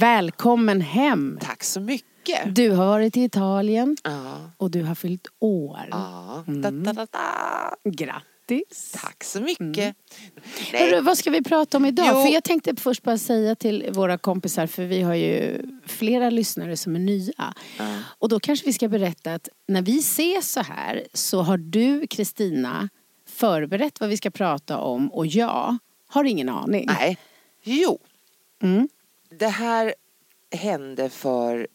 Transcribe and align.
Välkommen 0.00 0.80
hem. 0.80 1.38
Tack 1.42 1.64
så 1.64 1.80
mycket. 1.80 2.54
Du 2.54 2.70
har 2.70 2.86
varit 2.86 3.16
i 3.16 3.24
Italien 3.24 3.96
Ja. 4.02 4.50
och 4.56 4.70
du 4.70 4.82
har 4.82 4.94
fyllt 4.94 5.26
år. 5.38 5.80
Ja. 5.90 6.44
Mm. 6.46 6.62
Da, 6.62 6.70
da, 6.70 6.92
da, 6.92 7.06
da. 7.10 7.90
Grattis! 7.90 8.96
Tack 9.02 9.24
så 9.24 9.40
mycket. 9.40 9.96
Hörru, 10.72 10.90
Nej. 10.90 11.00
vad 11.02 11.18
ska 11.18 11.30
vi 11.30 11.42
prata 11.42 11.76
om 11.76 11.86
idag? 11.86 12.06
Jo. 12.08 12.22
För 12.22 12.28
jag 12.28 12.44
tänkte 12.44 12.76
först 12.76 13.02
bara 13.02 13.18
säga 13.18 13.54
till 13.54 13.88
våra 13.92 14.18
kompisar, 14.18 14.66
för 14.66 14.84
vi 14.84 15.02
har 15.02 15.14
ju 15.14 15.62
flera 15.86 16.30
lyssnare 16.30 16.76
som 16.76 16.94
är 16.96 17.00
nya. 17.00 17.54
Och 18.18 18.28
då 18.28 18.40
kanske 18.40 18.66
vi 18.66 18.72
ska 18.72 18.88
berätta 18.88 19.34
att 19.34 19.48
när 19.68 19.82
vi 19.82 19.98
ses 19.98 20.52
så 20.52 20.60
här 20.60 21.06
så 21.14 21.42
har 21.42 21.56
du, 21.56 22.06
Kristina, 22.06 22.88
förberett 23.28 24.00
vad 24.00 24.08
vi 24.08 24.16
ska 24.16 24.30
prata 24.30 24.78
om 24.78 25.12
och 25.12 25.26
jag 25.26 25.76
har 26.08 26.24
ingen 26.24 26.48
aning. 26.48 26.86
Nej. 26.86 27.18
Jo. 27.62 27.98
Mm. 28.62 28.88
Det 29.30 29.48
här 29.48 29.94
hände 30.50 31.10
för 31.10 31.68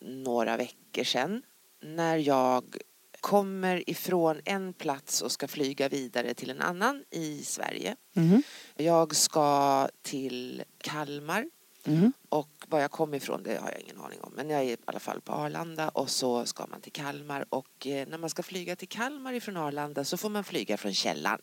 några 0.00 0.56
veckor 0.56 1.04
sedan. 1.04 1.42
När 1.82 2.16
jag 2.16 2.76
kommer 3.20 3.90
ifrån 3.90 4.40
en 4.44 4.72
plats 4.72 5.22
och 5.22 5.32
ska 5.32 5.48
flyga 5.48 5.88
vidare 5.88 6.34
till 6.34 6.50
en 6.50 6.60
annan 6.60 7.04
i 7.10 7.42
Sverige. 7.42 7.96
Mhm. 8.12 8.42
Jag 8.76 9.16
ska 9.16 9.88
till 10.02 10.62
Kalmar. 10.78 11.46
Mhm. 11.84 12.12
Och 12.28 12.48
var 12.68 12.80
jag 12.80 12.90
kom 12.90 13.14
ifrån 13.14 13.42
det 13.42 13.60
har 13.60 13.70
jag 13.70 13.80
ingen 13.80 14.00
aning 14.00 14.20
om. 14.20 14.32
Men 14.36 14.50
jag 14.50 14.60
är 14.60 14.64
i 14.64 14.76
alla 14.84 15.00
fall 15.00 15.20
på 15.20 15.32
Arlanda 15.32 15.88
och 15.88 16.10
så 16.10 16.46
ska 16.46 16.66
man 16.66 16.80
till 16.80 16.92
Kalmar. 16.92 17.44
Och 17.48 17.86
eh, 17.86 18.08
när 18.08 18.18
man 18.18 18.30
ska 18.30 18.42
flyga 18.42 18.76
till 18.76 18.88
Kalmar 18.88 19.32
ifrån 19.32 19.56
Arlanda 19.56 20.04
så 20.04 20.16
får 20.16 20.28
man 20.28 20.44
flyga 20.44 20.76
från 20.76 20.94
källan. 20.94 21.38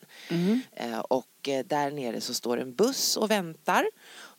Eh, 0.72 1.00
och 1.00 1.50
eh, 1.50 1.66
där 1.66 1.92
nere 1.92 2.22
så 2.22 2.34
står 2.34 2.58
en 2.60 2.76
buss 2.76 3.18
och 3.18 3.32
väntar. 3.32 3.86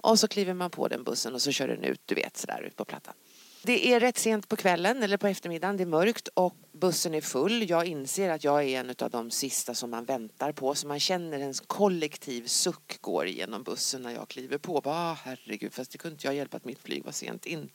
Och 0.08 0.18
så 0.18 0.28
kliver 0.28 0.54
man 0.54 0.70
på 0.70 0.88
den 0.88 1.04
bussen 1.04 1.34
och 1.34 1.42
så 1.42 1.52
kör 1.52 1.68
den 1.68 1.84
ut, 1.84 2.00
du 2.06 2.14
vet, 2.14 2.36
sådär 2.36 2.62
ut 2.62 2.76
på 2.76 2.84
plattan. 2.84 3.14
Det 3.62 3.92
är 3.92 4.00
rätt 4.00 4.18
sent 4.18 4.48
på 4.48 4.56
kvällen 4.56 5.02
eller 5.02 5.16
på 5.16 5.26
eftermiddagen, 5.26 5.76
det 5.76 5.82
är 5.82 5.86
mörkt 5.86 6.28
och 6.34 6.54
bussen 6.72 7.14
är 7.14 7.20
full. 7.20 7.70
Jag 7.70 7.86
inser 7.86 8.30
att 8.30 8.44
jag 8.44 8.64
är 8.64 8.80
en 8.80 8.94
av 8.98 9.10
de 9.10 9.30
sista 9.30 9.74
som 9.74 9.90
man 9.90 10.04
väntar 10.04 10.52
på 10.52 10.74
så 10.74 10.86
man 10.86 11.00
känner 11.00 11.38
en 11.38 11.54
kollektiv 11.66 12.46
suck 12.46 12.98
går 13.00 13.26
igenom 13.26 13.62
bussen 13.62 14.02
när 14.02 14.10
jag 14.10 14.28
kliver 14.28 14.58
på. 14.58 14.80
Bara, 14.80 14.94
ah, 14.94 15.16
herregud, 15.24 15.72
fast 15.72 15.92
det 15.92 15.98
kunde 15.98 16.12
inte 16.12 16.26
jag 16.26 16.34
hjälpa 16.34 16.56
att 16.56 16.64
mitt 16.64 16.82
flyg 16.82 17.04
var 17.04 17.12
sent 17.12 17.46
in. 17.46 17.70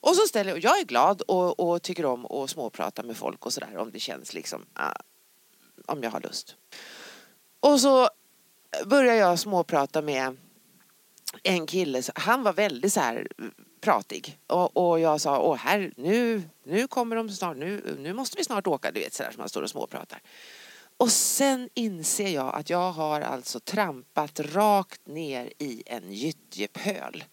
Och 0.00 0.16
så 0.16 0.26
ställer 0.26 0.50
jag, 0.50 0.64
jag 0.64 0.80
är 0.80 0.84
glad 0.84 1.22
och, 1.22 1.60
och 1.60 1.82
tycker 1.82 2.04
om 2.04 2.26
att 2.26 2.50
småprata 2.50 3.02
med 3.02 3.16
folk 3.16 3.46
och 3.46 3.52
sådär 3.52 3.76
om 3.76 3.90
det 3.90 4.00
känns 4.00 4.34
liksom, 4.34 4.66
ah, 4.72 4.92
om 5.86 6.02
jag 6.02 6.10
har 6.10 6.20
lust. 6.20 6.56
Och 7.60 7.80
så 7.80 8.08
börjar 8.86 9.14
jag 9.14 9.38
småprata 9.38 10.02
med 10.02 10.36
en 11.42 11.66
kille, 11.66 12.02
han 12.14 12.42
var 12.42 12.52
väldigt 12.52 12.92
så 12.92 13.00
här 13.00 13.28
mm, 13.38 13.54
pratig. 13.80 14.38
Och, 14.46 14.76
och 14.76 15.00
jag 15.00 15.20
sa, 15.20 15.38
åh 15.40 15.56
här, 15.56 15.92
nu, 15.96 16.42
nu 16.64 16.86
kommer 16.86 17.16
de 17.16 17.30
snart, 17.30 17.56
nu, 17.56 17.96
nu 17.98 18.12
måste 18.12 18.36
vi 18.38 18.44
snart 18.44 18.66
åka, 18.66 18.90
du 18.90 19.00
vet 19.00 19.14
sådär 19.14 19.30
som 19.30 19.40
man 19.40 19.48
står 19.48 19.62
och 19.62 19.70
småpratar. 19.70 20.22
Och 20.96 21.12
sen 21.12 21.68
inser 21.74 22.28
jag 22.28 22.54
att 22.54 22.70
jag 22.70 22.92
har 22.92 23.20
alltså 23.20 23.60
trampat 23.60 24.40
rakt 24.40 25.06
ner 25.06 25.52
i 25.58 25.82
en 25.86 26.12
gyttjepöl. 26.12 27.24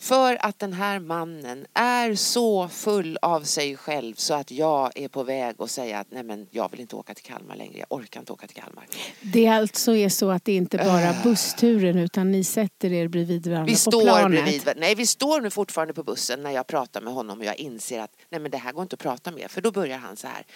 För 0.00 0.46
att 0.46 0.58
den 0.58 0.72
här 0.72 0.98
mannen 0.98 1.66
är 1.74 2.14
så 2.14 2.68
full 2.68 3.18
av 3.22 3.40
sig 3.42 3.76
själv 3.76 4.14
så 4.14 4.34
att 4.34 4.50
jag 4.50 4.92
är 4.94 5.08
på 5.08 5.22
väg 5.22 5.56
att 5.58 5.70
säga 5.70 5.98
att 5.98 6.06
nej 6.10 6.22
men 6.22 6.46
jag 6.50 6.70
vill 6.70 6.80
inte 6.80 6.96
åka 6.96 7.14
till 7.14 7.24
Kalmar 7.24 7.56
längre, 7.56 7.78
jag 7.78 7.86
orkar 7.98 8.20
inte 8.20 8.32
åka 8.32 8.46
till 8.46 8.56
Kalmar. 8.56 8.86
Det 9.22 9.46
alltså 9.48 9.94
är 9.96 10.08
så 10.08 10.30
att 10.30 10.44
det 10.44 10.52
inte 10.56 10.76
bara 10.78 11.00
är 11.00 11.12
Äh. 11.14 11.22
bussturen 11.22 11.98
utan 11.98 12.30
ni 12.30 12.44
sätter 12.44 12.92
er 12.92 13.08
bredvid 13.08 13.46
varandra 13.46 13.66
Vi 13.66 13.72
på 13.72 13.78
står 13.78 14.02
planet. 14.02 14.44
bredvid, 14.44 14.72
nej 14.76 14.94
vi 14.94 15.06
står 15.06 15.40
nu 15.40 15.50
fortfarande 15.50 15.94
på 15.94 16.02
bussen 16.02 16.42
när 16.42 16.50
jag 16.50 16.66
pratar 16.66 17.00
med 17.00 17.12
honom 17.12 17.38
och 17.38 17.44
jag 17.44 17.56
inser 17.56 18.00
att 18.00 18.10
nej 18.30 18.40
men 18.40 18.50
det 18.50 18.58
här 18.58 18.72
går 18.72 18.82
inte 18.82 18.94
att 18.94 19.00
prata 19.00 19.30
med 19.30 19.50
för 19.50 19.60
då 19.60 19.70
börjar 19.70 19.98
han 19.98 20.16
så 20.16 20.26
här. 20.26 20.46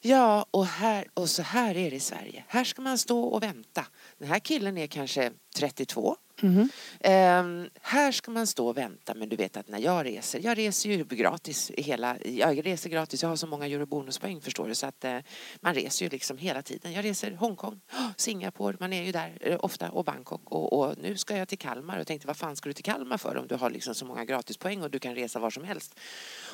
Ja 0.00 0.46
och, 0.50 0.66
här, 0.66 1.06
och 1.14 1.30
så 1.30 1.42
här 1.42 1.76
är 1.76 1.90
det 1.90 1.96
i 1.96 2.00
Sverige. 2.00 2.44
Här 2.48 2.64
ska 2.64 2.82
man 2.82 2.98
stå 2.98 3.20
och 3.24 3.42
vänta. 3.42 3.86
Den 4.18 4.28
här 4.28 4.38
killen 4.38 4.78
är 4.78 4.86
kanske 4.86 5.30
32. 5.56 6.16
Mm. 6.42 6.68
Ehm, 7.00 7.68
här 7.82 8.12
ska 8.12 8.30
man 8.30 8.46
stå 8.46 8.68
och 8.68 8.76
vänta 8.76 9.14
men 9.14 9.28
du 9.28 9.36
vet 9.36 9.56
att 9.56 9.68
när 9.68 9.78
jag 9.78 10.06
reser, 10.06 10.40
jag 10.44 10.58
reser 10.58 10.90
ju 10.90 11.04
gratis 11.04 11.72
hela, 11.76 12.16
jag 12.24 12.66
reser 12.66 12.90
gratis, 12.90 13.22
jag 13.22 13.28
har 13.28 13.36
så 13.36 13.46
många 13.46 13.66
eurobonuspoäng 13.66 14.40
förstår 14.40 14.68
du 14.68 14.74
så 14.74 14.86
att 14.86 15.04
eh, 15.04 15.18
man 15.60 15.74
reser 15.74 16.04
ju 16.04 16.10
liksom 16.10 16.38
hela 16.38 16.62
tiden. 16.62 16.92
Jag 16.92 17.04
reser 17.04 17.30
Hongkong, 17.30 17.80
oh, 17.92 18.10
Singapore, 18.16 18.76
man 18.80 18.92
är 18.92 19.02
ju 19.02 19.12
där 19.12 19.38
eh, 19.40 19.56
ofta 19.60 19.90
och 19.90 20.04
Bangkok 20.04 20.42
och, 20.44 20.72
och 20.72 20.94
nu 20.98 21.16
ska 21.16 21.36
jag 21.36 21.48
till 21.48 21.58
Kalmar 21.58 21.98
och 21.98 22.06
tänkte 22.06 22.26
vad 22.26 22.36
fan 22.36 22.56
ska 22.56 22.68
du 22.68 22.72
till 22.72 22.84
Kalmar 22.84 23.18
för 23.18 23.36
om 23.36 23.46
du 23.46 23.54
har 23.54 23.70
liksom 23.70 23.94
så 23.94 24.04
många 24.04 24.24
gratispoäng 24.24 24.82
och 24.82 24.90
du 24.90 24.98
kan 24.98 25.14
resa 25.14 25.38
var 25.38 25.50
som 25.50 25.64
helst. 25.64 25.94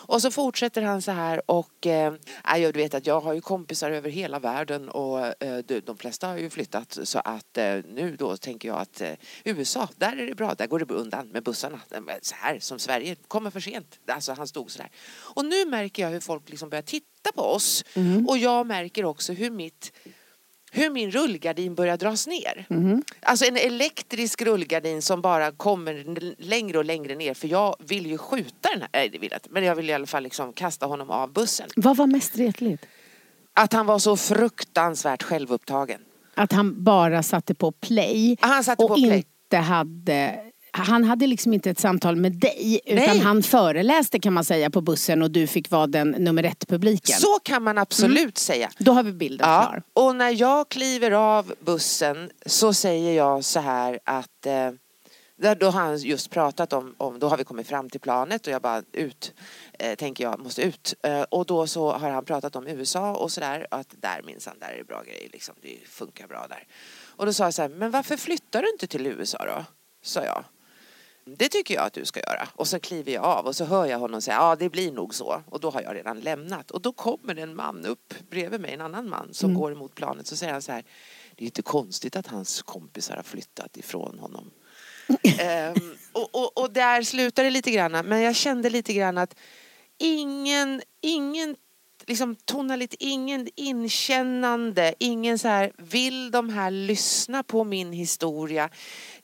Och 0.07 0.23
så 0.23 0.31
fortsätter 0.31 0.83
han 0.83 1.03
så 1.03 1.11
här 1.11 1.51
och 1.51 1.87
eh, 1.87 2.15
jag 2.57 2.77
vet 2.77 2.95
att 2.95 3.07
jag 3.07 3.21
har 3.21 3.33
ju 3.33 3.41
kompisar 3.41 3.91
över 3.91 4.11
hela 4.11 4.39
världen 4.39 4.89
och 4.89 5.43
eh, 5.43 5.59
de, 5.59 5.81
de 5.81 5.99
flesta 5.99 6.27
har 6.27 6.39
ju 6.39 6.51
flyttat 6.51 6.99
så 7.03 7.19
att 7.19 7.59
eh, 7.59 7.77
nu 7.89 8.17
då 8.19 8.37
tänker 8.37 8.69
jag 8.69 8.79
att 8.79 9.01
eh, 9.01 9.13
USA, 9.73 9.89
där 9.97 10.17
är 10.17 10.27
det 10.27 10.35
bra, 10.35 10.55
där 10.55 10.67
går 10.67 10.79
det 10.79 10.95
undan 10.95 11.29
med 11.29 11.43
bussarna. 11.43 11.81
Så 12.23 12.35
här 12.35 12.59
som 12.59 12.79
Sverige, 12.79 13.17
kommer 13.29 13.51
för 13.51 13.61
sent. 13.61 13.99
Alltså 14.09 14.33
han 14.33 14.47
stod 14.47 14.71
så 14.71 14.79
där. 14.79 14.91
Och 15.21 15.45
nu 15.45 15.65
märker 15.67 16.03
jag 16.03 16.11
hur 16.11 16.21
folk 16.21 16.49
liksom 16.49 16.69
börjar 16.69 16.83
titta 16.83 17.33
på 17.35 17.43
oss 17.43 17.85
och 18.29 18.39
jag 18.39 18.67
märker 18.67 19.05
också 19.05 19.33
hur 19.33 19.51
mitt 19.51 19.93
hur 20.75 20.91
min 20.91 21.11
rullgardin 21.11 21.75
börjar 21.75 21.97
dras 21.97 22.27
ner. 22.27 22.67
Alltså 23.21 23.45
en 23.45 23.57
elektrisk 23.57 24.43
rullgardin 24.43 25.03
som 25.03 25.21
bara 25.21 25.53
kommer 25.53 26.05
längre 26.39 26.79
och 26.79 26.85
längre 26.85 27.15
ner 27.15 27.35
för 27.35 27.49
jag 27.49 27.77
vill 27.79 28.07
ju 28.07 28.19
skjuta 28.19 28.69
den 28.73 28.81
här, 28.81 28.89
nej 28.93 29.09
det 29.09 29.19
vill 29.19 29.31
jag 29.31 29.37
inte, 29.39 29.51
men 29.51 29.65
jag 29.65 29.75
vill 29.75 29.91
i 29.91 29.93
alla 29.93 30.07
fall 30.07 30.23
liksom 30.23 30.53
kasta 30.53 30.87
honom 30.87 31.11
av 31.11 31.33
bussen. 31.33 31.69
Vad 31.77 31.97
var 31.97 32.07
mest 32.07 32.39
retligt? 32.39 32.87
Att 33.55 33.73
han 33.73 33.87
var 33.87 33.99
så 33.99 34.17
fruktansvärt 34.17 35.23
självupptagen. 35.23 36.01
Att 36.35 36.53
han 36.53 36.85
bara 36.85 37.23
satte 37.23 37.55
på 37.55 37.73
play 37.73 38.37
Han 38.41 38.65
satte 38.65 38.83
och 38.83 38.89
på 38.89 38.95
play. 38.95 39.25
Inte 39.53 39.65
hade 39.65 40.41
han 40.75 41.05
hade 41.05 41.27
liksom 41.27 41.53
inte 41.53 41.71
ett 41.71 41.81
samtal 41.81 42.17
med 42.17 42.33
dig 42.33 42.81
utan 42.85 43.07
Nej. 43.07 43.19
han 43.19 43.43
föreläste 43.43 44.19
kan 44.19 44.33
man 44.33 44.45
säga 44.45 44.71
på 44.71 44.81
bussen 44.81 45.23
och 45.23 45.31
du 45.31 45.47
fick 45.47 45.71
vara 45.71 45.87
den 45.87 46.11
nummer 46.11 46.43
ett-publiken. 46.43 47.21
Så 47.21 47.39
kan 47.43 47.63
man 47.63 47.79
absolut 47.79 48.39
säga. 48.39 48.71
Då 48.79 48.93
har 48.93 49.03
vi 49.03 49.13
bilden 49.13 49.49
Ja, 49.49 49.63
klar. 49.63 49.83
och 50.05 50.17
när 50.17 50.41
jag 50.41 50.69
kliver 50.69 51.11
av 51.11 51.55
bussen 51.61 52.31
så 52.47 52.73
säger 52.75 53.13
jag 53.17 53.45
så 53.45 53.61
här 53.61 53.99
att 54.05 54.47
eh, 54.47 54.71
då 55.55 55.67
har 55.67 55.81
han 55.81 55.99
just 55.99 56.31
pratat 56.31 56.73
om, 56.73 56.95
om, 56.99 57.19
då 57.19 57.29
har 57.29 57.37
vi 57.37 57.45
kommit 57.45 57.67
fram 57.67 57.91
till 57.91 58.01
planet 58.01 58.47
och 58.47 58.53
jag 58.53 58.63
bara 58.63 58.83
ut, 58.93 59.33
eh, 59.79 59.95
tänker 59.95 60.25
jag 60.25 60.41
måste 60.41 60.63
ut. 60.63 60.95
Eh, 61.03 61.23
och 61.23 61.47
då 61.47 61.67
så 61.67 61.93
har 61.93 62.11
han 62.11 62.25
pratat 62.25 62.57
om 62.57 62.67
USA 62.67 63.15
och 63.15 63.33
sådär, 63.33 63.67
att 63.71 63.95
där 64.01 64.23
minsann, 64.25 64.59
där 64.61 64.69
är 64.69 64.79
det 64.79 64.85
bra 64.85 65.03
grejer 65.03 65.29
liksom, 65.33 65.55
det 65.63 65.89
funkar 65.89 66.27
bra 66.27 66.47
där. 66.49 66.67
Och 67.23 67.27
då 67.27 67.33
sa 67.33 67.45
jag 67.45 67.55
så 67.55 67.63
här, 67.63 67.69
men 67.69 67.91
varför 67.91 68.17
flyttar 68.17 68.63
du 68.63 68.71
inte 68.71 68.87
till 68.87 69.07
USA 69.07 69.47
då? 69.47 69.65
Sa 70.03 70.25
jag. 70.25 70.45
Det 71.25 71.49
tycker 71.49 71.75
jag 71.75 71.85
att 71.85 71.93
du 71.93 72.05
ska 72.05 72.21
göra. 72.21 72.49
Och 72.55 72.69
så 72.69 72.81
kliver 72.81 73.13
jag 73.13 73.25
av 73.25 73.47
och 73.47 73.57
så 73.57 73.65
hör 73.65 73.87
jag 73.87 73.99
honom 73.99 74.23
säga 74.23 74.37
ja 74.37 74.57
det 74.57 74.69
blir 74.69 74.93
nog 74.93 75.15
så. 75.15 75.43
Och 75.49 75.61
då 75.61 75.71
har 75.71 75.83
jag 75.83 75.95
redan 75.95 76.21
lämnat. 76.21 76.71
Och 76.71 76.81
då 76.81 76.93
kommer 76.93 77.37
en 77.37 77.57
man 77.57 77.87
upp 77.87 78.15
bredvid 78.31 78.61
mig, 78.61 78.73
en 78.73 78.81
annan 78.81 79.09
man 79.09 79.29
som 79.35 79.55
går 79.55 79.73
emot 79.73 79.95
planet. 79.95 80.27
Så 80.27 80.37
säger 80.37 80.53
han 80.53 80.63
så 80.63 80.73
här, 80.73 80.85
det 81.37 81.45
är 81.45 81.47
inte 81.47 81.63
konstigt 81.63 82.17
att 82.17 82.27
hans 82.27 82.63
kompisar 82.63 83.17
har 83.17 83.23
flyttat 83.23 83.77
ifrån 83.77 84.19
honom. 84.19 84.51
Ehm, 85.39 85.75
och, 86.13 86.35
och, 86.35 86.59
och 86.59 86.73
där 86.73 87.03
slutar 87.03 87.45
det 87.45 87.51
lite 87.51 87.71
grann. 87.71 87.93
Men 87.93 88.21
jag 88.21 88.37
kände 88.37 88.71
lite 88.71 88.93
grann 88.93 89.19
att 89.19 89.35
ingen, 89.99 90.83
ingen 91.01 91.57
liksom 92.07 92.37
tonalitet, 92.37 92.97
ingen 93.01 93.49
inkännande, 93.57 94.95
ingen 94.99 95.39
så 95.39 95.49
här, 95.49 95.73
vill 95.79 96.31
de 96.31 96.49
här 96.49 96.71
lyssna 96.71 97.43
på 97.43 97.65
min 97.65 97.93
historia? 97.93 98.71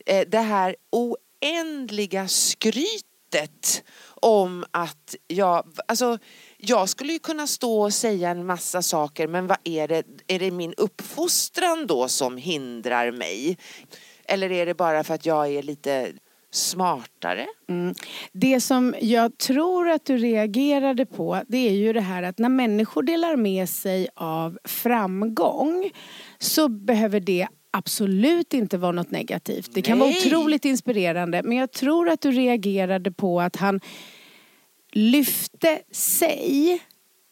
Eh, 0.07 0.29
det 0.29 0.39
här 0.39 0.77
oändliga 0.91 2.29
skrytet 2.29 3.85
om 4.21 4.65
att 4.71 5.15
jag, 5.27 5.67
alltså 5.89 6.19
jag 6.57 6.89
skulle 6.89 7.13
ju 7.13 7.19
kunna 7.19 7.47
stå 7.47 7.83
och 7.83 7.95
säga 7.95 8.31
en 8.31 8.47
massa 8.47 8.83
saker 8.83 9.29
men 9.29 9.47
vad 9.47 9.59
är 9.65 9.89
det, 9.89 10.03
är 10.27 10.39
det 10.39 10.51
min 10.51 10.75
uppfostran 10.77 11.87
då 11.87 12.09
som 12.09 12.37
hindrar 12.37 13.11
mig? 13.11 13.59
Eller 14.25 14.53
är 14.53 14.67
det 14.67 14.75
bara 14.75 15.05
för 15.05 15.15
att 15.15 15.27
jag 15.27 15.49
är 15.49 15.63
lite 15.63 16.13
smartare? 16.51 17.47
Det 18.33 18.61
som 18.61 18.95
jag 19.01 19.39
tror 19.39 19.89
att 19.89 20.05
du 20.05 20.17
reagerade 20.17 21.07
på 21.07 21.43
det 21.49 21.69
är 21.69 21.73
ju 21.73 21.93
det 21.93 22.01
här 22.01 22.23
att 22.23 22.39
när 22.39 22.49
människor 22.49 23.03
delar 23.03 23.37
med 23.37 23.69
sig 23.69 24.09
av 24.15 24.59
framgång 24.65 25.91
så 26.39 26.69
behöver 26.69 27.21
det 27.21 27.49
absolut 27.71 28.55
inte 28.55 28.79
vara 28.79 28.93
något 28.93 29.11
negativt. 29.11 29.71
Det 29.75 29.83
kan 29.83 29.99
vara 29.99 30.11
Nej. 30.11 30.27
otroligt 30.27 30.65
inspirerande 30.65 31.43
men 31.43 31.57
jag 31.57 31.73
tror 31.73 32.09
att 32.09 32.21
du 32.21 32.31
reagerade 32.31 33.13
på 33.13 33.41
att 33.41 33.57
han 33.57 33.81
lyfte 34.93 35.79
sig 35.93 36.81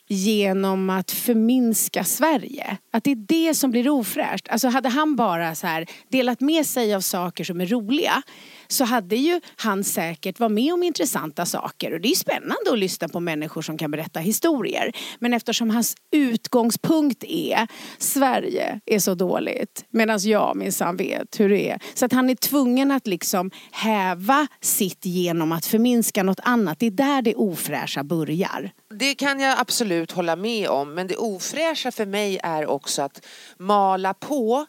genom 0.09 0.91
att 0.91 1.11
förminska 1.11 2.05
Sverige. 2.05 2.77
Att 2.91 3.05
det 3.05 3.11
är 3.11 3.27
det 3.29 3.55
som 3.55 3.71
blir 3.71 3.89
ofräscht. 3.89 4.49
Alltså 4.49 4.69
hade 4.69 4.89
han 4.89 5.17
bara 5.17 5.55
så 5.55 5.67
här 5.67 5.87
delat 6.09 6.41
med 6.41 6.67
sig 6.67 6.95
av 6.95 7.01
saker 7.01 7.45
som 7.45 7.61
är 7.61 7.67
roliga 7.67 8.23
så 8.69 8.85
hade 8.85 9.17
ju 9.17 9.41
han 9.57 9.85
säkert 9.85 10.41
varit 10.41 10.53
med 10.53 10.73
om 10.73 10.83
intressanta 10.83 11.47
saker. 11.47 11.95
Och 11.95 12.01
det 12.01 12.09
är 12.09 12.11
ju 12.11 12.17
spännande 12.17 12.73
att 12.73 12.79
lyssna 12.79 13.09
på 13.09 13.21
människor 13.21 13.63
som 13.63 13.79
kan 13.79 13.91
berätta 13.91 14.21
historier. 14.21 14.93
Men 15.19 15.33
eftersom 15.33 15.71
hans 15.71 15.97
utgångspunkt 16.13 17.25
är 17.25 17.69
Sverige 17.99 18.81
är 18.87 18.99
så 18.99 19.15
dåligt 19.15 19.85
medan 19.91 20.19
jag 20.23 20.57
minsann 20.57 20.97
vet 20.97 21.41
hur 21.41 21.49
det 21.49 21.71
är. 21.71 21.81
Så 21.95 22.05
att 22.05 22.13
han 22.13 22.31
är 22.31 22.35
tvungen 22.35 22.91
att 22.91 23.07
liksom 23.07 23.51
häva 23.71 24.47
sitt 24.61 25.07
genom 25.07 25.53
att 25.53 25.67
förminska 25.67 26.23
något 26.23 26.41
annat. 26.43 26.79
Det 26.79 26.87
är 26.87 26.91
där 26.91 27.23
det 27.23 27.35
ofräscha 27.35 28.05
börjar. 28.05 28.71
Det 28.99 29.15
kan 29.15 29.41
jag 29.41 29.61
absolut 29.61 30.13
hålla 30.13 30.37
med 30.37 30.69
om 30.69 30.95
men 30.95 31.07
det 31.07 31.17
ofräscha 31.17 31.93
för 31.93 32.07
mig 32.07 32.39
är 32.43 32.67
också 32.67 33.03
att 33.03 33.27
mala 33.59 34.15
på 34.15 34.67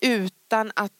utan 0.00 0.72
att 0.76 0.92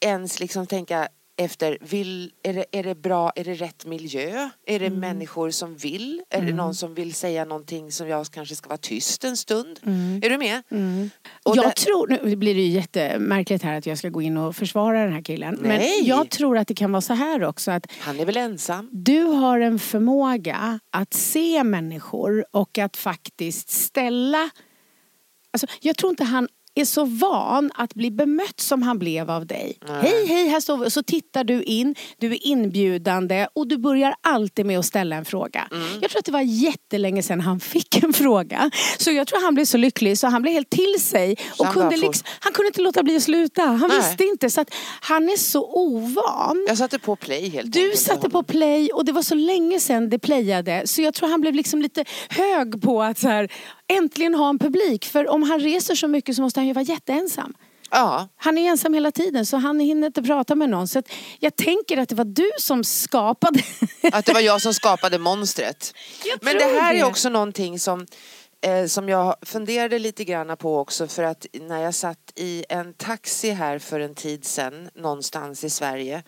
ens 0.00 0.40
liksom 0.40 0.66
tänka 0.66 1.08
efter, 1.36 1.78
vill, 1.80 2.32
är, 2.42 2.52
det, 2.54 2.64
är 2.72 2.82
det 2.82 2.94
bra, 2.94 3.32
är 3.36 3.44
det 3.44 3.54
rätt 3.54 3.86
miljö? 3.86 4.48
Är 4.66 4.78
det 4.78 4.90
människor 4.90 5.50
som 5.50 5.76
vill? 5.76 6.22
Är 6.30 6.42
det 6.42 6.52
någon 6.52 6.74
som 6.74 6.94
vill 6.94 7.14
säga 7.14 7.44
någonting 7.44 7.92
som 7.92 8.08
jag 8.08 8.26
kanske 8.26 8.54
ska 8.56 8.68
vara 8.68 8.78
tyst 8.78 9.24
en 9.24 9.36
stund? 9.36 9.78
Är 10.22 10.30
du 10.30 10.38
med? 10.38 10.62
Och 11.42 11.56
jag 11.56 11.64
det- 11.64 11.72
tror, 11.72 12.18
nu 12.24 12.36
blir 12.36 12.54
det 12.54 12.60
ju 12.60 12.68
jättemärkligt 12.68 13.62
här 13.62 13.78
att 13.78 13.86
jag 13.86 13.98
ska 13.98 14.08
gå 14.08 14.22
in 14.22 14.36
och 14.36 14.56
försvara 14.56 15.02
den 15.04 15.12
här 15.12 15.22
killen. 15.22 15.58
Nej. 15.62 15.78
Men 15.98 16.06
jag 16.06 16.30
tror 16.30 16.58
att 16.58 16.68
det 16.68 16.74
kan 16.74 16.92
vara 16.92 17.00
så 17.00 17.14
här 17.14 17.44
också 17.44 17.70
att 17.70 17.86
Han 18.00 18.20
är 18.20 18.24
väl 18.24 18.36
ensam? 18.36 18.88
du 18.92 19.22
har 19.22 19.60
en 19.60 19.78
förmåga 19.78 20.80
att 20.90 21.14
se 21.14 21.64
människor 21.64 22.44
och 22.50 22.78
att 22.78 22.96
faktiskt 22.96 23.70
ställa... 23.70 24.50
Alltså, 25.50 25.66
jag 25.80 25.96
tror 25.96 26.10
inte 26.10 26.24
han 26.24 26.48
är 26.74 26.84
så 26.84 27.04
van 27.04 27.70
att 27.74 27.94
bli 27.94 28.10
bemött 28.10 28.60
som 28.60 28.82
han 28.82 28.98
blev 28.98 29.30
av 29.30 29.46
dig. 29.46 29.78
Hej, 29.88 30.26
hej, 30.26 30.48
här 30.48 30.60
står 30.60 30.76
vi. 30.76 30.86
Och 30.86 30.92
så 30.92 31.02
tittar 31.02 31.44
du 31.44 31.62
in, 31.62 31.94
du 32.18 32.32
är 32.32 32.46
inbjudande 32.46 33.46
och 33.52 33.68
du 33.68 33.78
börjar 33.78 34.14
alltid 34.20 34.66
med 34.66 34.78
att 34.78 34.86
ställa 34.86 35.16
en 35.16 35.24
fråga. 35.24 35.68
Mm. 35.72 35.88
Jag 36.02 36.10
tror 36.10 36.18
att 36.18 36.24
det 36.24 36.32
var 36.32 36.40
jättelänge 36.40 37.22
sedan 37.22 37.40
han 37.40 37.60
fick 37.74 38.02
en 38.02 38.12
fråga. 38.12 38.70
Så 38.98 39.10
jag 39.10 39.26
tror 39.26 39.44
han 39.44 39.54
blev 39.54 39.64
så 39.64 39.76
lycklig 39.76 40.18
så 40.18 40.26
han 40.26 40.42
blev 40.42 40.54
helt 40.54 40.70
till 40.70 40.94
sig. 41.00 41.36
Och 41.58 41.66
han 41.66 41.74
kunde 41.74 41.96
liksom, 41.96 42.26
han 42.40 42.52
kunde 42.52 42.66
inte 42.66 42.80
låta 42.80 43.02
bli 43.02 43.16
att 43.16 43.22
sluta. 43.22 43.62
Han 43.62 43.88
Nej. 43.88 43.98
visste 43.98 44.24
inte. 44.24 44.50
Så 44.50 44.60
att 44.60 44.74
han 45.00 45.28
är 45.28 45.36
så 45.36 45.70
ovan. 45.74 46.64
Jag 46.68 46.78
satte 46.78 46.98
på 46.98 47.16
play 47.16 47.48
helt 47.48 47.72
Du 47.72 47.84
enkelt 47.84 48.00
satte 48.00 48.30
på 48.30 48.42
play 48.42 48.90
och 48.90 49.04
det 49.04 49.12
var 49.12 49.22
så 49.22 49.34
länge 49.34 49.80
sedan 49.80 50.10
det 50.10 50.18
playade 50.18 50.82
så 50.86 51.02
jag 51.02 51.14
tror 51.14 51.28
han 51.28 51.40
blev 51.40 51.54
liksom 51.54 51.82
lite 51.82 52.04
hög 52.28 52.82
på 52.82 53.02
att 53.02 53.18
så 53.18 53.28
här, 53.28 53.48
äntligen 53.92 54.34
ha 54.34 54.48
en 54.48 54.58
publik. 54.58 55.04
För 55.04 55.28
om 55.28 55.42
han 55.42 55.60
reser 55.60 55.94
så 55.94 56.08
mycket 56.08 56.36
så 56.36 56.42
måste 56.42 56.60
han 56.60 56.66
ju 56.66 56.72
vara 56.72 56.84
jätteensam. 56.84 57.54
Ja, 57.90 58.28
Han 58.36 58.58
är 58.58 58.70
ensam 58.70 58.94
hela 58.94 59.10
tiden 59.10 59.46
så 59.46 59.56
han 59.56 59.80
hinner 59.80 60.06
inte 60.06 60.22
prata 60.22 60.54
med 60.54 60.70
någon. 60.70 60.88
Så 60.88 61.02
jag 61.38 61.56
tänker 61.56 61.96
att 61.96 62.08
det 62.08 62.14
var 62.14 62.24
du 62.24 62.50
som 62.58 62.84
skapade. 62.84 63.62
Att 64.12 64.24
det 64.24 64.32
var 64.32 64.40
jag 64.40 64.62
som 64.62 64.74
skapade 64.74 65.18
monstret. 65.18 65.94
Men 66.40 66.56
det 66.58 66.64
här 66.64 66.94
det. 66.94 67.00
är 67.00 67.04
också 67.04 67.28
någonting 67.28 67.78
som, 67.78 68.06
eh, 68.66 68.86
som 68.86 69.08
jag 69.08 69.34
funderade 69.42 69.98
lite 69.98 70.24
grann 70.24 70.56
på 70.56 70.78
också 70.78 71.06
för 71.08 71.22
att 71.22 71.46
när 71.52 71.82
jag 71.82 71.94
satt 71.94 72.32
i 72.34 72.64
en 72.68 72.94
taxi 72.94 73.50
här 73.50 73.78
för 73.78 74.00
en 74.00 74.14
tid 74.14 74.44
sedan 74.44 74.90
någonstans 74.94 75.64
i 75.64 75.70
Sverige 75.70 76.22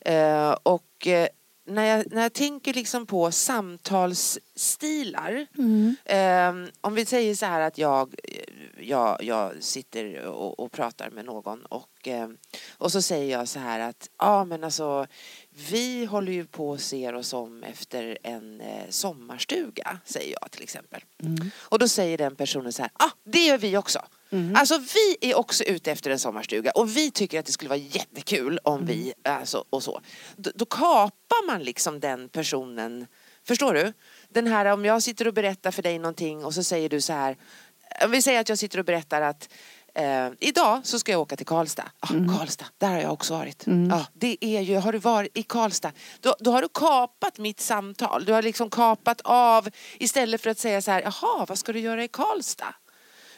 eh, 0.00 0.56
och 0.62 1.06
eh, 1.06 1.28
när 1.66 1.84
jag, 1.84 2.12
när 2.12 2.22
jag 2.22 2.32
tänker 2.32 2.74
liksom 2.74 3.06
på 3.06 3.32
samtalsstilar. 3.32 5.46
Eh, 6.04 6.54
om 6.80 6.94
vi 6.94 7.04
säger 7.04 7.34
så 7.34 7.46
här 7.46 7.60
att 7.60 7.78
jag, 7.78 8.14
jag, 8.80 9.22
jag 9.22 9.62
sitter 9.62 10.26
och, 10.26 10.60
och 10.60 10.72
pratar 10.72 11.10
med 11.10 11.24
någon 11.24 11.66
och, 11.66 12.08
eh, 12.08 12.28
och 12.78 12.92
så 12.92 13.02
säger 13.02 13.38
jag 13.38 13.48
så 13.48 13.58
här 13.58 13.80
att 13.80 14.10
ja 14.18 14.44
men 14.44 14.64
alltså 14.64 15.06
vi 15.70 16.04
håller 16.04 16.32
ju 16.32 16.46
på 16.46 16.70
och 16.70 16.80
ser 16.80 17.14
oss 17.14 17.32
om 17.32 17.62
efter 17.62 18.18
en 18.22 18.60
eh, 18.60 18.82
sommarstuga, 18.88 19.98
säger 20.04 20.36
jag 20.40 20.50
till 20.50 20.62
exempel. 20.62 21.00
Och 21.58 21.78
då 21.78 21.88
säger 21.88 22.18
den 22.18 22.36
personen 22.36 22.72
så 22.72 22.82
här, 22.82 22.90
ja 22.98 23.04
ah, 23.04 23.10
det 23.24 23.46
gör 23.46 23.58
vi 23.58 23.76
också. 23.76 23.98
Alltså 24.54 24.78
vi 24.78 25.30
är 25.30 25.34
också 25.34 25.64
ute 25.64 25.92
efter 25.92 26.10
en 26.10 26.18
sommarstuga 26.18 26.70
och 26.70 26.96
vi 26.96 27.10
tycker 27.10 27.40
att 27.40 27.46
det 27.46 27.52
skulle 27.52 27.68
vara 27.68 27.78
jättekul 27.78 28.58
om 28.62 28.86
vi, 28.86 29.12
alltså, 29.24 29.64
och 29.70 29.82
så. 29.82 30.00
Då, 30.36 30.50
då 30.54 30.64
kapar 30.64 31.46
man 31.46 31.62
liksom 31.62 32.00
den 32.00 32.28
personen, 32.28 33.06
förstår 33.44 33.74
du? 33.74 33.92
Den 34.28 34.46
här 34.46 34.64
om 34.64 34.84
jag 34.84 35.02
sitter 35.02 35.28
och 35.28 35.34
berättar 35.34 35.70
för 35.70 35.82
dig 35.82 35.98
någonting 35.98 36.44
och 36.44 36.54
så 36.54 36.62
säger 36.64 36.88
du 36.88 37.00
så 37.00 37.12
här, 37.12 37.36
om 38.04 38.10
vi 38.10 38.22
säger 38.22 38.40
att 38.40 38.48
jag 38.48 38.58
sitter 38.58 38.78
och 38.78 38.84
berättar 38.84 39.22
att 39.22 39.48
Eh, 39.96 40.30
idag 40.40 40.80
så 40.82 40.98
ska 40.98 41.12
jag 41.12 41.20
åka 41.20 41.36
till 41.36 41.46
Karlstad. 41.46 41.90
Ah, 42.00 42.06
Karlstad, 42.06 42.66
där 42.78 42.88
har 42.88 42.98
jag 42.98 43.12
också 43.12 43.34
varit. 43.34 43.64
Ja, 43.90 44.06
det 44.12 44.36
är 44.40 44.60
ju, 44.60 44.76
har 44.76 44.92
du 44.92 44.98
varit 44.98 45.36
i 45.36 45.42
Karlstad, 45.42 45.92
då, 46.20 46.36
då 46.40 46.50
har 46.50 46.62
du 46.62 46.68
kapat 46.68 47.38
mitt 47.38 47.60
samtal. 47.60 48.24
Du 48.24 48.32
har 48.32 48.42
liksom 48.42 48.70
kapat 48.70 49.20
av 49.24 49.68
istället 49.98 50.40
för 50.42 50.50
att 50.50 50.58
säga 50.58 50.82
så 50.82 50.90
här, 50.90 51.02
jaha, 51.02 51.44
vad 51.48 51.58
ska 51.58 51.72
du 51.72 51.80
göra 51.80 52.04
i 52.04 52.08
Karlstad? 52.08 52.74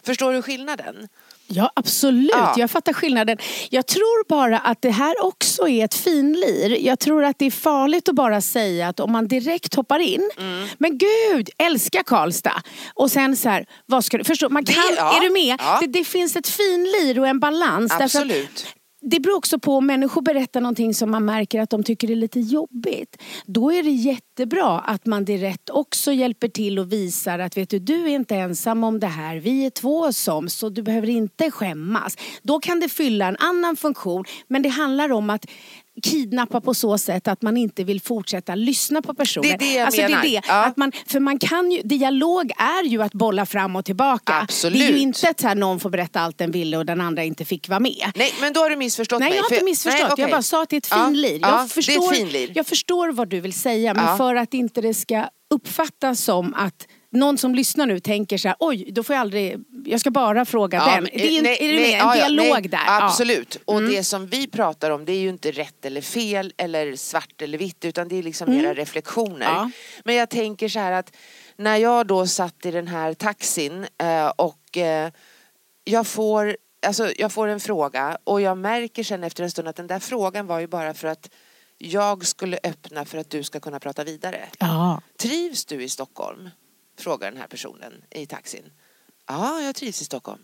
Förstår 0.03 0.33
du 0.33 0.43
skillnaden? 0.43 1.09
Ja 1.51 1.71
absolut, 1.77 2.31
Ja. 2.35 2.55
jag 2.57 2.71
fattar 2.71 2.93
skillnaden. 2.93 3.39
Jag 3.71 3.87
tror 3.87 4.29
bara 4.29 4.59
att 4.59 4.83
det 4.83 4.91
här 4.91 5.25
också 5.25 5.69
är 5.69 5.85
ett 5.85 5.95
finlir. 5.95 6.79
Jag 6.87 6.99
tror 6.99 7.25
att 7.25 7.39
det 7.39 7.47
är 7.47 7.51
farligt 7.51 8.09
att 8.09 8.15
bara 8.15 8.41
säga 8.41 8.89
att 8.89 9.01
om 9.01 9.13
man 9.13 9.29
direkt 9.29 9.75
hoppar 9.75 9.99
in, 9.99 10.31
Mm. 10.39 10.69
men 10.79 10.99
gud, 10.99 11.49
älskar 11.59 12.03
Karlstad. 12.03 12.63
Och 12.95 13.11
sen 13.11 13.37
så 13.37 13.49
här, 13.49 13.67
vad 13.87 14.05
ska 14.05 14.19
du, 14.19 14.25
förstå, 14.25 14.49
man 14.49 14.65
Det- 14.65 14.73
kan, 14.73 14.83
ja, 14.97 15.17
är 15.17 15.21
du 15.21 15.31
med? 15.31 15.57
ja. 15.61 15.79
Det, 15.81 15.87
det 15.87 16.05
finns 16.05 16.37
ett 16.37 16.49
finlir 16.49 17.19
och 17.21 17.27
en 17.29 17.41
balans. 17.41 17.93
Absolut. 18.01 18.67
Det 19.01 19.21
beror 19.21 19.37
också 19.37 19.59
på 19.59 19.77
om 19.77 19.87
människor 19.87 20.23
berättar 20.23 20.61
någonting 20.61 20.95
som 20.95 21.11
man 21.11 21.25
märker 21.25 21.61
att 21.61 21.71
de 21.71 21.83
tycker 21.85 22.11
är 22.11 22.17
lite 22.17 22.41
jobbigt. 22.41 23.23
Då 23.47 23.73
är 23.73 23.83
det 23.83 23.91
jättebra 23.91 24.81
att 24.81 25.07
man 25.07 25.25
direkt 25.25 25.71
också 25.71 26.13
hjälper 26.13 26.49
till 26.49 26.79
och 26.79 26.93
visar 26.93 27.39
att 27.39 27.57
vet 27.57 27.71
du, 27.71 27.79
du 27.79 28.05
är 28.05 28.09
inte 28.09 28.37
ensam 28.37 28.85
om 28.85 29.01
det 29.01 29.07
här. 29.07 29.37
Vi 29.37 29.67
är 29.67 29.71
två 29.71 30.13
som, 30.13 30.49
så 30.49 30.69
du 30.69 30.83
behöver 30.83 31.09
inte 31.09 31.51
skämmas. 31.51 32.17
Då 32.43 32.59
kan 32.59 32.81
det 32.81 32.89
fylla 32.89 33.27
en 33.27 33.37
annan 33.37 33.77
funktion. 33.77 34.25
Men 34.49 34.63
det 34.63 34.69
handlar 34.69 35.13
om 35.13 35.31
att 35.31 35.47
kidnappa 36.03 36.61
på 36.61 36.75
så 36.75 36.99
sätt 36.99 37.29
att 37.29 37.43
man 37.43 37.57
inte 37.57 37.85
vill 37.85 38.01
fortsätta 38.01 38.55
lyssna 38.55 39.03
på 39.03 39.15
personen. 39.15 39.49
Det 39.49 39.55
är 39.55 39.59
det 39.59 39.75
jag 39.75 39.87
alltså, 39.87 40.03
menar. 40.03 40.23
Det 40.23 40.29
är 40.29 40.41
det. 40.41 40.47
Ja. 40.49 40.65
Att 40.65 40.77
man, 40.77 40.93
för 41.07 41.21
man 41.21 41.39
kan 41.39 41.71
ju, 41.71 41.83
dialog 41.83 42.53
är 42.57 42.85
ju 42.85 43.03
att 43.03 43.13
bolla 43.13 43.47
fram 43.47 43.77
och 43.77 43.85
tillbaka. 43.85 44.35
Absolut. 44.43 44.79
Det 44.79 44.87
är 44.87 44.93
ju 44.93 44.99
inte 44.99 45.29
att 45.29 45.43
här, 45.43 45.55
någon 45.55 45.81
får 45.81 45.91
berätta 45.91 46.21
allt 46.21 46.39
den 46.39 46.51
ville 46.51 46.77
och 46.77 46.87
den 46.87 47.01
andra 47.01 47.25
inte 47.25 47.45
fick 47.45 47.69
vara 47.69 47.81
med. 47.81 48.13
Nej, 48.15 48.35
men 48.41 48.53
då 48.53 48.61
har 48.61 48.71
du 48.71 48.77
missförstått 48.77 49.21
Nej 49.21 49.29
mig. 49.31 49.37
jag 49.37 49.45
har 49.45 49.53
inte 49.53 49.65
missförstått, 49.65 50.03
Nej, 50.03 50.13
okej. 50.13 50.23
jag 50.23 50.31
bara 50.31 50.43
sa 50.43 50.63
att 50.63 50.69
det 50.69 50.77
är 50.77 50.79
ett 50.79 50.89
Ja, 50.91 51.07
finlir. 51.07 51.31
Jag, 51.31 51.41
ja, 51.43 51.57
det 51.57 51.63
är 51.63 51.67
förstår, 51.67 52.13
ett 52.13 52.19
finlir. 52.19 52.53
jag 52.55 52.67
förstår 52.67 53.13
vad 53.13 53.29
du 53.29 53.41
vill 53.41 53.53
säga 53.53 53.95
men 53.95 54.05
Ja. 54.05 54.17
för 54.17 54.35
att 54.35 54.55
inte 54.55 54.81
det 54.81 54.95
ska 54.95 55.29
uppfattas 55.55 56.21
som 56.21 56.55
att 56.55 56.87
någon 57.11 57.39
som 57.39 57.55
lyssnar 57.55 57.87
nu 57.87 58.01
tänker 58.01 58.39
så 58.39 58.49
här, 58.49 58.57
oj 58.61 58.91
då 58.93 59.03
får 59.03 59.15
jag 59.15 59.21
aldrig, 59.21 59.65
jag 59.87 60.01
ska 60.01 60.11
bara 60.11 60.45
fråga 60.45 60.79
Ja, 60.79 60.95
den. 60.95 61.03
men, 61.03 61.13
Det 61.15 61.39
är, 61.39 61.43
nej, 61.43 61.59
är 61.61 61.73
du 61.73 61.79
med? 61.79 61.85
En 61.85 61.99
ja, 61.99 62.17
ja, 62.17 62.29
dialog 62.29 62.61
nej, 62.61 62.69
där. 62.69 62.79
Ja. 62.87 62.97
Mm. 62.97 63.07
Absolut. 63.07 63.59
Och 63.65 63.83
det 63.83 64.05
som 64.05 64.27
vi 64.27 64.47
pratar 64.47 64.91
om 64.91 65.05
det 65.05 65.13
är 65.13 65.21
ju 65.21 65.29
inte 65.29 65.51
rätt 65.51 65.85
eller 65.85 66.01
fel 66.01 66.53
eller 66.57 66.97
svart 66.97 67.43
eller 67.43 67.59
vitt 67.59 67.85
utan 67.85 68.09
det 68.09 68.19
är 68.19 68.23
liksom 68.23 68.53
reflektioner. 68.53 69.47
Mm. 69.47 69.57
Ja. 69.57 69.71
Men 70.05 70.15
jag 70.15 70.31
tänker 70.31 70.69
så 70.69 70.79
här 70.79 70.93
att 70.93 71.17
när 71.57 71.77
jag 71.77 72.07
då 72.07 72.27
satt 72.27 72.67
i 72.67 72.71
den 72.71 72.89
här 72.89 73.15
taxin 73.15 73.87
eh, 73.99 74.29
och 74.29 74.77
eh, 74.77 75.11
jag 75.85 76.07
får, 76.07 76.57
alltså, 76.87 77.13
jag 77.17 77.33
får 77.33 77.49
en 77.49 77.61
fråga 77.61 78.19
och 78.25 78.41
jag 78.41 78.59
märker 78.59 79.05
sen 79.05 79.25
efter 79.25 79.45
en 79.45 79.51
stund 79.51 79.69
att 79.69 79.77
den 79.77 79.87
där 79.87 79.99
frågan 79.99 80.47
var 80.47 80.61
ju 80.61 80.67
bara 80.67 80.95
för 80.95 81.09
att 81.09 81.31
jag 81.79 82.27
skulle 82.27 82.59
öppna 82.65 83.05
för 83.05 83.19
att 83.19 83.31
du 83.31 83.43
ska 83.43 83.61
kunna 83.61 83.81
prata 83.81 84.05
vidare. 84.05 84.41
Ja. 84.59 85.01
Trivs 85.19 85.65
du 85.65 85.83
i 85.83 85.89
Stockholm? 85.89 86.51
Frågar 86.99 87.31
den 87.31 87.41
här 87.41 87.47
personen 87.49 88.05
i 88.11 88.27
taxin. 88.27 88.73
Ja, 89.27 89.61
jag 89.61 89.75
trivs 89.75 90.03
i 90.03 90.05
Stockholm. 90.05 90.43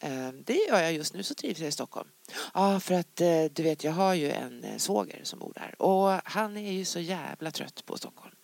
"Eh, 0.00 0.28
Det 0.44 0.54
gör 0.68 0.80
jag 0.80 0.92
just 0.92 1.14
nu 1.14 1.22
så 1.22 1.34
trivs 1.34 1.58
jag 1.60 1.68
i 1.68 1.72
Stockholm. 1.72 2.08
Ja, 2.54 2.80
för 2.80 2.94
att 2.94 3.20
eh, 3.20 3.44
du 3.52 3.62
vet 3.62 3.84
jag 3.84 3.92
har 3.92 4.14
ju 4.14 4.30
en 4.30 4.64
eh, 4.64 4.76
svåger 4.76 5.20
som 5.24 5.38
bor 5.38 5.52
där 5.54 5.82
och 5.82 6.20
han 6.24 6.56
är 6.56 6.72
ju 6.72 6.84
så 6.84 7.00
jävla 7.00 7.50
trött 7.50 7.82
på 7.86 7.96
Stockholm. 7.96 8.34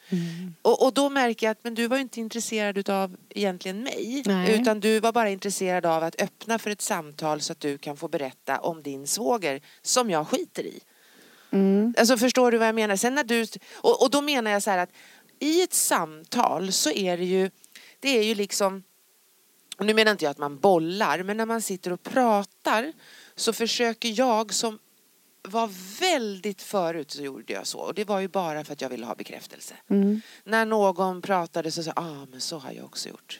Och, 0.63 0.85
och 0.87 0.95
då 0.95 1.09
märker 1.09 1.47
jag 1.47 1.51
att 1.53 1.65
men 1.65 1.75
du 1.75 1.87
var 1.87 1.97
ju 1.97 2.03
inte 2.03 2.21
intresserad 2.21 2.79
utav 2.79 3.17
egentligen 3.31 3.83
mig 3.83 4.23
Nej. 4.27 4.61
utan 4.61 4.81
du 4.81 5.01
var 5.01 5.13
bara 5.13 5.31
intresserad 5.31 5.87
av 5.87 6.03
att 6.03 6.23
öppna 6.23 6.59
för 6.59 6.71
ett 6.71 6.81
samtal 6.81 7.41
så 7.41 7.53
att 7.53 7.61
du 7.61 7.79
kan 7.79 7.97
få 7.97 8.09
berätta 8.09 8.61
om 8.61 8.83
din 8.83 9.07
svåger 9.07 9.61
som 9.83 10.11
jag 10.11 10.29
skiter 10.29 10.63
i. 10.67 10.81
Alltså 11.99 12.17
förstår 12.17 12.53
du 12.53 12.59
vad 12.59 12.69
jag 12.69 12.75
menar? 12.75 12.97
Sen 12.97 13.15
när 13.15 13.25
du, 13.25 13.47
och, 13.75 14.03
och 14.03 14.11
då 14.11 14.21
menar 14.21 14.51
jag 14.51 14.63
så 14.63 14.71
här 14.71 14.79
att 14.79 14.91
i 15.41 15.63
ett 15.63 15.75
samtal 15.75 16.73
så 16.73 16.91
är 16.91 17.17
det 17.17 17.25
ju, 17.25 17.51
det 18.01 18.19
är 18.19 18.23
ju 18.23 18.35
liksom, 18.35 18.83
och 19.79 19.87
nu 19.87 19.95
menar 19.95 20.13
inte 20.13 20.25
jag 20.25 20.31
att 20.31 20.39
man 20.39 20.59
bollar, 20.59 21.23
men 21.23 21.37
när 21.37 21.47
man 21.47 21.63
sitter 21.63 21.93
och 21.93 22.03
pratar 22.03 22.93
så 23.37 23.53
försöker 23.53 24.19
jag 24.19 24.55
som 24.55 24.79
var 25.43 25.71
väldigt 26.01 26.63
förut 26.63 27.11
så 27.11 27.23
gjorde 27.23 27.53
jag 27.53 27.67
så 27.67 27.79
och 27.79 27.95
det 27.95 28.05
var 28.05 28.21
ju 28.21 28.29
bara 28.29 28.65
för 28.65 28.73
att 28.73 28.81
jag 28.81 28.89
ville 28.89 29.07
ha 29.07 29.15
bekräftelse. 29.15 29.75
När 30.45 30.65
någon 30.65 31.23
pratade 31.23 31.71
så 31.71 31.83
sa 31.83 31.93
jag, 31.97 32.05
ah 32.05 32.27
men 32.31 32.41
så 32.41 32.59
har 32.59 32.73
jag 32.73 32.85
också 32.85 33.09
gjort. 33.09 33.39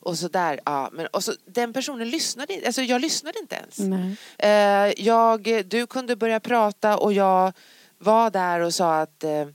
Och 0.00 0.18
så 0.18 0.28
där, 0.28 0.60
ja 0.64 0.90
men 0.92 1.06
och 1.06 1.24
så 1.24 1.32
den 1.46 1.72
personen 1.72 2.10
lyssnade 2.10 2.54
inte, 2.54 2.66
alltså 2.66 2.82
jag 2.82 3.00
lyssnade 3.00 3.38
inte 3.38 3.56
ens. 3.56 3.78
Eh, 4.38 5.04
jag, 5.06 5.64
du 5.66 5.86
kunde 5.86 6.16
börja 6.16 6.40
prata 6.40 6.98
och 6.98 7.12
jag 7.12 7.52
var 7.98 8.30
där 8.30 8.60
och 8.60 8.74
sa 8.74 9.00
att 9.00 9.24
eh, 9.24 9.46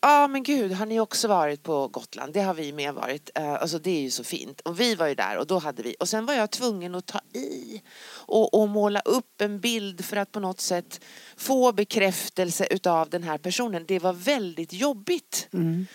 Ja 0.00 0.28
men 0.28 0.42
gud, 0.42 0.72
har 0.72 0.86
ni 0.86 1.00
också 1.00 1.28
varit 1.28 1.62
på 1.62 1.88
Gotland? 1.88 2.32
Det 2.32 2.40
har 2.40 2.54
vi 2.54 2.72
med 2.72 2.94
varit. 2.94 3.30
Eh, 3.34 3.52
alltså 3.52 3.78
det 3.78 3.90
är 3.90 4.00
ju 4.00 4.10
så 4.10 4.24
fint. 4.24 4.60
Och 4.60 4.80
vi 4.80 4.94
var 4.94 5.06
ju 5.06 5.14
där 5.14 5.38
och 5.38 5.46
då 5.46 5.58
hade 5.58 5.82
vi. 5.82 5.96
Och 6.00 6.08
sen 6.08 6.26
var 6.26 6.34
jag 6.34 6.50
tvungen 6.50 6.94
att 6.94 7.06
ta 7.06 7.20
i 7.32 7.82
och, 8.08 8.54
och 8.54 8.68
måla 8.68 9.00
upp 9.00 9.40
en 9.40 9.60
bild 9.60 10.04
för 10.04 10.16
att 10.16 10.32
på 10.32 10.40
något 10.40 10.60
sätt 10.60 11.00
få 11.36 11.72
bekräftelse 11.72 12.66
utav 12.70 13.10
den 13.10 13.22
här 13.22 13.38
personen. 13.38 13.84
Det 13.88 13.98
var 13.98 14.12
väldigt 14.12 14.72
jobbigt. 14.72 15.48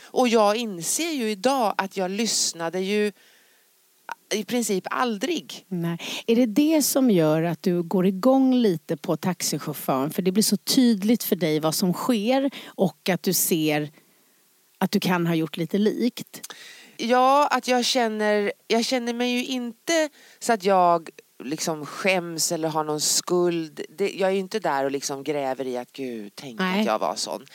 Och 0.03 0.27
jag 0.27 0.55
inser 0.55 1.11
ju 1.11 1.31
idag 1.31 1.73
att 1.77 1.97
jag 1.97 2.11
lyssnade 2.11 2.79
ju 2.79 3.11
i 4.31 4.43
princip 4.43 4.87
aldrig. 4.89 5.65
Nej. 5.67 5.97
Är 6.27 6.35
det 6.35 6.45
det 6.45 6.81
som 6.81 7.09
gör 7.11 7.43
att 7.43 7.63
du 7.63 7.83
går 7.83 8.05
igång 8.05 8.55
lite 8.55 8.97
på 8.97 9.17
taxichauffören? 9.17 10.11
För 10.11 10.21
det 10.21 10.31
blir 10.31 10.43
så 10.43 10.57
tydligt 10.57 11.23
för 11.23 11.35
dig 11.35 11.59
vad 11.59 11.75
som 11.75 11.93
sker 11.93 12.51
och 12.65 13.09
att 13.09 13.23
du 13.23 13.33
ser 13.33 13.91
att 14.77 14.91
du 14.91 14.99
kan 14.99 15.27
ha 15.27 15.35
gjort 15.35 15.57
lite 15.57 15.77
likt. 15.77 16.53
Ja, 16.97 17.47
att 17.47 17.67
jag 17.67 17.85
känner, 17.85 18.51
jag 18.67 18.85
känner 18.85 19.13
mig 19.13 19.31
ju 19.31 19.45
inte 19.45 20.09
så 20.39 20.53
att 20.53 20.63
jag 20.63 21.09
liksom 21.43 21.85
skäms 21.85 22.51
eller 22.51 22.69
har 22.69 22.83
någon 22.83 23.01
skuld. 23.01 23.81
Det, 23.89 24.09
jag 24.09 24.29
är 24.29 24.33
ju 24.33 24.39
inte 24.39 24.59
där 24.59 24.85
och 24.85 24.91
liksom 24.91 25.23
gräver 25.23 25.67
i 25.67 25.77
att 25.77 25.91
gud, 25.91 26.31
tänk 26.35 26.59
Nej. 26.59 26.79
att 26.79 26.85
jag 26.85 26.99
var 26.99 27.15
sån. 27.15 27.45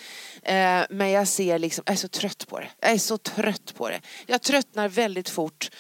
Eh, 0.43 0.83
men 0.91 1.11
jag 1.11 1.29
ser 1.29 1.59
liksom, 1.59 1.83
jag 1.87 1.93
är 1.93 1.97
så 1.97 2.09
trött 2.09 2.47
på 2.49 2.61
det. 2.61 2.69
Jag 2.81 2.91
är 2.91 2.99
så 2.99 3.19
trött 3.19 3.75
på 3.75 3.89
det. 3.89 4.01
Jag 4.27 4.43
tröttnar 4.43 4.89
väldigt 4.89 5.29
fort 5.29 5.71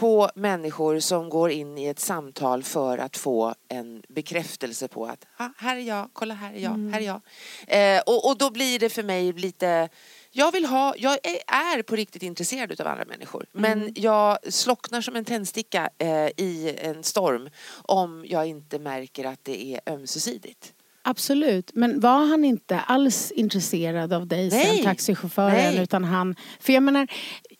på 0.00 0.30
människor 0.34 1.00
som 1.00 1.28
går 1.28 1.50
in 1.50 1.78
i 1.78 1.86
ett 1.86 1.98
samtal 1.98 2.62
för 2.62 2.98
att 2.98 3.16
få 3.16 3.54
en 3.68 4.02
bekräftelse 4.08 4.88
på 4.88 5.06
att 5.06 5.26
här 5.56 5.76
är 5.76 5.80
jag, 5.80 6.10
kolla 6.12 6.34
här 6.34 6.52
är 6.54 6.58
jag, 6.58 6.90
här 6.92 7.00
är 7.00 7.04
jag. 7.04 7.20
Eh, 7.96 8.02
och, 8.06 8.28
och 8.28 8.38
då 8.38 8.50
blir 8.50 8.78
det 8.78 8.88
för 8.88 9.02
mig 9.02 9.32
lite 9.32 9.88
jag 10.30 10.52
vill 10.52 10.64
ha, 10.64 10.94
jag 10.98 11.12
är, 11.46 11.82
på 11.82 11.96
riktigt 11.96 12.22
intresserad 12.22 12.80
av 12.80 12.86
andra 12.86 13.04
människor 13.04 13.46
men 13.52 13.92
jag 13.96 14.38
slocknar 14.52 15.00
som 15.00 15.16
en 15.16 15.24
tändsticka 15.24 15.90
eh, 15.98 16.26
i 16.36 16.76
en 16.78 17.02
storm 17.02 17.50
om 17.82 18.24
jag 18.28 18.46
inte 18.46 18.78
märker 18.78 19.24
att 19.24 19.44
det 19.44 19.74
är 19.74 19.94
ömsesidigt. 19.94 20.72
Absolut, 21.02 21.70
men 21.74 22.00
var 22.00 22.26
han 22.26 22.44
inte 22.44 22.80
alls 22.80 23.30
intresserad 23.30 24.12
av 24.12 24.26
dig 24.26 24.50
Nej. 24.50 24.76
sen 24.76 24.84
taxichauffören? 24.84 25.74
Nej. 25.74 25.82
Utan 25.82 26.04
han, 26.04 26.36
för 26.60 26.72
jag 26.72 26.82
menar, 26.82 27.08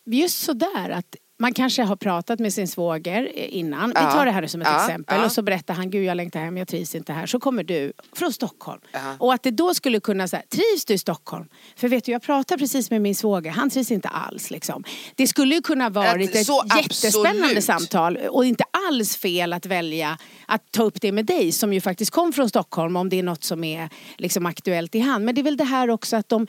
just 0.05 0.43
sådär 0.43 0.91
att 0.91 1.17
man 1.41 1.55
kanske 1.55 1.83
har 1.83 1.97
pratat 1.97 2.39
med 2.39 2.53
sin 2.53 2.69
svåger 2.69 3.39
innan. 3.39 3.93
Ja. 3.95 4.07
Vi 4.07 4.13
tar 4.13 4.27
det 4.27 4.33
här 4.33 4.47
som 4.47 4.61
ett 4.63 4.69
Ja, 4.71 4.85
exempel. 4.85 5.19
ja. 5.19 5.25
Och 5.25 5.33
så 5.33 5.43
berättar 5.43 5.75
han, 5.75 5.91
gud 5.91 6.05
jag 6.05 6.17
längtar 6.17 6.41
hem, 6.41 6.57
jag 6.57 6.69
trivs 6.69 6.95
inte 6.95 7.13
här. 7.13 7.27
Så 7.27 7.41
kommer 7.41 7.65
du 7.65 7.93
från 8.13 8.33
Stockholm. 8.33 8.81
Och 9.19 9.35
att 9.35 9.43
det 9.43 9.51
då 9.51 9.75
skulle 9.75 10.01
kunna 10.01 10.29
säga, 10.29 10.43
trivs 10.49 10.85
du 10.85 10.95
i 10.95 10.99
Stockholm? 10.99 11.49
För 11.77 11.89
vet 11.89 12.05
du, 12.05 12.13
jag 12.13 12.23
pratar 12.23 12.57
precis 12.57 12.91
med 12.91 13.03
min 13.03 13.15
svåger, 13.15 13.51
han 13.51 13.71
trivs 13.71 13.91
inte 13.91 14.09
alls. 14.09 14.51
Liksom. 14.51 14.85
Det 15.15 15.27
skulle 15.27 15.55
ju 15.55 15.63
kunna 15.63 15.89
varit 15.89 16.35
ett 16.35 16.47
så 16.47 16.65
jättespännande 16.77 17.45
absolut. 17.45 17.65
samtal. 17.65 18.17
Och 18.17 18.45
inte 18.45 18.65
alls 18.89 19.17
fel 19.17 19.53
att 19.53 19.67
välja 19.67 20.19
att 20.47 20.73
ta 20.73 20.83
upp 20.83 21.01
det 21.01 21.13
med 21.13 21.27
dig 21.27 21.53
som 21.53 21.73
ju 21.73 21.81
faktiskt 21.81 22.11
kom 22.11 22.33
från 22.33 22.49
Stockholm 22.49 22.97
om 22.97 23.09
det 23.09 23.19
är 23.19 23.23
något 23.23 23.45
som 23.45 23.65
är 23.65 23.89
liksom 24.17 24.47
aktuellt 24.47 24.95
i 24.95 25.01
hand. 25.01 25.25
Men 25.25 25.35
det 25.35 25.41
är 25.41 25.43
väl 25.43 25.57
det 25.57 25.65
här 25.65 25.91
också 25.91 26.17
att 26.17 26.29
de 26.29 26.47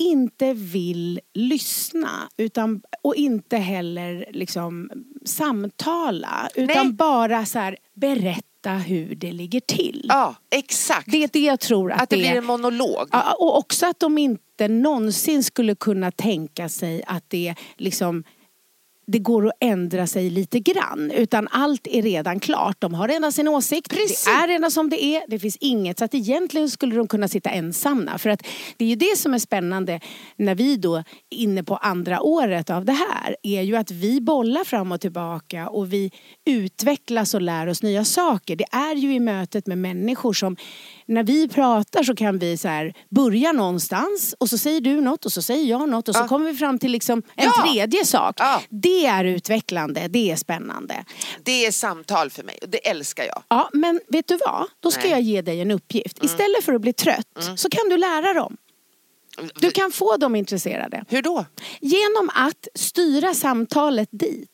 inte 0.00 0.52
vill 0.52 1.20
lyssna 1.34 2.28
utan, 2.36 2.82
och 3.02 3.14
inte 3.14 3.56
heller 3.56 4.26
liksom 4.30 4.90
samtala 5.24 6.48
utan 6.54 6.86
Nej. 6.86 6.92
bara 6.92 7.46
så 7.46 7.58
här, 7.58 7.76
berätta 7.94 8.70
hur 8.70 9.14
det 9.14 9.32
ligger 9.32 9.60
till. 9.60 10.06
Ja, 10.08 10.34
exakt. 10.50 11.10
Det 11.10 11.24
är 11.24 11.30
det 11.32 11.40
jag 11.40 11.60
tror 11.60 11.92
att, 11.92 12.02
att 12.02 12.10
det 12.10 12.16
det 12.16 12.22
blir 12.22 12.36
en 12.36 12.44
monolog. 12.44 13.08
Ja, 13.12 13.34
och 13.38 13.58
också 13.58 13.86
att 13.86 14.00
de 14.00 14.18
inte 14.18 14.68
någonsin 14.68 15.44
skulle 15.44 15.74
kunna 15.74 16.10
tänka 16.10 16.68
sig 16.68 17.02
att 17.06 17.24
det 17.28 17.54
liksom 17.76 18.24
det 19.12 19.18
går 19.18 19.46
att 19.46 19.52
ändra 19.60 20.06
sig 20.06 20.30
lite 20.30 20.60
grann. 20.60 21.10
Utan 21.10 21.48
allt 21.50 21.86
är 21.86 22.02
redan 22.02 22.40
klart. 22.40 22.76
De 22.78 22.94
har 22.94 23.08
redan 23.08 23.32
sin 23.32 23.48
åsikt. 23.48 23.88
Precis. 23.90 24.24
Det 24.24 24.30
är 24.30 24.48
redan 24.48 24.70
som 24.70 24.90
det 24.90 25.04
är. 25.04 25.22
Det 25.28 25.38
finns 25.38 25.56
inget. 25.60 25.98
Så 25.98 26.04
att 26.04 26.14
egentligen 26.14 26.70
skulle 26.70 26.96
de 26.96 27.08
kunna 27.08 27.28
sitta 27.28 27.50
ensamma. 27.50 28.18
För 28.18 28.30
att 28.30 28.42
det 28.76 28.84
är 28.84 28.88
ju 28.88 28.94
det 28.96 29.18
som 29.18 29.34
är 29.34 29.38
spännande 29.38 30.00
när 30.36 30.54
vi 30.54 30.76
då 30.76 30.96
är 30.96 31.04
inne 31.30 31.64
på 31.64 31.76
andra 31.76 32.20
året 32.22 32.70
av 32.70 32.84
det 32.84 32.92
här. 32.92 33.36
Är 33.42 33.62
ju 33.62 33.76
att 33.76 33.90
vi 33.90 34.20
bollar 34.20 34.64
fram 34.64 34.92
och 34.92 35.00
tillbaka 35.00 35.68
och 35.68 35.92
vi 35.92 36.10
utvecklas 36.46 37.34
och 37.34 37.42
lär 37.42 37.66
oss 37.66 37.82
nya 37.82 38.04
saker. 38.04 38.56
Det 38.56 38.64
är 38.72 38.94
ju 38.94 39.14
i 39.14 39.20
mötet 39.20 39.66
med 39.66 39.78
människor 39.78 40.32
som 40.32 40.56
när 41.06 41.22
vi 41.22 41.48
pratar 41.48 42.02
så 42.02 42.14
kan 42.16 42.38
vi 42.38 42.56
så 42.56 42.68
här 42.68 42.94
börja 43.10 43.52
någonstans 43.52 44.34
och 44.40 44.48
så 44.48 44.58
säger 44.58 44.80
du 44.80 45.00
något 45.00 45.24
och 45.24 45.32
så 45.32 45.42
säger 45.42 45.64
jag 45.70 45.88
något 45.88 46.08
och 46.08 46.14
så 46.14 46.20
Ja. 46.20 46.28
kommer 46.28 46.50
vi 46.52 46.56
fram 46.58 46.78
till 46.78 46.92
liksom 46.92 47.22
en 47.36 47.44
Ja. 47.56 47.62
tredje 47.66 48.04
sak. 48.06 48.34
Ja. 48.38 48.60
Det 48.68 48.99
är 49.06 49.24
utvecklande, 49.24 50.08
det 50.08 50.30
är 50.30 50.36
spännande. 50.36 51.04
Det 51.42 51.66
är 51.66 51.72
samtal 51.72 52.30
för 52.30 52.42
mig 52.42 52.58
och 52.62 52.68
det 52.68 52.88
älskar 52.88 53.24
jag. 53.24 53.42
Ja, 53.48 53.70
men 53.72 54.00
vet 54.08 54.28
du 54.28 54.36
vad? 54.36 54.66
Då 54.80 54.90
ska 54.90 55.02
Nej. 55.02 55.10
jag 55.10 55.20
ge 55.20 55.42
dig 55.42 55.60
en 55.60 55.70
uppgift. 55.70 56.24
Istället 56.24 56.64
för 56.64 56.74
att 56.74 56.80
bli 56.80 56.92
trött 56.92 57.26
så 57.56 57.68
kan 57.68 57.88
du 57.88 57.96
lära 57.96 58.34
dem. 58.34 58.56
Du 59.54 59.70
kan 59.70 59.92
få 59.92 60.16
dem 60.16 60.36
intresserade. 60.36 61.04
Hur 61.08 61.22
då? 61.22 61.46
Genom 61.80 62.30
att 62.34 62.68
styra 62.74 63.34
samtalet 63.34 64.08
dit. 64.12 64.49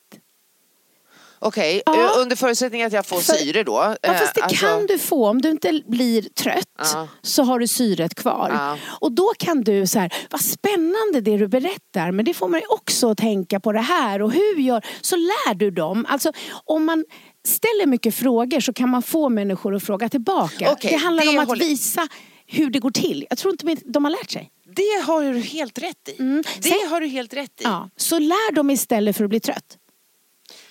Okej, 1.39 1.81
Ja. 1.85 1.95
eh, 2.15 2.21
under 2.21 2.35
förutsättning 2.35 2.83
att 2.83 2.93
jag 2.93 3.05
får 3.05 3.19
För- 3.19 3.33
syre 3.33 3.63
då. 3.63 3.95
Ja, 4.01 4.09
eh, 4.13 4.19
fast 4.19 4.35
det 4.35 4.41
alltså- 4.43 4.65
kan 4.65 4.85
du 4.87 4.97
få. 4.99 5.27
Om 5.27 5.41
du 5.41 5.49
inte 5.49 5.81
blir 5.87 6.21
trött 6.21 6.67
Ja. 6.93 7.07
så 7.21 7.43
har 7.43 7.59
du 7.59 7.67
syret 7.67 8.15
kvar. 8.15 8.49
Ja. 8.53 8.77
Och 9.01 9.11
då 9.11 9.31
kan 9.39 9.61
du 9.61 9.87
så 9.87 9.99
här, 9.99 10.13
vad 10.31 10.41
spännande 10.41 11.21
det 11.21 11.37
du 11.37 11.47
berättar 11.47 12.11
men 12.11 12.25
det 12.25 12.33
får 12.33 12.47
mig 12.47 12.61
också 12.69 13.09
att 13.11 13.17
tänka 13.17 13.59
på 13.59 13.71
det 13.71 13.79
här 13.81 14.21
och 14.21 14.31
hur 14.31 14.55
gör, 14.59 14.85
så 15.01 15.15
lär 15.15 15.53
du 15.55 15.71
dem. 15.71 16.05
Alltså 16.09 16.31
om 16.65 16.85
man 16.85 17.05
ställer 17.47 17.85
mycket 17.85 18.15
frågor 18.15 18.59
så 18.59 18.73
kan 18.73 18.89
man 18.89 19.01
få 19.01 19.29
människor 19.29 19.75
att 19.75 19.83
fråga 19.83 20.09
tillbaka. 20.09 20.71
Okej, 20.71 20.91
det 20.91 20.97
handlar 20.97 21.23
det 21.23 21.29
om 21.29 21.39
att 21.39 21.47
håller- 21.47 21.65
visa 21.65 22.07
hur 22.47 22.69
det 22.69 22.79
går 22.79 22.91
till. 22.91 23.25
Jag 23.29 23.37
tror 23.37 23.51
inte 23.53 23.75
de 23.85 24.03
har 24.05 24.11
lärt 24.11 24.31
sig. 24.31 24.51
Det 24.75 25.03
har 25.05 25.21
du 25.33 25.39
helt 25.39 25.77
rätt 25.79 26.09
i. 26.09 26.15
Det 26.21 26.63
Sen- 26.63 26.89
har 26.89 27.01
du 27.01 27.07
helt 27.07 27.33
rätt 27.33 27.61
i. 27.61 27.63
Ja. 27.63 27.89
Så 27.97 28.19
lär 28.19 28.51
dem 28.55 28.69
istället 28.69 29.17
för 29.17 29.23
att 29.23 29.29
bli 29.29 29.39
trött. 29.39 29.77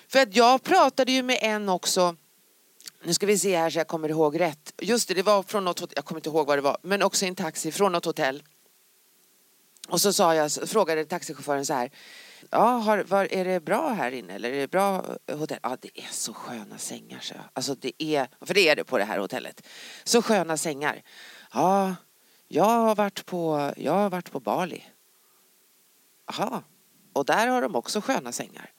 För 0.07 0.19
att 0.19 0.35
jag 0.35 0.63
pratade 0.63 1.11
ju 1.11 1.23
med 1.23 1.39
en 1.41 1.69
också 1.69 2.15
nu 3.03 3.13
ska 3.13 3.25
vi 3.25 3.37
se 3.37 3.57
här 3.57 3.69
så 3.69 3.79
jag 3.79 3.87
kommer 3.87 4.09
ihåg 4.09 4.39
rätt. 4.39 4.73
Just 4.81 5.07
det, 5.07 5.13
det 5.13 5.23
var 5.23 5.43
från 5.43 5.65
något 5.65 5.79
hotell, 5.79 5.93
jag 5.95 6.05
kommer 6.05 6.19
inte 6.19 6.29
ihåg 6.29 6.47
vad 6.47 6.57
det 6.57 6.61
var, 6.61 6.77
men 6.81 7.03
också 7.03 7.25
i 7.25 7.27
en 7.27 7.35
taxi 7.35 7.71
från 7.71 7.91
något 7.91 8.05
hotell. 8.05 8.43
Och 9.87 10.01
så 10.01 10.13
sa 10.13 10.35
jag, 10.35 10.51
frågade 10.51 11.05
taxichauffören 11.05 11.65
så 11.65 11.73
här. 11.73 11.91
Ja, 12.49 12.65
har, 12.65 13.03
var, 13.03 13.33
är 13.33 13.45
det 13.45 13.59
bra 13.59 13.89
här 13.89 14.11
inne 14.11 14.33
eller 14.33 14.51
är 14.51 14.59
det 14.59 14.67
bra 14.67 15.05
eh, 15.27 15.37
hotell? 15.37 15.59
Ja, 15.63 15.77
det 15.81 15.99
är 15.99 16.07
så 16.11 16.33
sköna 16.33 16.77
sängar 16.77 17.19
så 17.19 17.33
jag. 17.33 17.43
Alltså 17.53 17.75
det 17.75 18.03
är, 18.03 18.27
för 18.41 18.53
det 18.53 18.69
är 18.69 18.75
det 18.75 18.83
på 18.83 18.97
det 18.97 19.03
här 19.03 19.19
hotellet. 19.19 19.67
Så 20.03 20.21
sköna 20.21 20.57
sängar. 20.57 21.01
Ja, 21.53 21.95
jag 22.47 22.63
har 22.63 22.95
varit 22.95 23.25
på, 23.25 23.73
jag 23.77 23.93
har 23.93 24.09
varit 24.09 24.31
på 24.31 24.39
Bali. 24.39 24.83
Jaha, 26.27 26.63
och 27.13 27.25
där 27.25 27.47
har 27.47 27.61
de 27.61 27.75
också 27.75 28.01
sköna 28.01 28.31
sängar. 28.31 28.71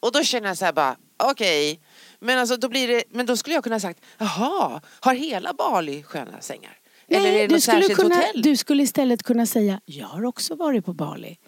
Och 0.00 0.12
då 0.12 0.22
känner 0.22 0.48
jag 0.48 0.58
så 0.58 0.64
här 0.64 0.72
bara, 0.72 0.96
okej. 1.16 1.80
Men, 2.20 2.38
alltså, 2.38 2.56
då 2.56 2.68
blir 2.68 2.88
det, 2.88 3.04
men 3.10 3.26
då 3.26 3.36
skulle 3.36 3.54
jag 3.54 3.64
kunna 3.64 3.74
ha 3.74 3.80
sagt, 3.80 4.00
jaha, 4.18 4.80
har 5.00 5.14
hela 5.14 5.52
Bali 5.52 6.02
sköna 6.02 6.40
sängar? 6.40 6.78
Eller 7.08 7.28
är 7.28 7.32
det 7.32 7.46
du, 7.46 7.54
något 7.54 7.62
skulle 7.62 7.80
särskilt 7.80 8.00
kunna, 8.00 8.14
hotell? 8.14 8.42
du 8.42 8.56
skulle 8.56 8.82
istället 8.82 9.22
kunna 9.22 9.46
säga, 9.46 9.80
jag 9.84 10.06
har 10.06 10.24
också 10.24 10.54
varit 10.54 10.84
på 10.84 10.92
Bali. 10.92 11.38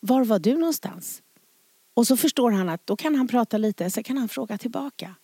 Var 0.00 0.24
var 0.24 0.38
du 0.38 0.56
någonstans? 0.56 1.22
Och 1.94 2.06
så 2.06 2.16
förstår 2.16 2.50
han 2.50 2.68
att 2.68 2.86
då 2.86 2.96
kan 2.96 3.14
han 3.14 3.28
prata 3.28 3.58
lite, 3.58 3.90
så 3.90 4.02
kan 4.02 4.18
han 4.18 4.28
fråga 4.28 4.58
tillbaka. 4.58 5.14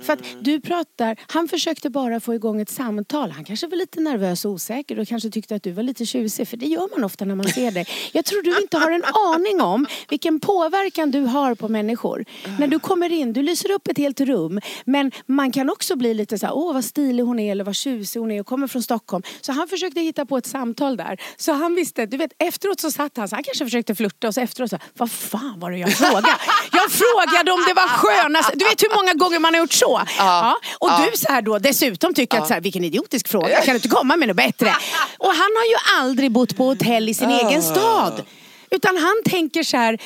För 0.00 0.12
att 0.12 0.20
du 0.40 0.60
pratar, 0.60 1.16
han 1.26 1.48
försökte 1.48 1.90
bara 1.90 2.20
få 2.20 2.34
igång 2.34 2.60
ett 2.60 2.70
samtal. 2.70 3.30
Han 3.30 3.44
kanske 3.44 3.66
var 3.66 3.76
lite 3.76 4.00
nervös 4.00 4.44
och 4.44 4.50
osäker 4.50 4.98
och 4.98 5.08
kanske 5.08 5.30
tyckte 5.30 5.54
att 5.54 5.62
du 5.62 5.72
var 5.72 5.82
lite 5.82 6.06
tjusig. 6.06 6.48
För 6.48 6.56
det 6.56 6.66
gör 6.66 6.88
man 6.96 7.04
ofta 7.04 7.24
när 7.24 7.34
man 7.34 7.48
ser 7.48 7.70
dig. 7.70 7.86
Jag 8.12 8.24
tror 8.24 8.42
du 8.42 8.60
inte 8.62 8.78
har 8.78 8.90
en 8.90 9.04
aning 9.04 9.60
om 9.60 9.86
vilken 10.08 10.40
påverkan 10.40 11.10
du 11.10 11.20
har 11.20 11.54
på 11.54 11.68
människor. 11.68 12.24
När 12.58 12.66
du 12.66 12.78
kommer 12.78 13.12
in, 13.12 13.32
du 13.32 13.42
lyser 13.42 13.70
upp 13.70 13.88
ett 13.88 13.98
helt 13.98 14.20
rum. 14.20 14.60
Men 14.84 15.12
man 15.26 15.52
kan 15.52 15.70
också 15.70 15.96
bli 15.96 16.14
lite 16.14 16.38
så 16.38 16.46
här, 16.46 16.54
åh 16.56 16.74
vad 16.74 16.84
stilig 16.84 17.22
hon 17.22 17.38
är 17.38 17.52
eller 17.52 17.64
vad 17.64 17.74
tjusig 17.74 18.20
hon 18.20 18.30
är 18.30 18.40
och 18.40 18.46
kommer 18.46 18.66
från 18.66 18.82
Stockholm. 18.82 19.22
Så 19.40 19.52
han 19.52 19.68
försökte 19.68 20.00
hitta 20.00 20.26
på 20.26 20.36
ett 20.36 20.46
samtal 20.46 20.96
där. 20.96 21.20
Så 21.36 21.52
han 21.52 21.74
visste, 21.74 22.06
du 22.06 22.16
vet 22.16 22.32
efteråt 22.38 22.80
så 22.80 22.90
satt 22.90 23.16
han 23.16 23.28
så 23.28 23.36
han 23.36 23.44
kanske 23.44 23.64
försökte 23.64 23.94
flirta 23.94 24.28
och 24.28 24.34
så 24.34 24.40
efteråt 24.40 24.70
så, 24.70 24.78
vad 24.94 25.10
fan 25.10 25.60
var 25.60 25.70
det 25.70 25.78
jag 25.78 25.92
frågade? 25.92 26.28
Jag 26.72 26.90
frågade 26.90 27.52
om 27.52 27.64
det 27.68 27.74
var 27.74 27.88
skönast. 27.88 28.50
Du 28.54 28.64
vet 28.64 28.82
hur 28.82 28.96
många 28.96 29.14
gånger 29.14 29.38
man 29.38 29.54
har 29.54 29.60
gjort 29.60 29.72
så? 29.80 30.02
Ja. 30.18 30.56
Och 30.78 30.90
du 31.04 31.16
så 31.16 31.32
här 31.32 31.42
då 31.42 31.58
dessutom 31.58 32.14
tycker 32.14 32.38
att 32.38 32.48
så 32.48 32.54
här, 32.54 32.60
vilken 32.60 32.84
idiotisk 32.84 33.28
fråga, 33.28 33.60
kan 33.60 33.72
du 33.72 33.76
inte 33.76 33.88
komma 33.88 34.16
med 34.16 34.28
något 34.28 34.36
bättre? 34.36 34.66
Och 35.18 35.32
han 35.32 35.50
har 35.56 35.64
ju 35.72 36.00
aldrig 36.00 36.32
bott 36.32 36.56
på 36.56 36.64
hotell 36.64 37.08
i 37.08 37.14
sin 37.14 37.30
egen 37.30 37.62
stad. 37.62 38.22
Utan 38.70 38.96
han 38.96 39.14
tänker 39.24 39.62
så 39.62 39.76
här 39.76 39.98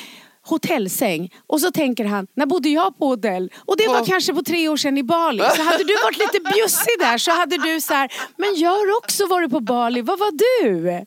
hotellsäng 0.47 1.33
och 1.47 1.61
så 1.61 1.71
tänker 1.71 2.05
han, 2.05 2.27
när 2.35 2.45
bodde 2.45 2.69
jag 2.69 2.97
på 2.97 3.07
hotell? 3.07 3.51
Och 3.65 3.77
det 3.77 3.87
var 3.87 4.05
kanske 4.05 4.33
på 4.33 4.41
tre 4.43 4.69
år 4.69 4.77
sedan 4.77 4.97
i 4.97 5.03
Bali. 5.03 5.43
Så 5.55 5.61
hade 5.61 5.83
du 5.83 5.93
varit 6.03 6.17
lite 6.17 6.39
bjussig 6.53 6.93
där 6.99 7.17
så 7.17 7.31
hade 7.31 7.57
du 7.57 7.81
så 7.81 7.93
här, 7.93 8.09
men 8.37 8.55
jag 8.55 8.69
har 8.69 8.97
också 8.97 9.25
varit 9.27 9.51
på 9.51 9.59
Bali, 9.59 10.01
vad 10.01 10.19
var 10.19 10.31
du? 10.31 11.05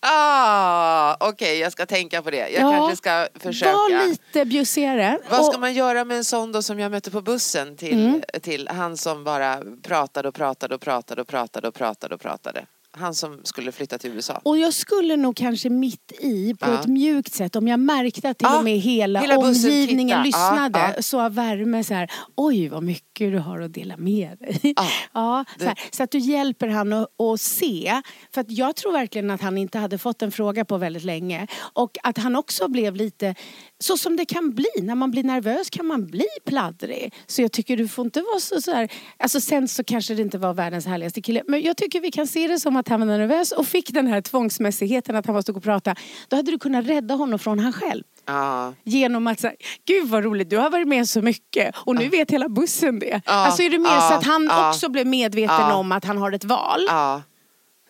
Ah, 0.00 1.16
Okej, 1.20 1.58
jag 1.58 1.72
ska 1.72 1.86
tänka 1.86 2.22
på 2.22 2.30
det. 2.30 2.36
Jag 2.48 2.50
Ja, 2.62 2.70
kanske 2.70 2.96
ska 2.96 3.28
försöka. 3.34 3.72
Var 3.72 4.08
lite 4.08 4.44
bjussigare. 4.44 5.18
Vad 5.30 5.44
ska 5.46 5.54
Och- 5.54 5.60
man 5.60 5.74
göra 5.74 6.04
med 6.04 6.16
en 6.16 6.24
sån 6.24 6.52
då 6.52 6.62
som 6.62 6.78
jag 6.80 6.90
mötte 6.90 7.10
på 7.10 7.20
bussen 7.20 7.76
till, 7.76 8.06
Mm. 8.06 8.22
till 8.42 8.68
han 8.68 8.96
som 8.96 9.24
bara 9.24 9.58
pratade 9.82 10.28
och 10.28 10.34
pratade 10.34 10.74
och 10.74 10.80
pratade 10.80 11.20
och 11.20 11.26
pratade 11.28 11.68
och 11.68 11.74
pratade 11.74 12.14
och 12.14 12.20
pratade. 12.20 12.66
Han 12.98 13.14
som 13.14 13.40
skulle 13.44 13.72
flytta 13.72 13.98
till 13.98 14.10
USA. 14.10 14.40
Och 14.42 14.58
jag 14.58 14.74
skulle 14.74 15.16
nog 15.16 15.36
kanske 15.36 15.68
mitt 15.70 16.12
i 16.20 16.54
på 16.60 16.66
Ja. 16.70 16.80
ett 16.80 16.86
mjukt 16.86 17.34
sätt 17.34 17.56
om 17.56 17.68
jag 17.68 17.80
märkte 17.80 18.28
att 18.30 18.38
till 18.38 18.48
Ja, 18.50 18.58
och 18.58 18.64
med 18.64 18.78
hela, 18.78 19.20
hela 19.20 19.38
omgivningen 19.38 20.22
lyssnade. 20.22 20.92
ja. 20.96 21.02
Så 21.02 21.20
av 21.20 21.34
värme 21.34 21.84
så 21.84 21.94
här, 21.94 22.10
oj 22.36 22.68
vad 22.68 22.82
mycket 22.82 23.32
du 23.32 23.38
har 23.38 23.60
att 23.60 23.72
dela 23.74 23.96
med 23.96 24.38
dig. 24.38 24.60
Ja, 24.76 24.88
Ja, 25.12 25.44
så, 25.58 25.64
här, 25.64 25.78
så 25.90 26.02
att 26.02 26.10
du 26.10 26.18
hjälper 26.18 26.68
han 26.68 26.92
att, 26.92 27.20
att 27.20 27.40
se. 27.40 28.02
För 28.34 28.40
att 28.40 28.50
jag 28.50 28.76
tror 28.76 28.92
verkligen 28.92 29.30
att 29.30 29.40
han 29.42 29.58
inte 29.58 29.78
hade 29.78 29.98
fått 29.98 30.22
en 30.22 30.32
fråga 30.32 30.64
på 30.64 30.76
väldigt 30.78 31.04
länge. 31.04 31.46
Och 31.72 31.98
att 32.02 32.18
han 32.18 32.36
också 32.36 32.68
blev 32.68 32.96
lite, 32.96 33.34
så 33.82 33.96
som 33.96 34.16
det 34.16 34.24
kan 34.24 34.54
bli. 34.54 34.66
När 34.82 34.94
man 34.94 35.10
blir 35.10 35.22
nervös 35.24 35.70
kan 35.70 35.86
man 35.86 36.06
bli 36.06 36.26
pladdrig. 36.46 37.14
Så 37.26 37.42
jag 37.42 37.52
tycker 37.52 37.76
du 37.76 37.88
får 37.88 38.04
inte 38.04 38.20
vara 38.20 38.40
så, 38.40 38.60
så 38.60 38.72
här. 38.72 38.92
Alltså 39.16 39.40
sen 39.40 39.68
så 39.68 39.84
kanske 39.84 40.14
det 40.14 40.22
inte 40.22 40.38
var 40.38 40.54
världens 40.54 40.86
härligaste 40.86 41.22
kille. 41.22 41.42
Men 41.48 41.62
jag 41.62 41.76
tycker 41.76 42.00
vi 42.00 42.10
kan 42.10 42.26
se 42.26 42.46
det 42.46 42.60
som 42.60 42.76
att 42.76 42.88
han 42.88 43.00
var 43.00 43.06
nervös 43.06 43.52
och 43.52 43.66
fick 43.66 43.90
den 43.92 44.06
här 44.06 44.20
tvångsmässigheten 44.20 45.16
att 45.16 45.26
han 45.26 45.34
var 45.34 45.42
stod 45.42 45.56
och 45.56 45.62
prata. 45.62 45.94
Då 46.28 46.36
hade 46.36 46.50
du 46.50 46.58
kunnat 46.58 46.86
rädda 46.86 47.14
honom 47.14 47.38
från 47.38 47.58
han 47.58 47.72
själv. 47.72 48.02
Ja. 48.26 48.74
Genom 48.84 49.26
att 49.26 49.40
säga, 49.40 49.52
gud 49.86 50.08
vad 50.08 50.24
roligt, 50.24 50.50
du 50.50 50.56
har 50.56 50.70
varit 50.70 50.88
med 50.88 51.08
så 51.08 51.22
mycket 51.22 51.76
och 51.76 51.96
nu 51.96 52.08
vet 52.08 52.30
hela 52.30 52.48
bussen 52.48 52.98
det. 52.98 53.20
Ja, 53.26 53.32
Alltså 53.32 53.62
är 53.62 53.70
det 53.70 53.78
mer 53.78 54.00
så 54.08 54.14
att 54.14 54.24
han 54.24 54.68
också 54.68 54.88
blev 54.88 55.06
medveten 55.06 55.70
om 55.72 55.92
att 55.92 56.04
han 56.04 56.18
har 56.18 56.32
ett 56.32 56.44
val? 56.44 56.80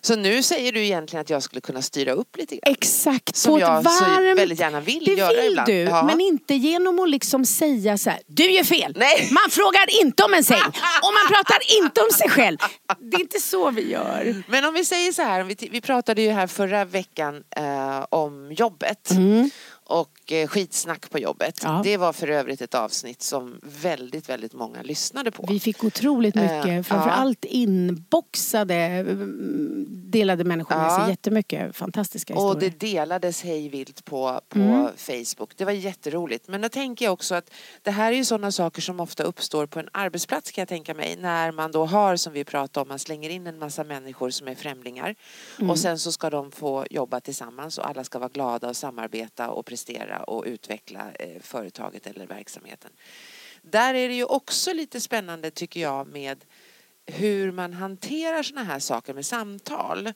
Så 0.05 0.17
nu 0.17 0.43
säger 0.43 0.73
du 0.73 0.81
egentligen 0.85 1.21
att 1.21 1.31
jag 1.31 1.43
skulle 1.43 1.61
kunna 1.61 1.83
styra 1.83 2.13
upp 2.13 2.37
lite 2.37 2.57
grann? 2.57 2.73
Exakt, 2.73 3.37
Som 3.37 3.59
jag 3.59 3.83
varmt... 3.83 4.39
väldigt 4.39 4.61
gärna 4.61 4.81
vill 4.81 5.05
det 5.05 5.13
göra 5.13 5.33
vill 5.43 5.51
ibland. 5.51 5.67
du, 5.69 5.73
Ja. 5.83 6.03
men 6.03 6.21
inte 6.21 6.55
genom 6.55 6.99
att 7.01 7.09
liksom 7.11 7.45
säga 7.45 7.99
så 7.99 8.11
här, 8.11 8.21
du 8.27 8.51
gör 8.51 8.65
fel. 8.65 8.93
Nej. 8.97 9.29
Man 9.33 9.51
frågar 9.51 10.01
inte 10.05 10.25
om 10.25 10.35
en 10.35 10.45
säng 10.45 10.59
och 11.03 11.13
man 11.15 11.29
pratar 11.29 11.59
inte 11.83 12.01
om 12.01 12.11
sig 12.11 12.29
själv. 12.29 12.59
Det 13.01 13.17
är 13.17 13.21
inte 13.21 13.41
så 13.41 13.71
vi 13.71 13.91
gör. 13.91 14.43
Men 14.49 14.65
om 14.65 14.75
vi 14.75 14.85
säger 14.85 15.13
så 15.13 15.23
här, 15.23 15.43
vi, 15.43 15.69
vi 15.73 15.81
pratade 15.81 16.23
ju 16.23 16.31
här 16.31 16.47
förra 16.47 16.85
veckan 16.85 17.43
eh, 17.57 18.05
om 18.11 18.53
jobbet. 18.53 19.11
Och 20.01 20.33
eh, 20.33 20.49
skitsnack 20.49 21.11
på 21.11 21.19
jobbet. 21.19 21.61
Ja. 21.63 21.81
Det 21.85 21.97
var 21.97 22.13
för 22.13 22.29
övrigt 22.29 22.61
ett 22.63 22.75
avsnitt 22.75 23.23
som 23.23 23.61
väldigt, 23.63 24.29
väldigt 24.29 24.53
många 24.53 24.83
lyssnade 24.83 25.31
på. 25.31 25.45
Vi 25.49 25.61
fick 25.61 25.85
otroligt 25.85 26.35
mycket, 26.35 26.67
Eh, 26.67 26.83
framförallt 26.83 27.45
inboxade 27.45 28.75
mm, 28.75 29.87
delade 30.11 30.45
människor 30.45 30.77
med 30.77 30.85
Ja. 30.87 30.99
sig 31.01 31.11
jättemycket 31.11 31.77
fantastiska 31.77 32.35
Och 32.35 32.41
historier. 32.55 32.71
det 32.81 32.87
delades 32.87 33.43
hejvilt 33.43 34.05
på, 34.05 34.41
på 34.49 34.59
Mm. 34.59 34.89
Facebook. 34.97 35.53
Det 35.57 35.65
var 35.65 35.73
jätteroligt. 35.73 36.49
Men 36.49 36.61
då 36.61 36.69
tänker 36.69 37.05
jag 37.05 37.13
också 37.13 37.35
att 37.35 37.51
det 37.83 37.91
här 37.91 38.13
är 38.13 38.17
ju 38.17 38.25
sådana 38.25 38.53
saker 38.53 38.83
som 38.83 39.01
ofta 39.01 39.23
uppstår 39.23 39.67
på 39.67 39.79
en 39.81 39.89
arbetsplats 39.93 40.51
kan 40.53 40.63
jag 40.63 40.69
tänka 40.69 40.95
mig. 40.95 41.17
När 41.21 41.53
man 41.53 41.73
då 41.73 41.85
har, 41.87 42.17
som 42.17 42.33
vi 42.33 42.45
pratade 42.45 42.83
om, 42.83 42.89
man 42.89 42.99
slänger 42.99 43.31
in 43.31 43.47
en 43.47 43.59
massa 43.59 43.85
människor 43.85 44.31
som 44.31 44.49
är 44.49 44.55
främlingar. 44.55 45.15
Mm. 45.59 45.71
Och 45.71 45.79
sen 45.79 45.99
så 45.99 46.13
ska 46.13 46.31
de 46.31 46.51
få 46.53 46.87
jobba 46.91 47.21
tillsammans 47.21 47.79
och 47.79 47.89
alla 47.89 48.05
ska 48.05 48.19
vara 48.19 48.29
glada 48.29 48.69
och 48.69 48.77
samarbeta 48.77 49.51
och 49.51 49.67
investera 49.89 50.23
och 50.23 50.45
utveckla 50.47 51.13
eh, 51.19 51.41
företaget 51.41 52.07
eller 52.07 52.27
verksamheten. 52.27 52.91
Där 53.63 53.95
är 53.95 54.09
det 54.09 54.15
ju 54.15 54.25
också 54.25 54.73
lite 54.73 55.01
spännande 55.01 55.51
tycker 55.51 55.81
jag 55.81 56.07
med 56.07 56.45
hur 57.07 57.53
man 57.53 57.73
hanterar 57.73 58.43
sådana 58.43 58.67
här 58.67 58.79
saker 58.79 59.15
med 59.15 59.27
samtal. 59.27 60.13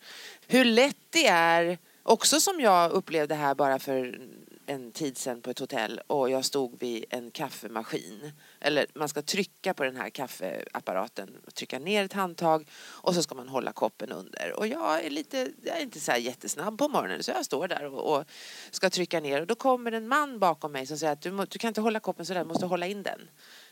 Hur 0.46 0.64
lätt 0.64 0.96
det 1.10 1.26
är, 1.26 1.78
också 2.02 2.40
som 2.40 2.60
jag 2.60 2.92
upplevde 2.92 3.34
här 3.34 3.54
bara 3.54 3.78
för 3.78 4.20
en 4.66 4.92
tid 4.92 5.18
sedan 5.18 5.42
på 5.42 5.50
ett 5.50 5.58
hotell 5.58 6.00
och 6.06 6.30
jag 6.30 6.44
stod 6.44 6.78
vid 6.80 7.04
en 7.10 7.30
kaffemaskin. 7.30 8.32
Eller 8.60 8.86
man 8.94 9.08
ska 9.08 9.22
trycka 9.22 9.74
på 9.74 9.84
den 9.84 9.96
här 9.96 10.10
kaffeapparaten, 10.10 11.30
trycka 11.54 11.78
ner 11.78 12.04
ett 12.04 12.12
handtag 12.12 12.68
och 12.84 13.14
så 13.14 13.22
ska 13.22 13.34
man 13.34 13.48
hålla 13.48 13.72
koppen 13.72 14.12
under. 14.12 14.52
Och 14.56 14.66
jag 14.66 15.04
är 15.04 15.10
lite, 15.10 15.52
jag 15.62 15.76
är 15.76 15.82
inte 15.82 16.00
så 16.00 16.12
här 16.12 16.18
jättesnabb 16.18 16.78
på 16.78 16.88
morgonen 16.88 17.22
så 17.22 17.30
jag 17.30 17.44
står 17.44 17.68
där 17.68 17.84
och, 17.84 18.16
och 18.16 18.24
ska 18.70 18.90
trycka 18.90 19.20
ner 19.20 19.40
och 19.40 19.46
då 19.46 19.54
kommer 19.54 19.92
en 19.92 20.08
man 20.08 20.38
bakom 20.38 20.72
mig 20.72 20.86
som 20.86 20.98
säger 20.98 21.12
att 21.12 21.22
du, 21.22 21.30
må, 21.30 21.44
du 21.44 21.58
kan 21.58 21.68
inte 21.68 21.80
hålla 21.80 22.00
koppen 22.00 22.26
så 22.26 22.34
där, 22.34 22.40
du 22.40 22.48
måste 22.48 22.66
hålla 22.66 22.86
in 22.86 23.02
den. 23.02 23.20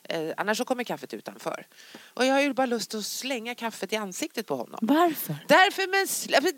Eh, 0.09 0.31
annars 0.37 0.59
så 0.59 0.64
kommer 0.64 0.85
kaffet 0.85 1.14
utanför. 1.14 1.67
Och 2.14 2.27
jag 2.27 2.35
har 2.35 2.40
ju 2.40 2.55
bara 2.55 2.67
lust 2.67 2.95
att 2.95 3.05
slänga 3.05 3.55
kaffet 3.55 3.93
i 3.93 3.97
ansiktet 3.97 4.47
på 4.47 4.57
honom. 4.57 4.79
Varför? 4.83 5.37
Därför, 5.49 5.90
men, 5.90 6.07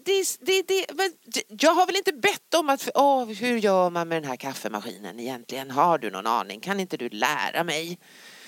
det, 0.04 0.38
det, 0.40 0.62
det, 0.62 0.94
men 0.94 1.12
jag 1.60 1.74
har 1.74 1.86
väl 1.86 1.96
inte 1.96 2.12
bett 2.12 2.54
om 2.54 2.68
att, 2.68 2.88
åh, 2.94 3.24
hur 3.26 3.56
gör 3.58 3.90
man 3.90 4.08
med 4.08 4.22
den 4.22 4.30
här 4.30 4.36
kaffemaskinen 4.36 5.20
egentligen? 5.20 5.70
Har 5.70 5.98
du 5.98 6.10
någon 6.10 6.26
aning? 6.26 6.60
Kan 6.60 6.80
inte 6.80 6.96
du 6.96 7.08
lära 7.08 7.64
mig? 7.64 7.98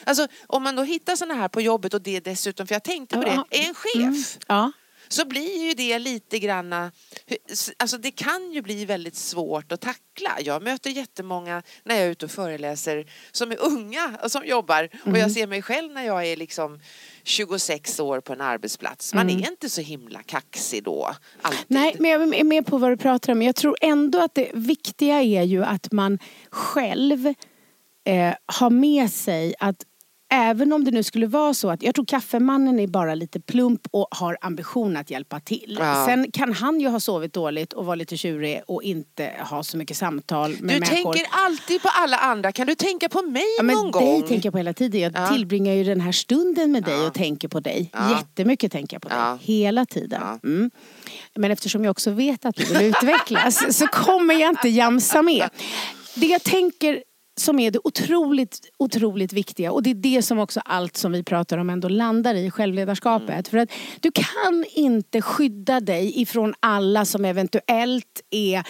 Alltså 0.04 0.26
om 0.46 0.62
man 0.62 0.76
då 0.76 0.82
hittar 0.82 1.16
sådana 1.16 1.34
här 1.34 1.48
på 1.48 1.60
jobbet 1.60 1.94
och 1.94 2.02
det 2.02 2.20
dessutom, 2.20 2.66
för 2.66 2.74
jag 2.74 2.82
tänkte 2.82 3.16
på 3.16 3.22
det, 3.22 3.58
är 3.58 3.68
en 3.68 3.74
chef 3.74 4.38
Ja. 4.46 4.72
Så 5.08 5.24
blir 5.26 5.66
ju 5.68 5.74
det 5.74 5.98
lite 5.98 6.38
granna, 6.38 6.92
alltså 7.76 7.98
det 7.98 8.10
kan 8.10 8.52
ju 8.52 8.62
bli 8.62 8.84
väldigt 8.84 9.16
svårt 9.16 9.72
att 9.72 9.80
tackla. 9.80 10.30
Jag 10.40 10.62
möter 10.62 10.90
jättemånga 10.90 11.62
när 11.84 11.94
jag 11.94 12.04
är 12.04 12.10
ute 12.10 12.24
och 12.24 12.30
föreläser 12.30 13.06
som 13.32 13.50
är 13.52 13.60
unga 13.60 14.18
och 14.22 14.32
som 14.32 14.44
jobbar 14.46 14.88
och 15.02 15.06
Mm. 15.08 15.20
jag 15.20 15.32
ser 15.32 15.46
mig 15.46 15.62
själv 15.62 15.92
när 15.92 16.02
jag 16.06 16.26
är 16.26 16.36
liksom 16.36 16.80
26 17.22 18.00
år 18.00 18.20
på 18.20 18.32
en 18.32 18.40
arbetsplats. 18.40 19.14
Man 19.14 19.30
är 19.30 19.48
inte 19.50 19.68
så 19.70 19.80
himla 19.80 20.22
kaxig 20.22 20.84
då. 20.84 21.10
Alltid. 21.42 21.70
Mm. 21.70 21.82
Nej, 21.82 21.96
men 21.98 22.10
jag 22.10 22.34
är 22.38 22.44
med 22.44 22.66
på 22.66 22.78
vad 22.78 22.90
du 22.90 22.96
pratar 22.96 23.32
om. 23.32 23.42
Jag 23.42 23.56
tror 23.56 23.76
ändå 23.80 24.20
att 24.22 24.34
det 24.34 24.50
viktiga 24.54 25.22
är 25.22 25.42
ju 25.42 25.64
att 25.64 25.92
man 25.92 26.18
själv 26.50 27.26
eh, 28.04 28.34
har 28.46 28.70
med 28.70 29.10
sig 29.12 29.54
att 29.58 29.84
även 30.30 30.72
om 30.72 30.84
det 30.84 30.90
nu 30.90 31.02
skulle 31.02 31.26
vara 31.26 31.54
så 31.54 31.70
att 31.70 31.82
jag 31.82 31.94
tror 31.94 32.04
kaffemannen 32.04 32.78
är 32.80 32.86
bara 32.86 33.14
lite 33.14 33.40
plump 33.40 33.80
och 33.90 34.08
har 34.10 34.38
ambition 34.40 34.96
att 34.96 35.10
hjälpa 35.10 35.40
till. 35.40 35.76
Ja. 35.80 36.04
Sen 36.06 36.30
kan 36.32 36.52
han 36.52 36.80
ju 36.80 36.88
ha 36.88 37.00
sovit 37.00 37.32
dåligt 37.32 37.72
och 37.72 37.86
vara 37.86 37.94
lite 37.94 38.16
tjurig 38.16 38.62
och 38.66 38.82
inte 38.82 39.32
ha 39.50 39.62
så 39.62 39.76
mycket 39.76 39.96
samtal 39.96 40.50
med 40.50 40.58
Du 40.60 40.64
människor. 40.66 41.12
tänker 41.12 41.26
alltid 41.30 41.82
på 41.82 41.88
alla 41.88 42.16
andra. 42.16 42.52
Kan 42.52 42.66
du 42.66 42.74
tänka 42.74 43.08
på 43.08 43.22
mig 43.22 43.42
Ja, 43.56 43.62
men 43.62 43.76
någon 43.76 43.90
dig 43.92 44.12
gång? 44.20 44.22
tänker 44.28 44.46
jag 44.46 44.52
på 44.52 44.58
hela 44.58 44.72
tiden. 44.72 45.00
Jag 45.00 45.12
Ja. 45.14 45.28
tillbringar 45.28 45.72
ju 45.74 45.84
den 45.84 46.00
här 46.00 46.12
stunden 46.12 46.72
med 46.72 46.82
dig 46.84 47.06
och 47.06 47.14
tänker 47.14 47.48
på 47.48 47.60
dig. 47.60 47.90
Ja. 47.92 48.10
Jättemycket 48.10 48.72
tänker 48.72 48.94
jag 48.94 49.02
på 49.02 49.08
dig. 49.08 49.18
Hela 49.40 49.86
tiden. 49.86 50.22
Mm. 50.44 50.70
Men 51.34 51.50
eftersom 51.50 51.84
jag 51.84 51.90
också 51.90 52.10
vet 52.10 52.44
att 52.44 52.56
du 52.56 52.64
vill 52.64 52.82
utvecklas 52.82 53.76
så 53.78 53.86
kommer 53.86 54.34
jag 54.34 54.48
inte 54.50 54.68
jamsa 54.68 55.22
med. 55.22 55.50
Det 56.14 56.26
jag 56.26 56.42
tänker 56.42 57.02
som 57.40 57.58
är 57.58 57.70
det 57.70 57.78
otroligt, 57.84 58.60
otroligt 58.78 59.32
viktiga 59.32 59.72
och 59.72 59.82
det 59.82 59.90
är 59.90 59.94
det 59.94 60.22
som 60.22 60.38
också 60.38 60.60
allt 60.64 60.96
som 60.96 61.12
vi 61.12 61.22
pratar 61.22 61.58
om 61.58 61.70
ändå 61.70 61.88
landar 61.88 62.34
i, 62.34 62.50
självledarskapet. 62.50 63.28
Mm. 63.28 63.44
För 63.44 63.58
att 63.58 63.70
du 64.00 64.10
kan 64.12 64.64
inte 64.74 65.22
skydda 65.22 65.80
dig 65.80 66.20
ifrån 66.20 66.54
alla 66.60 67.04
som 67.04 67.24
eventuellt 67.24 68.20
är 68.30 68.64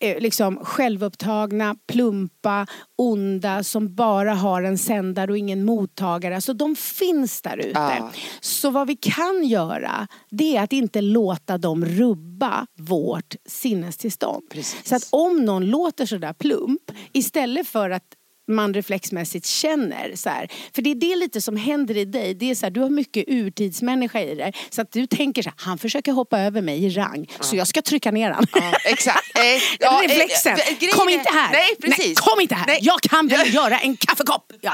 liksom 0.00 0.64
självupptagna, 0.64 1.76
plumpa, 1.92 2.66
onda 2.98 3.64
som 3.64 3.94
bara 3.94 4.34
har 4.34 4.62
en 4.62 4.78
sändare 4.78 5.30
och 5.30 5.38
ingen 5.38 5.64
mottagare. 5.64 6.34
Alltså 6.34 6.54
de 6.54 6.76
finns 6.76 7.42
där 7.42 7.56
ute. 7.56 7.70
Ja. 7.74 8.10
Så 8.40 8.70
vad 8.70 8.86
vi 8.86 8.96
kan 8.96 9.44
göra 9.44 10.08
det 10.30 10.56
är 10.56 10.62
att 10.62 10.72
inte 10.72 11.00
låta 11.00 11.58
dem 11.58 11.84
rubba 11.84 12.66
vårt 12.78 13.34
sinnestillstånd. 13.48 14.42
Precis. 14.50 14.88
Så 14.88 14.96
att 14.96 15.08
om 15.10 15.44
någon 15.44 15.66
låter 15.66 16.06
sådär 16.06 16.32
plump 16.32 16.90
istället 17.12 17.68
för 17.68 17.90
att 17.90 18.04
man 18.50 18.74
reflexmässigt 18.74 19.46
känner 19.46 20.16
så 20.16 20.28
här. 20.30 20.48
För 20.74 20.82
det 20.82 20.90
är 20.90 20.94
det 20.94 21.16
lite 21.16 21.40
som 21.40 21.56
händer 21.56 21.96
i 21.96 22.04
dig. 22.04 22.34
Det 22.34 22.50
är 22.50 22.54
så 22.54 22.66
här, 22.66 22.70
du 22.70 22.80
har 22.80 22.90
mycket 22.90 23.24
urtidsmänniska 23.28 24.20
i 24.20 24.34
dig. 24.34 24.52
Så 24.70 24.82
att 24.82 24.92
du 24.92 25.06
tänker 25.06 25.42
så 25.42 25.48
här, 25.48 25.54
han 25.58 25.78
försöker 25.78 26.12
hoppa 26.12 26.38
över 26.40 26.62
mig 26.62 26.84
i 26.84 26.88
rang. 26.90 27.26
Så 27.40 27.56
jag 27.56 27.66
ska 27.66 27.82
trycka 27.82 28.10
ner 28.10 28.30
han. 28.30 28.46
Ja, 28.54 28.72
exakt. 28.84 29.26
Eh, 29.40 29.62
ja, 29.80 30.04
eh, 30.04 30.08
Reflexen. 30.08 30.52
eh, 30.52 30.88
kom 30.98 31.08
inte 31.08 31.30
här. 31.32 31.52
Nej, 31.52 31.76
precis. 31.82 32.20
kom 32.20 32.40
inte 32.40 32.54
här. 32.54 32.66
Nej. 32.66 32.78
Jag 32.82 33.00
kan 33.00 33.28
väl 33.28 33.54
göra 33.54 33.78
en 33.78 33.96
kaffekopp. 33.96 34.52
Ja. 34.60 34.72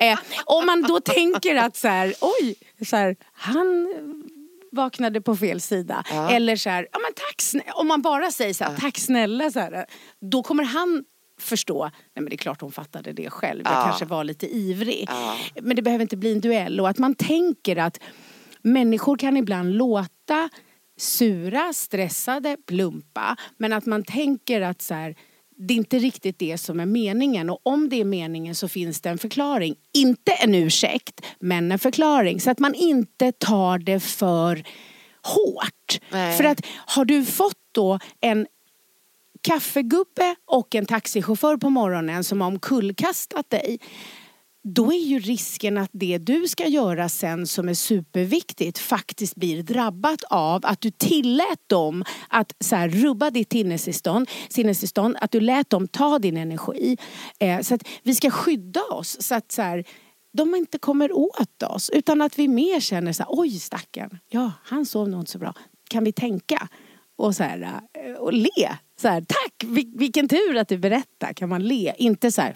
Eh, 0.00 0.18
om 0.44 0.66
man 0.66 0.82
då 0.82 1.00
tänker 1.00 1.56
att 1.56 1.76
så 1.76 1.88
här, 1.88 2.14
oj, 2.20 2.54
så 2.86 2.96
här, 2.96 3.16
han 3.32 3.88
vaknade 4.72 5.20
på 5.20 5.36
fel 5.36 5.60
sida. 5.60 6.04
Eller 6.30 6.56
så 6.56 6.70
här, 6.70 6.88
ja, 6.92 6.98
men 6.98 7.12
tack 7.14 7.42
snä-" 7.42 7.72
om 7.74 7.88
man 7.88 8.02
bara 8.02 8.30
säger 8.30 8.54
så 8.54 8.64
här, 8.64 8.76
tack 8.80 8.98
snälla, 8.98 9.50
så 9.50 9.60
här, 9.60 9.86
då 10.30 10.42
kommer 10.42 10.64
han 10.64 11.04
förstå, 11.38 11.84
nej 11.84 11.92
men 12.14 12.24
det 12.24 12.34
är 12.34 12.38
klart 12.38 12.60
hon 12.60 12.72
fattade 12.72 13.12
det 13.12 13.30
själv, 13.30 13.62
jag 13.64 13.72
Ja. 13.74 13.84
kanske 13.84 14.04
var 14.04 14.24
lite 14.24 14.46
ivrig. 14.56 15.04
Ja. 15.08 15.36
Men 15.62 15.76
det 15.76 15.82
behöver 15.82 16.02
inte 16.02 16.16
bli 16.16 16.32
en 16.32 16.40
duell 16.40 16.80
och 16.80 16.88
att 16.88 16.98
man 16.98 17.14
tänker 17.14 17.76
att 17.76 18.00
människor 18.62 19.16
kan 19.16 19.36
ibland 19.36 19.74
låta 19.74 20.48
sura, 20.98 21.72
stressade, 21.72 22.56
plumpa 22.66 23.36
men 23.56 23.72
att 23.72 23.86
man 23.86 24.02
tänker 24.04 24.60
att 24.60 24.82
så 24.82 24.94
här, 24.94 25.16
det 25.58 25.74
är 25.74 25.78
inte 25.78 25.98
riktigt 25.98 26.38
det 26.38 26.58
som 26.58 26.80
är 26.80 26.86
meningen 26.86 27.50
och 27.50 27.60
om 27.62 27.88
det 27.88 28.00
är 28.00 28.04
meningen 28.04 28.54
så 28.54 28.68
finns 28.68 29.00
det 29.00 29.10
en 29.10 29.18
förklaring. 29.18 29.74
Inte 29.94 30.32
en 30.32 30.54
ursäkt 30.54 31.20
men 31.40 31.72
en 31.72 31.78
förklaring 31.78 32.40
så 32.40 32.50
att 32.50 32.58
man 32.58 32.74
inte 32.74 33.32
tar 33.32 33.78
det 33.78 34.00
för 34.00 34.62
hårt. 35.22 36.00
Nej. 36.10 36.36
För 36.36 36.44
att 36.44 36.60
har 36.86 37.04
du 37.04 37.24
fått 37.24 37.58
då 37.72 37.98
en 38.20 38.46
kaffegubbe 39.46 40.36
och 40.44 40.74
en 40.74 40.86
taxichaufför 40.86 41.56
på 41.56 41.70
morgonen 41.70 42.24
som 42.24 42.40
har 42.40 42.48
omkullkastat 42.48 43.50
dig 43.50 43.78
då 44.68 44.92
är 44.92 45.06
ju 45.06 45.18
risken 45.18 45.78
att 45.78 45.90
det 45.92 46.18
du 46.18 46.48
ska 46.48 46.66
göra 46.66 47.08
sen 47.08 47.46
som 47.46 47.68
är 47.68 47.74
superviktigt 47.74 48.78
faktiskt 48.78 49.34
blir 49.34 49.62
drabbat 49.62 50.24
av 50.30 50.60
att 50.64 50.80
du 50.80 50.90
tillät 50.90 51.60
dem 51.66 52.04
att 52.28 52.52
så 52.60 52.76
här, 52.76 52.88
rubba 52.88 53.30
ditt 53.30 53.52
sinnestillstånd, 53.52 54.30
sinnestillstånd, 54.48 55.16
att 55.20 55.30
du 55.30 55.40
lät 55.40 55.70
dem 55.70 55.88
ta 55.88 56.18
din 56.18 56.36
energi. 56.36 56.96
Eh, 57.38 57.60
så 57.60 57.74
att 57.74 57.88
vi 58.02 58.14
ska 58.14 58.30
skydda 58.30 58.82
oss 58.82 59.16
så 59.20 59.34
att 59.34 59.52
så 59.52 59.62
här, 59.62 59.84
de 60.32 60.54
inte 60.54 60.78
kommer 60.78 61.12
åt 61.12 61.62
oss 61.62 61.90
utan 61.90 62.22
att 62.22 62.38
vi 62.38 62.48
mer 62.48 62.80
känner 62.80 63.12
så 63.12 63.22
här, 63.22 63.30
oj 63.30 63.50
stackarn, 63.50 64.18
ja 64.28 64.52
han 64.64 64.86
sov 64.86 65.08
nog 65.08 65.20
inte 65.20 65.32
så 65.32 65.38
bra, 65.38 65.54
kan 65.90 66.04
vi 66.04 66.12
tänka? 66.12 66.68
Och, 67.16 67.36
så 67.36 67.42
här, 67.42 67.80
eh, 67.92 68.12
och 68.12 68.32
le. 68.32 68.76
Så 69.00 69.08
här, 69.08 69.20
Tack, 69.20 69.64
vil- 69.64 69.92
vilken 69.98 70.28
tur 70.28 70.56
att 70.56 70.68
du 70.68 70.78
berättar. 70.78 71.32
Kan 71.32 71.48
man 71.48 71.62
le? 71.62 71.94
Inte 71.98 72.32
så 72.32 72.42
här, 72.42 72.54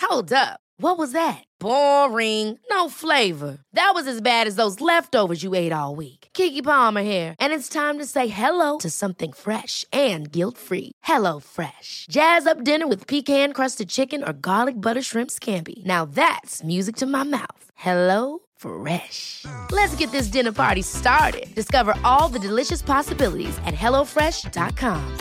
Hold 0.00 0.32
up. 0.32 0.60
What 0.78 0.96
was 0.98 1.12
that? 1.12 1.44
Boring. 1.60 2.58
No 2.70 2.88
flavor. 2.88 3.58
That 3.74 3.92
was 3.94 4.06
as 4.08 4.20
bad 4.22 4.46
as 4.46 4.56
those 4.56 4.80
leftovers 4.80 5.42
you 5.42 5.54
ate 5.54 5.72
all 5.72 5.94
week. 5.94 6.28
Kiki 6.32 6.62
Palmer 6.62 7.02
here, 7.02 7.34
and 7.38 7.52
it's 7.52 7.68
time 7.68 7.98
to 7.98 8.06
say 8.06 8.28
hello 8.28 8.78
to 8.78 8.88
something 8.90 9.32
fresh 9.32 9.84
and 9.92 10.30
guilt-free. 10.32 10.92
Hello 11.02 11.40
Fresh. 11.40 12.06
Jazz 12.10 12.46
up 12.46 12.64
dinner 12.64 12.86
with 12.88 13.06
pecan-crusted 13.06 13.88
chicken 13.88 14.22
or 14.24 14.32
garlic 14.32 14.74
butter 14.80 15.02
shrimp 15.02 15.30
scampi. 15.30 15.84
Now 15.84 16.04
that's 16.14 16.64
music 16.64 16.96
to 16.96 17.06
my 17.06 17.24
mouth. 17.24 17.64
Hello 17.74 18.38
Fresh. 18.60 19.46
Let's 19.72 19.96
get 19.96 20.12
this 20.12 20.28
dinner 20.28 20.52
party 20.52 20.82
started. 20.82 21.52
Discover 21.54 21.94
all 22.04 22.28
the 22.28 22.38
delicious 22.38 22.82
possibilities 22.82 23.58
at 23.64 23.74
hellofresh.com. 23.74 25.16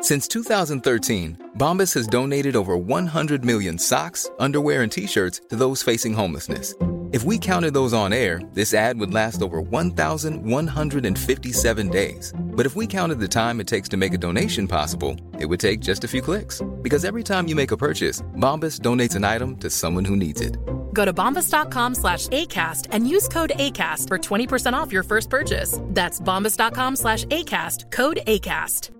Since 0.00 0.28
2013, 0.28 1.50
Bombas 1.58 1.92
has 1.94 2.06
donated 2.06 2.54
over 2.54 2.76
100 2.76 3.44
million 3.44 3.76
socks, 3.76 4.30
underwear, 4.38 4.82
and 4.82 4.92
t 4.92 5.08
shirts 5.08 5.40
to 5.48 5.56
those 5.56 5.82
facing 5.82 6.14
homelessness. 6.14 6.74
If 7.12 7.24
we 7.24 7.38
counted 7.38 7.72
those 7.72 7.92
on 7.92 8.12
air, 8.12 8.40
this 8.52 8.74
ad 8.74 8.98
would 8.98 9.14
last 9.14 9.40
over 9.40 9.60
1,157 9.60 11.88
days. 11.88 12.32
But 12.36 12.66
if 12.66 12.76
we 12.76 12.86
counted 12.86 13.20
the 13.20 13.28
time 13.28 13.58
it 13.58 13.66
takes 13.66 13.88
to 13.88 13.96
make 13.96 14.12
a 14.12 14.18
donation 14.18 14.68
possible, 14.68 15.16
it 15.38 15.46
would 15.46 15.60
take 15.60 15.80
just 15.80 16.04
a 16.04 16.08
few 16.08 16.20
clicks. 16.20 16.60
Because 16.82 17.04
every 17.04 17.22
time 17.22 17.48
you 17.48 17.56
make 17.56 17.72
a 17.72 17.76
purchase, 17.76 18.22
Bombas 18.36 18.80
donates 18.80 19.16
an 19.16 19.24
item 19.24 19.56
to 19.56 19.70
someone 19.70 20.04
who 20.04 20.14
needs 20.14 20.40
it. 20.40 20.56
Go 20.96 21.04
to 21.04 21.12
bombas.com 21.12 21.94
slash 21.94 22.28
ACAST 22.28 22.88
and 22.90 23.06
use 23.06 23.28
code 23.28 23.52
ACAST 23.56 24.08
for 24.08 24.18
20% 24.18 24.72
off 24.72 24.90
your 24.90 25.02
first 25.02 25.28
purchase. 25.28 25.78
That's 25.82 26.18
bombas.com 26.18 26.96
slash 26.96 27.24
ACAST, 27.26 27.90
code 27.92 28.18
ACAST. 28.26 28.90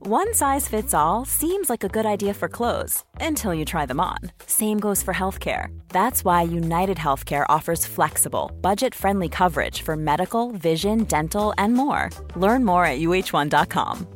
One 0.00 0.34
size 0.34 0.68
fits 0.68 0.94
all 0.94 1.24
seems 1.24 1.70
like 1.70 1.84
a 1.84 1.88
good 1.88 2.06
idea 2.06 2.34
for 2.34 2.48
clothes 2.48 3.04
until 3.20 3.54
you 3.54 3.64
try 3.64 3.86
them 3.86 4.00
on. 4.00 4.18
Same 4.46 4.78
goes 4.78 5.02
for 5.02 5.14
healthcare. 5.14 5.66
That's 5.88 6.24
why 6.24 6.42
United 6.42 6.96
Healthcare 6.96 7.46
offers 7.48 7.86
flexible, 7.86 8.50
budget 8.60 8.94
friendly 8.94 9.28
coverage 9.28 9.82
for 9.82 9.96
medical, 9.96 10.50
vision, 10.52 11.04
dental, 11.04 11.54
and 11.56 11.74
more. 11.74 12.10
Learn 12.34 12.64
more 12.64 12.84
at 12.84 12.98
uh1.com. 12.98 14.15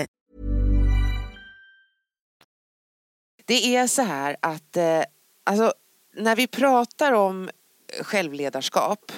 Det 3.51 3.75
är 3.75 3.87
så 3.87 4.01
här 4.01 4.37
att 4.39 4.77
eh, 4.77 5.03
alltså, 5.43 5.73
när 6.15 6.35
vi 6.35 6.47
pratar 6.47 7.11
om 7.11 7.49
självledarskap 8.01 9.11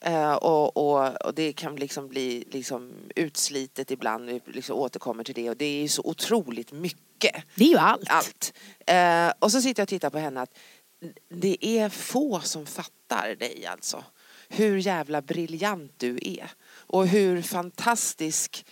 Eh, 0.00 0.32
och, 0.32 0.76
och, 0.76 1.26
och 1.26 1.34
det 1.34 1.52
kan 1.52 1.76
liksom 1.76 2.08
bli 2.08 2.44
liksom 2.50 2.92
utslitet 3.16 3.90
ibland, 3.90 4.26
vi 4.26 4.40
liksom 4.46 4.76
återkommer 4.76 5.24
till 5.24 5.34
det 5.34 5.50
och 5.50 5.56
det 5.56 5.64
är 5.64 5.82
ju 5.82 5.88
så 5.88 6.02
otroligt 6.04 6.72
mycket. 6.72 7.44
Det 7.54 7.64
är 7.64 7.68
ju 7.68 7.76
allt. 7.76 8.10
Allt. 8.10 8.52
Eh, 8.86 9.32
och 9.38 9.52
så 9.52 9.60
sitter 9.60 9.80
jag 9.80 9.84
och 9.84 9.88
tittar 9.88 10.10
på 10.10 10.18
henne 10.18 10.40
att 10.40 10.58
det 11.28 11.66
är 11.66 11.88
få 11.88 12.40
som 12.40 12.66
fattar 12.66 13.34
dig 13.34 13.66
alltså. 13.66 14.04
Hur 14.48 14.78
jävla 14.78 15.22
briljant 15.22 15.92
du 15.96 16.18
är. 16.22 16.50
Och 16.70 17.06
hur 17.06 17.42
fantastisk 17.42 18.66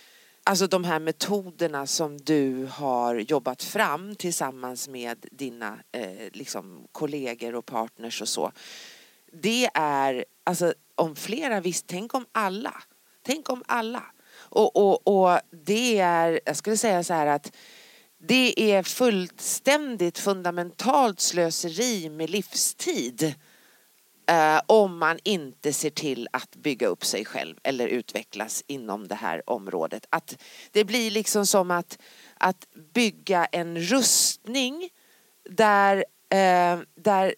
Alltså 0.47 0.67
de 0.67 0.83
här 0.83 0.99
metoderna 0.99 1.87
som 1.87 2.17
du 2.17 2.65
har 2.71 3.15
jobbat 3.15 3.63
fram 3.63 4.15
tillsammans 4.15 4.87
med 4.87 5.25
dina 5.31 5.79
eh, 5.91 6.31
liksom, 6.33 6.87
kollegor 6.91 7.55
och 7.55 7.65
partners 7.65 8.21
och 8.21 8.27
så. 8.27 8.51
Det 9.41 9.69
är, 9.73 10.25
alltså 10.43 10.73
om 10.95 11.15
flera 11.15 11.61
visst, 11.61 11.87
tänk 11.87 12.13
om 12.13 12.25
alla. 12.31 12.73
Tänk 13.25 13.49
om 13.49 13.63
alla. 13.67 14.03
Och, 14.35 14.75
och, 14.75 15.07
och 15.07 15.39
det 15.65 15.99
är, 15.99 16.39
jag 16.45 16.55
skulle 16.55 16.77
säga 16.77 17.03
så 17.03 17.13
här 17.13 17.27
att 17.27 17.55
det 18.17 18.71
är 18.71 18.83
fullständigt 18.83 20.17
fundamentalt 20.17 21.19
slöseri 21.19 22.09
med 22.09 22.29
livstid 22.29 23.35
eh, 24.27 24.61
om 24.65 24.97
man 24.97 25.19
inte 25.23 25.73
ser 25.73 25.89
till 25.89 26.27
att 26.31 26.55
bygga 26.55 26.87
upp 26.87 27.05
sig 27.05 27.25
själv 27.25 27.55
eller 27.63 27.87
utvecklas 27.87 28.63
inom 28.67 29.07
det 29.07 29.15
här 29.15 29.49
området. 29.49 30.05
Att 30.09 30.37
det 30.71 30.83
blir 30.83 31.11
liksom 31.11 31.45
som 31.45 31.71
att, 31.71 31.97
att 32.37 32.67
bygga 32.93 33.45
en 33.45 33.79
rustning 33.79 34.89
där, 35.49 36.05
eh, 36.29 36.79
där 36.95 37.35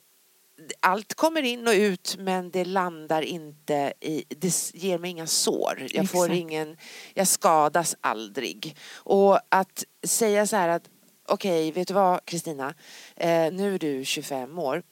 allt 0.80 1.13
kommer 1.13 1.41
in 1.41 1.67
och 1.67 1.73
ut 1.73 2.15
men 2.19 2.52
det 2.52 2.65
landar 2.65 3.21
inte 3.21 3.93
i, 3.99 4.23
det 4.28 4.73
ger 4.73 4.97
mig 4.97 5.12
inga 5.12 5.28
sår. 5.28 5.88
Jag 5.89 6.10
får 6.10 6.25
Exakt. 6.25 6.39
ingen, 6.39 6.78
jag 7.13 7.28
skadas 7.28 7.95
aldrig. 8.02 8.78
Och 8.93 9.39
att 9.49 9.84
säga 10.04 10.47
så 10.47 10.56
här 10.56 10.69
att 10.69 10.89
okej, 11.28 11.71
vet 11.71 11.88
du 11.88 11.93
vad 11.93 12.25
Kristina, 12.25 12.73
eh, 13.15 13.52
nu 13.54 13.75
är 13.75 13.80
du 13.80 14.06
25 14.06 14.60
år. 14.60 14.84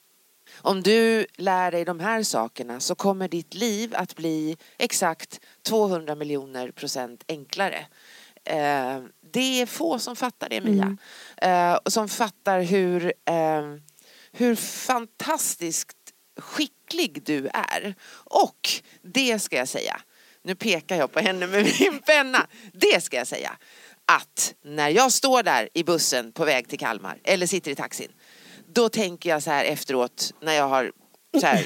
Om 0.62 0.84
du 0.84 1.26
lär 1.36 1.72
dig 1.72 1.86
de 1.86 2.00
här 2.00 2.24
sakerna 2.24 2.80
så 2.80 2.96
kommer 2.96 3.28
ditt 3.28 3.54
liv 3.54 3.94
att 3.96 4.16
bli 4.16 4.58
exakt 4.78 5.40
200 5.64 6.16
miljoner 6.16 6.72
procent 6.72 7.24
enklare. 7.28 7.86
Eh, 8.44 9.02
det 9.34 9.62
är 9.62 9.66
få 9.66 10.00
som 10.00 10.16
fattar 10.16 10.50
det 10.50 10.62
Mia. 10.62 10.98
Eh, 11.38 11.74
och 11.74 11.94
som 11.94 12.10
fattar 12.10 12.62
hur, 12.62 13.06
eh, 13.06 13.76
hur 14.32 14.56
fantastiskt 14.56 15.98
skicklig 16.40 17.24
du 17.26 17.48
är. 17.54 17.96
Och 18.14 18.70
det 19.02 19.40
ska 19.40 19.56
jag 19.56 19.68
säga, 19.68 20.02
nu 20.44 20.56
pekar 20.56 20.96
jag 20.96 21.12
på 21.12 21.20
henne 21.20 21.48
med 21.48 21.74
min 21.80 22.00
penna. 22.06 22.48
Det 22.74 23.04
ska 23.04 23.18
jag 23.18 23.28
säga 23.28 23.58
att 24.06 24.54
när 24.62 24.90
jag 24.90 25.12
står 25.12 25.44
där 25.44 25.70
i 25.74 25.84
bussen 25.84 26.32
på 26.32 26.46
väg 26.46 26.70
till 26.70 26.80
Kalmar 26.80 27.20
eller 27.24 27.48
sitter 27.48 27.72
i 27.72 27.76
taxin 27.76 28.12
då 28.74 28.90
tänker 28.90 29.30
jag 29.30 29.44
så 29.44 29.52
här 29.52 29.66
efteråt 29.66 30.34
när 30.42 30.54
jag 30.54 30.68
har 30.68 30.92
så 31.40 31.46
här 31.46 31.66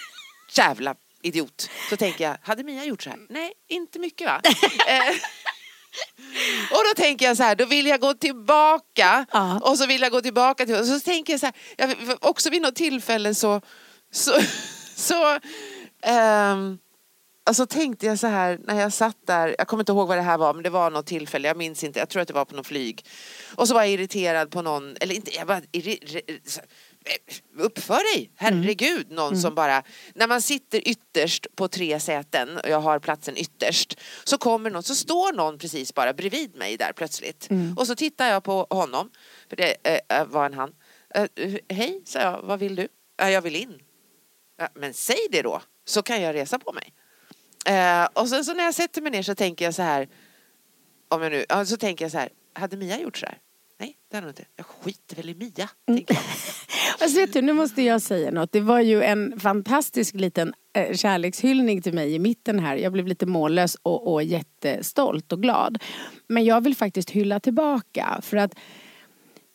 jävla 0.56 0.94
idiot 1.22 1.70
så 1.90 1.96
tänker 1.96 2.24
jag, 2.24 2.36
hade 2.42 2.64
Mia 2.64 2.84
gjort 2.84 3.02
så 3.02 3.10
här? 3.10 3.18
Nej, 3.28 3.52
inte 3.68 3.98
mycket 3.98 4.26
va? 4.26 4.40
Eh, 4.88 5.14
och 6.70 6.84
då 6.84 7.02
tänker 7.02 7.26
jag 7.26 7.36
så 7.36 7.42
här, 7.42 7.56
då 7.56 7.64
vill 7.64 7.86
jag 7.86 8.00
gå 8.00 8.14
tillbaka 8.14 9.26
och 9.60 9.78
så 9.78 9.86
vill 9.86 10.02
jag 10.02 10.12
gå 10.12 10.20
tillbaka 10.20 10.66
till 10.66 10.74
och 10.74 10.86
så 10.86 11.00
tänker 11.00 11.32
jag 11.32 11.40
så 11.40 11.46
här, 11.46 11.54
jag, 11.76 12.18
också 12.20 12.50
vid 12.50 12.62
något 12.62 12.74
tillfälle 12.74 13.34
så 13.34 13.60
så, 14.10 14.40
så 14.96 15.38
ehm, 16.02 16.78
Alltså 17.48 17.66
tänkte 17.66 18.06
jag 18.06 18.18
så 18.18 18.26
här 18.26 18.58
när 18.64 18.80
jag 18.80 18.92
satt 18.92 19.16
där, 19.26 19.54
jag 19.58 19.68
kommer 19.68 19.82
inte 19.82 19.92
ihåg 19.92 20.08
vad 20.08 20.18
det 20.18 20.22
här 20.22 20.38
var 20.38 20.54
men 20.54 20.62
det 20.62 20.70
var 20.70 20.90
något 20.90 21.06
tillfälle, 21.06 21.48
jag 21.48 21.56
minns 21.56 21.84
inte, 21.84 21.98
jag 21.98 22.08
tror 22.08 22.22
att 22.22 22.28
det 22.28 22.34
var 22.34 22.44
på 22.44 22.54
något 22.56 22.66
flyg. 22.66 23.04
Och 23.56 23.68
så 23.68 23.74
var 23.74 23.80
jag 23.82 23.90
irriterad 23.90 24.50
på 24.50 24.62
någon, 24.62 24.96
eller 25.00 25.14
inte, 25.14 25.34
jag 25.34 25.46
var 25.46 25.62
så- 26.48 26.60
Uppför 27.58 28.16
dig, 28.16 28.30
herregud, 28.36 29.10
någon 29.10 29.40
som 29.40 29.54
bara, 29.54 29.82
när 30.14 30.26
man 30.28 30.42
sitter 30.42 30.88
ytterst 30.88 31.46
på 31.56 31.68
tre 31.68 32.00
säten 32.00 32.56
och 32.58 32.68
jag 32.68 32.80
har 32.80 32.98
platsen 32.98 33.36
ytterst, 33.36 34.00
så 34.24 34.38
kommer 34.38 34.70
någon, 34.70 34.82
så 34.82 34.94
står 34.94 35.32
någon 35.32 35.58
precis 35.58 35.94
bara 35.94 36.12
bredvid 36.12 36.56
mig 36.56 36.76
där 36.76 36.92
plötsligt. 36.92 37.48
Och 37.76 37.86
så 37.86 37.94
tittar 37.94 38.28
jag 38.28 38.44
på 38.44 38.66
honom, 38.70 39.10
för 39.48 39.56
det 39.56 39.76
eh, 40.08 40.24
var 40.26 40.46
en 40.46 40.54
han. 40.54 40.72
Eh, 41.14 41.26
Hej, 41.68 42.02
sa 42.06 42.18
jag, 42.20 42.40
vad 42.42 42.58
vill 42.58 42.74
du? 42.76 42.88
"Ja, 43.18 43.30
jag 43.30 43.42
vill 43.42 43.56
in. 43.56 43.78
Men 44.74 44.94
säg 44.94 45.18
det 45.30 45.42
då, 45.42 45.62
så 45.86 46.02
kan 46.02 46.22
jag 46.22 46.34
resa 46.34 46.58
på 46.58 46.72
mig. 46.72 46.92
Eh, 47.66 48.08
och 48.12 48.28
sen 48.28 48.44
så 48.44 48.54
när 48.54 48.64
jag 48.64 48.74
sätter 48.74 49.02
mig 49.02 49.12
ner 49.12 49.22
så 49.22 49.34
tänker 49.34 49.64
jag 49.64 49.74
så 49.74 49.82
här, 49.82 50.08
om 51.08 51.22
jag 51.22 51.32
nu, 51.32 51.44
så 51.66 51.76
tänker 51.76 52.04
jag 52.04 52.12
så 52.12 52.18
här, 52.18 52.28
hade 52.52 52.76
Mia 52.76 53.00
gjort 53.00 53.16
så 53.16 53.26
här? 53.26 53.38
Nej, 53.80 53.96
det 54.10 54.16
hade 54.16 54.26
hon 54.26 54.30
inte. 54.30 54.44
Jag 54.56 54.66
skiter 54.66 55.16
väl 55.16 55.28
i 55.28 55.34
Mia. 55.34 55.68
tänker 55.86 56.14
jag. 56.14 56.22
Alltså 57.00 57.20
vet 57.20 57.32
du, 57.32 57.42
nu 57.42 57.52
måste 57.52 57.82
jag 57.82 58.02
säga 58.02 58.30
något. 58.30 58.52
Det 58.52 58.60
var 58.60 58.80
ju 58.80 59.02
en 59.02 59.40
fantastisk 59.40 60.14
liten 60.14 60.54
eh, 60.72 60.96
kärlekshyllning 60.96 61.82
till 61.82 61.94
mig 61.94 62.14
i 62.14 62.18
mitten 62.18 62.58
här. 62.58 62.76
Jag 62.76 62.92
blev 62.92 63.06
lite 63.06 63.26
mållös 63.26 63.76
och, 63.82 64.12
och 64.12 64.22
jättestolt 64.22 65.32
och 65.32 65.42
glad. 65.42 65.82
Men 66.26 66.44
jag 66.44 66.60
vill 66.60 66.76
faktiskt 66.76 67.10
hylla 67.10 67.40
tillbaka. 67.40 68.20
För 68.22 68.36
att 68.36 68.54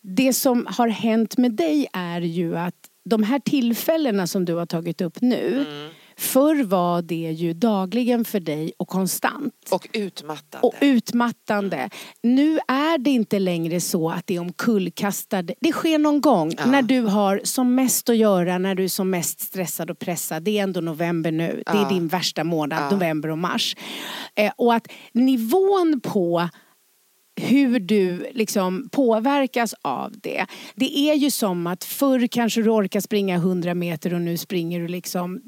det 0.02 0.34
som 0.34 0.68
har 0.70 0.88
hänt 0.88 1.38
med 1.38 1.52
dig 1.52 1.88
är 1.94 2.22
ju 2.22 2.58
att 2.58 2.76
de 3.06 3.24
här 3.24 3.40
tillfällena 3.40 4.28
som 4.28 4.46
du 4.46 4.54
har 4.54 4.66
tagit 4.66 5.02
upp 5.02 5.22
nu. 5.22 5.66
Förr 6.18 6.64
var 6.64 7.02
det 7.02 7.16
ju 7.32 7.54
dagligen 7.54 8.26
för 8.26 8.40
dig 8.40 8.74
och 8.78 8.88
konstant. 8.88 9.54
Och 9.72 9.88
utmattande. 9.94 10.68
Och 10.68 10.74
utmattande. 10.82 11.90
Nu 12.24 12.60
är 12.68 12.98
det 12.98 13.10
inte 13.10 13.40
längre 13.40 13.82
så 13.82 14.10
att 14.10 14.28
det 14.28 14.36
är 14.36 14.40
omkullkastade. 14.40 15.56
Det 15.62 15.72
sker 15.72 16.00
någon 16.00 16.22
gång 16.22 16.52
när 16.66 16.82
du 16.82 17.02
har 17.02 17.42
som 17.44 17.76
mest 17.76 18.10
att 18.10 18.18
göra, 18.18 18.58
när 18.58 18.76
du 18.76 18.84
är 18.84 18.88
som 18.88 19.10
mest 19.10 19.40
stressad 19.40 19.92
och 19.92 20.00
pressad. 20.00 20.44
Det 20.44 20.60
är 20.60 20.64
ändå 20.64 20.82
november 20.82 21.32
nu. 21.32 21.64
Det 21.66 21.72
är 21.72 21.76
Ja. 21.82 21.90
din 21.90 22.08
värsta 22.08 22.44
månad, 22.44 22.84
Ja. 22.84 22.90
november 22.90 23.30
och 23.30 23.38
mars. 23.38 23.76
Eh, 24.36 24.52
och 24.58 24.74
att 24.74 24.88
nivån 25.14 26.00
på 26.04 26.50
hur 27.36 27.80
du 27.80 28.26
liksom 28.34 28.90
påverkas 28.92 29.76
av 29.82 30.12
det. 30.24 30.46
Det 30.76 30.98
är 31.00 31.14
ju 31.14 31.32
som 31.32 31.68
att 31.68 31.84
förr 31.84 32.28
kanske 32.28 32.62
du 32.62 32.70
orkar 32.70 33.00
springa 33.00 33.36
100 33.36 33.74
meter 33.74 34.14
och 34.14 34.22
nu 34.22 34.38
springer 34.38 34.80
du 34.80 34.88
liksom 34.88 35.42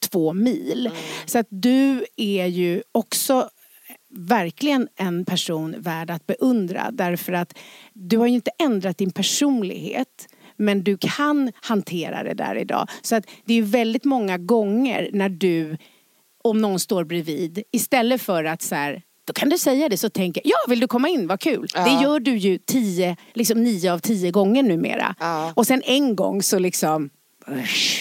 två 0.00 0.32
mil. 0.32 0.90
Så 1.26 1.38
att 1.38 1.46
du 1.50 2.04
är 2.16 2.46
ju 2.46 2.82
också 2.92 3.48
verkligen 4.14 4.88
en 4.96 5.24
person 5.24 5.74
värd 5.78 6.10
att 6.10 6.26
beundra 6.26 6.90
därför 6.92 7.32
att 7.32 7.58
du 7.92 8.18
har 8.18 8.26
ju 8.26 8.34
inte 8.34 8.50
ändrat 8.58 8.98
din 8.98 9.10
personlighet 9.10 10.28
men 10.56 10.84
du 10.84 10.98
kan 11.00 11.52
hantera 11.54 12.22
det 12.22 12.34
där 12.34 12.54
idag. 12.54 12.88
Så 13.02 13.16
att 13.16 13.24
det 13.44 13.52
är 13.52 13.56
ju 13.56 13.62
väldigt 13.62 14.04
många 14.04 14.38
gånger 14.38 15.10
när 15.12 15.28
du, 15.28 15.76
om 16.44 16.60
någon 16.60 16.80
står 16.80 17.04
bredvid, 17.04 17.62
istället 17.72 18.22
för 18.22 18.44
att 18.44 18.62
så 18.62 18.74
här, 18.74 19.02
då 19.26 19.32
kan 19.32 19.48
du 19.48 19.58
säga 19.58 19.88
det 19.88 19.96
så 19.96 20.10
tänker 20.10 20.40
jag, 20.44 20.50
ja 20.50 20.70
vill 20.70 20.80
du 20.80 20.86
komma 20.86 21.08
in, 21.08 21.26
vad 21.26 21.40
kul. 21.40 21.68
Ja. 21.74 21.84
Det 21.84 22.02
gör 22.02 22.20
du 22.20 22.36
ju 22.36 22.58
tio, 22.58 23.16
liksom 23.34 23.62
nio 23.62 23.92
av 23.92 23.98
tio 23.98 24.30
gånger 24.30 24.62
numera. 24.62 25.14
Ja. 25.18 25.52
Och 25.56 25.66
sen 25.66 25.82
en 25.84 26.16
gång 26.16 26.42
så 26.42 26.58
liksom 26.58 27.10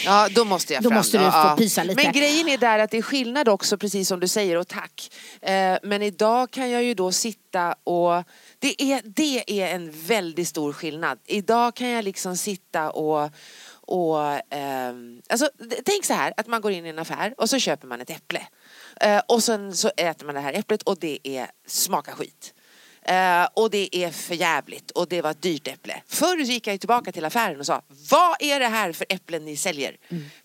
Ja, 0.06 0.28
då 0.32 0.46
måste 0.46 0.74
jag 0.74 0.84
Då 0.84 0.90
fram. 0.90 0.98
måste 0.98 1.18
du 1.18 1.24
ja, 1.24 1.50
få 1.50 1.64
pysa 1.64 1.84
lite. 1.84 2.04
Men 2.04 2.12
grejen 2.12 2.50
är 2.50 2.58
där 2.58 2.80
att 2.80 2.92
det 2.92 2.98
är 2.98 3.02
skillnad 3.02 3.50
också, 3.50 3.78
precis 3.78 4.08
som 4.08 4.20
du 4.20 4.28
säger, 4.28 4.56
och 4.58 4.68
tack. 4.68 5.12
Eh, 5.42 5.78
men 5.84 6.02
idag 6.02 6.52
kan 6.52 6.70
jag 6.70 6.84
ju 6.84 6.94
då 6.94 7.12
sitta 7.12 7.76
och... 7.84 8.24
Det 8.60 8.82
är, 8.82 9.02
det 9.06 9.62
är 9.62 9.76
en 9.76 9.92
väldigt 9.92 10.48
stor 10.48 10.74
skillnad. 10.74 11.20
Idag 11.26 11.76
kan 11.76 11.90
jag 11.90 12.04
liksom 12.04 12.38
sitta 12.38 12.92
och... 12.92 13.32
och 13.72 14.20
ehm, 14.50 15.22
alltså, 15.30 15.50
tänk 15.86 16.06
så 16.06 16.14
här, 16.14 16.34
att 16.38 16.48
man 16.48 16.62
går 16.62 16.72
in 16.72 16.86
i 16.86 16.90
en 16.90 17.00
affär 17.00 17.34
och 17.38 17.50
så 17.50 17.60
köper 17.60 17.88
man 17.88 18.02
ett 18.02 18.10
äpple. 18.10 18.48
Eh, 19.02 19.22
och 19.28 19.44
sen 19.44 19.76
så 19.76 19.92
äter 19.98 20.26
man 20.26 20.36
det 20.36 20.42
här 20.42 20.54
äpplet 20.54 20.82
och 20.82 20.98
det 21.00 21.20
är 21.24 21.48
smakar 21.68 22.12
skit. 22.12 22.54
Eh, 23.10 23.48
och 23.54 23.70
det 23.70 23.96
är 23.96 24.12
för 24.12 24.36
jävligt 24.36 24.92
och 24.92 25.08
det 25.08 25.22
var 25.22 25.32
ett 25.32 25.42
dyrt 25.42 25.68
äpple. 25.68 26.02
Förr 26.08 26.38
gick 26.38 26.68
jag 26.68 26.74
ju 26.74 26.78
tillbaka 26.78 27.12
till 27.12 27.26
affären 27.26 27.60
och 27.60 27.66
sa 27.66 27.82
Vad 28.10 28.36
är 28.40 28.60
det 28.60 28.68
här 28.68 28.92
för 28.92 29.06
äpplen 29.10 29.46
ni 29.46 29.58
säljer? 29.58 29.96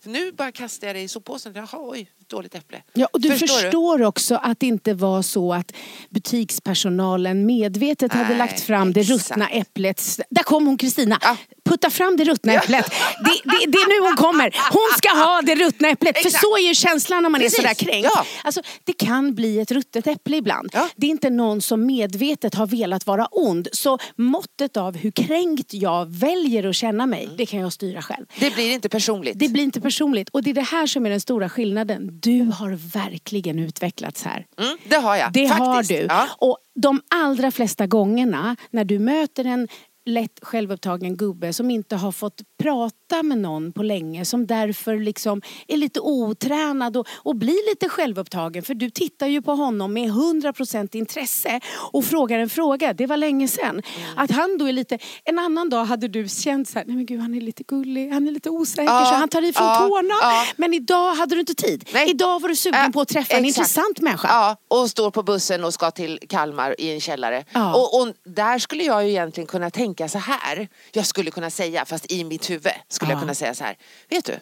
För 0.03 0.09
nu 0.09 0.31
bara 0.31 0.51
kastar 0.51 0.87
jag 0.87 0.95
det 0.95 1.01
i 1.01 1.07
soppåsen. 1.07 1.53
Jaha, 1.55 1.67
oj, 1.73 2.09
dåligt 2.27 2.55
äpple. 2.55 2.83
Ja, 2.93 3.07
och 3.13 3.21
du 3.21 3.29
Förstår 3.29 3.47
förstår, 3.47 3.97
du? 3.97 4.05
också 4.05 4.35
att 4.35 4.59
det 4.59 4.67
inte 4.67 4.93
var 4.93 5.21
så 5.21 5.53
att 5.53 5.71
butikspersonalen 6.09 7.45
medvetet 7.45 8.13
hade 8.13 8.29
Nej, 8.29 8.37
lagt 8.37 8.59
fram 8.59 8.93
det 8.93 8.99
exakt. 9.01 9.29
ruttna 9.31 9.49
äpplet. 9.49 10.19
Där 10.29 10.43
kom 10.43 10.65
hon 10.67 10.77
Kristina. 10.77 11.19
Ja. 11.21 11.37
Putta 11.65 11.89
fram 11.89 12.17
det 12.17 12.23
ruttna 12.23 12.53
äpplet. 12.53 12.85
Det, 13.25 13.41
det, 13.43 13.71
det 13.71 13.77
är 13.77 14.01
nu 14.01 14.07
hon 14.07 14.15
kommer. 14.15 14.55
Hon 14.71 14.97
ska 14.97 15.09
ha 15.09 15.41
det 15.41 15.55
ruttna 15.55 15.89
äpplet. 15.89 16.17
För 16.17 16.25
Exakt. 16.27 16.43
så 16.43 16.57
är 16.57 16.67
ju 16.67 16.73
känslan 16.75 17.23
när 17.23 17.29
man 17.29 17.41
Precis. 17.41 17.59
är 17.59 17.61
sådär 17.61 17.73
kränkt. 17.73 18.09
Ja. 18.15 18.25
Alltså, 18.43 18.61
det 18.83 18.93
kan 18.93 19.35
bli 19.35 19.59
ett 19.59 19.71
ruttet 19.71 20.07
äpple 20.07 20.37
ibland. 20.37 20.69
Ja. 20.73 20.89
Det 20.95 21.07
är 21.07 21.11
inte 21.11 21.29
någon 21.29 21.61
som 21.61 21.85
medvetet 21.85 22.55
har 22.55 22.67
velat 22.67 23.07
vara 23.07 23.25
ond. 23.31 23.67
Så 23.71 23.97
måttet 24.15 24.77
av 24.77 24.97
hur 24.97 25.11
kränkt 25.11 25.73
jag 25.73 26.05
väljer 26.05 26.69
att 26.69 26.75
känna 26.75 27.05
mig, 27.05 27.29
det 27.37 27.45
kan 27.45 27.59
jag 27.59 27.73
styra 27.73 28.01
själv. 28.01 28.25
Det 28.39 28.53
blir 28.55 28.71
inte 28.71 28.89
personligt. 28.89 29.39
Det 29.39 29.49
blir 29.49 29.63
inte 29.63 29.81
personligt. 29.81 30.29
Och 30.29 30.43
det 30.43 30.49
är 30.49 30.53
det 30.53 30.61
här 30.61 30.87
som 30.87 31.05
är 31.05 31.09
den 31.09 31.21
stora 31.21 31.49
skillnaden. 31.49 32.19
du 32.19 32.41
har 32.41 32.99
verkligen 32.99 33.59
utvecklats 33.59 34.23
här. 34.23 34.45
Mm, 34.59 34.77
det 34.87 34.95
har 34.95 35.15
jag. 35.15 35.33
Det 35.33 35.47
faktiskt. 35.47 35.65
har 35.65 35.83
du. 35.83 36.05
Ja. 36.09 36.27
Och 36.37 36.57
de 36.75 37.01
allra 37.09 37.51
flesta 37.51 37.87
gångerna 37.87 38.55
när 38.71 38.85
du 38.85 38.99
möter 38.99 39.45
en 39.45 39.67
lätt 40.05 40.39
självupptagen 40.41 41.17
gubbe 41.17 41.53
som 41.53 41.71
inte 41.71 41.95
har 41.95 42.11
fått 42.11 42.41
prata 42.63 43.23
med 43.23 43.37
någon 43.37 43.71
på 43.73 43.83
länge 43.83 44.25
som 44.25 44.47
därför 44.47 44.99
liksom 44.99 45.41
är 45.67 45.77
lite 45.77 45.99
otränad 45.99 46.97
och, 46.97 47.07
och 47.15 47.35
blir 47.35 47.69
lite 47.69 47.89
självupptagen 47.89 48.63
för 48.63 48.73
du 48.73 48.89
tittar 48.89 49.27
ju 49.27 49.41
på 49.41 49.51
honom 49.51 49.93
med 49.93 50.09
100% 50.11 50.95
intresse 50.95 51.59
och 51.91 52.05
frågar 52.05 52.39
en 52.39 52.49
fråga. 52.49 52.93
Det 52.93 53.05
var 53.07 53.17
länge 53.17 53.47
sedan. 53.47 53.69
Mm. 53.69 53.83
Att 54.17 54.31
han 54.31 54.57
då 54.57 54.65
är 54.67 54.73
lite, 54.73 54.99
en 55.23 55.39
annan 55.39 55.69
dag 55.69 55.85
hade 55.85 56.07
du 56.07 56.27
känt 56.27 56.69
så 56.69 56.79
här, 56.79 56.85
nej 56.85 56.95
men 56.95 57.05
gud 57.05 57.19
han 57.21 57.33
är 57.35 57.41
lite 57.41 57.63
gullig, 57.63 58.09
han 58.09 58.27
är 58.27 58.31
lite 58.31 58.49
osäker 58.49 58.83
Ja, 58.93 59.05
så 59.05 59.15
han 59.15 59.29
tar 59.29 59.41
i 59.41 59.53
från 59.53 59.67
ja, 59.67 59.87
tårna. 59.87 60.13
ja. 60.21 60.43
Men 60.57 60.73
idag 60.73 61.15
hade 61.15 61.35
du 61.35 61.39
inte 61.39 61.55
tid. 61.55 61.89
Nej. 61.93 62.09
Idag 62.09 62.39
var 62.41 62.49
du 62.49 62.55
sugen 62.55 62.75
Äh, 62.85 62.89
på 62.91 63.01
att 63.01 63.07
träffa 63.07 63.33
en 63.37 63.45
exakt. 63.45 63.57
intressant 63.57 64.01
människa. 64.01 64.27
Ja, 64.27 64.57
och 64.67 64.89
står 64.89 65.11
på 65.11 65.23
bussen 65.23 65.63
och 65.63 65.73
ska 65.73 65.91
till 65.91 66.19
Kalmar 66.29 66.81
i 66.81 66.93
en 66.93 67.01
källare. 67.01 67.45
Ja. 67.53 67.75
Och, 67.75 68.01
och 68.01 68.13
där 68.25 68.59
skulle 68.59 68.83
jag 68.83 69.03
ju 69.03 69.09
egentligen 69.09 69.47
kunna 69.47 69.69
tänka 69.69 69.94
så 70.09 70.17
här. 70.19 70.67
Jag 70.91 71.05
skulle 71.05 71.31
kunna 71.31 71.49
säga, 71.49 71.85
fast 71.85 72.11
i 72.11 72.23
mitt 72.23 72.49
huvud 72.49 72.73
skulle 72.87 73.11
Ja. 73.11 73.15
jag 73.15 73.21
kunna 73.21 73.35
säga 73.35 73.53
så 73.53 73.63
här. 73.63 73.77
Vet 74.09 74.25
du? 74.25 74.39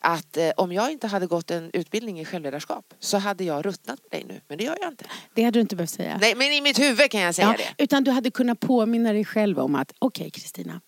Att 0.00 0.36
eh, 0.36 0.50
om 0.56 0.72
jag 0.72 0.92
inte 0.92 1.06
hade 1.06 1.26
gått 1.26 1.50
en 1.50 1.70
utbildning 1.72 2.20
i 2.20 2.24
självledarskap 2.24 2.94
så 3.00 3.18
hade 3.18 3.44
jag 3.44 3.66
ruttnat 3.66 3.98
med 4.02 4.10
dig 4.20 4.24
nu. 4.28 4.40
Men 4.48 4.58
det 4.58 4.64
gör 4.64 4.76
jag 4.80 4.88
inte. 4.92 5.04
Det 5.34 5.42
hade 5.42 5.56
du 5.58 5.60
inte 5.60 5.76
behövt 5.76 5.90
säga. 5.90 6.18
Nej, 6.20 6.34
men 6.34 6.52
i 6.52 6.60
mitt 6.60 6.78
huvud 6.78 7.10
kan 7.10 7.20
jag 7.20 7.34
säga 7.34 7.54
Ja, 7.58 7.64
det. 7.76 7.82
utan 7.84 8.04
du 8.04 8.10
hade 8.10 8.30
kunnat 8.30 8.60
påminna 8.60 9.12
dig 9.12 9.24
själv 9.24 9.58
om 9.58 9.74
att 9.74 9.92
okej 9.98 10.30
Kristina, 10.30 10.80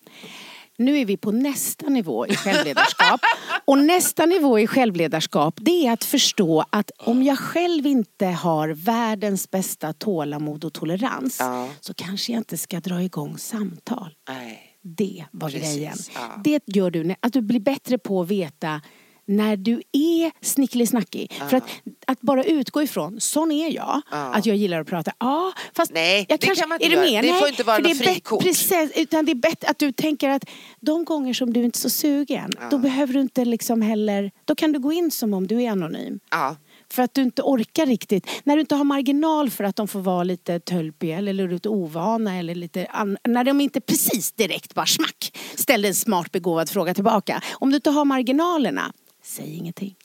nu 0.80 0.98
är 0.98 1.04
vi 1.04 1.16
på 1.16 1.32
nästa 1.32 1.88
nivå 1.88 2.26
i 2.26 2.36
självledarskap. 2.36 3.20
och 3.64 3.78
nästa 3.78 4.26
nivå 4.26 4.58
i 4.58 4.66
självledarskap 4.66 5.54
det 5.60 5.86
är 5.86 5.92
att 5.92 6.04
förstå 6.04 6.64
att 6.70 6.90
om 6.98 7.22
jag 7.22 7.38
själv 7.38 7.86
inte 7.86 8.26
har 8.26 8.68
världens 8.68 9.50
bästa 9.50 9.92
tålamod 9.92 10.64
och 10.64 10.72
tolerans 10.72 11.36
Ja. 11.40 11.68
så 11.80 11.94
kanske 11.94 12.32
jag 12.32 12.40
inte 12.40 12.56
ska 12.58 12.80
dra 12.80 13.02
igång 13.02 13.38
samtal. 13.38 14.14
Nej. 14.28 14.66
Det 14.82 15.24
var 15.32 15.50
Precis, 15.50 15.74
grejen. 15.76 15.96
ja. 16.14 16.40
Det 16.44 16.60
gör 16.66 16.90
du, 16.90 17.14
att 17.20 17.32
du 17.32 17.40
blir 17.40 17.60
bättre 17.60 17.98
på 17.98 18.20
att 18.20 18.28
veta 18.28 18.80
när 19.30 19.56
du 19.56 19.82
är 19.92 20.44
snickelig-snackig. 20.44 21.32
För 21.48 21.56
att, 21.56 21.64
att 22.06 22.20
bara 22.20 22.44
utgå 22.44 22.82
ifrån, 22.82 23.20
sån 23.20 23.52
är 23.52 23.70
jag, 23.70 24.02
att 24.10 24.46
jag 24.46 24.56
gillar 24.56 24.80
att 24.80 24.86
prata. 24.86 25.12
Ja, 25.18 25.52
fast 25.74 25.92
Nej, 25.92 26.26
jag 26.28 26.40
det 26.40 26.46
kanske, 26.46 26.62
kan 26.62 26.68
man 26.68 26.80
inte 26.80 26.96
är 26.96 27.04
du 27.04 27.10
med? 27.12 27.24
Det 27.24 27.38
får 27.38 27.48
inte 27.48 27.62
vara 27.62 27.78
något 27.78 27.98
frikort. 27.98 28.42
Precis, 28.42 28.92
utan 28.96 29.24
det 29.24 29.32
är 29.32 29.34
bättre 29.34 29.68
att 29.68 29.78
du 29.78 29.92
tänker 29.92 30.28
att 30.28 30.44
de 30.80 31.04
gånger 31.04 31.34
som 31.34 31.52
du 31.52 31.62
inte 31.62 31.76
är 31.76 31.80
så 31.80 31.90
sugen, 31.90 32.50
då 32.70 32.78
behöver 32.78 33.14
du 33.14 33.20
inte 33.20 33.44
liksom 33.44 33.82
heller, 33.82 34.30
då 34.44 34.54
kan 34.54 34.72
du 34.72 34.78
gå 34.78 34.92
in 34.92 35.10
som 35.10 35.34
om 35.34 35.46
du 35.46 35.62
är 35.62 35.70
anonym. 35.70 36.20
För 36.92 37.02
att 37.02 37.14
du 37.14 37.22
inte 37.22 37.42
orkar 37.42 37.86
riktigt. 37.86 38.26
När 38.44 38.56
du 38.56 38.60
inte 38.60 38.74
har 38.74 38.84
marginal 38.84 39.50
för 39.50 39.64
att 39.64 39.76
de 39.76 39.88
får 39.88 40.00
vara 40.00 40.24
lite 40.24 40.60
tölpiga 40.60 41.18
eller 41.18 41.48
lite 41.48 41.68
ovana 41.68 42.36
eller 42.36 42.54
lite 42.54 42.86
När 43.28 43.44
de 43.44 43.60
inte 43.60 43.80
precis 43.80 44.32
direkt 44.32 44.74
bara 44.74 44.86
smack 44.86 45.38
ställer 45.54 45.88
en 45.88 45.94
smart 45.94 46.32
begåvad 46.32 46.70
fråga 46.70 46.94
tillbaka. 46.94 47.42
Om 47.52 47.70
du 47.70 47.76
inte 47.76 47.90
har 47.90 48.04
marginalerna, 48.04 48.92
säg 49.30 49.56
ingenting. 49.56 49.96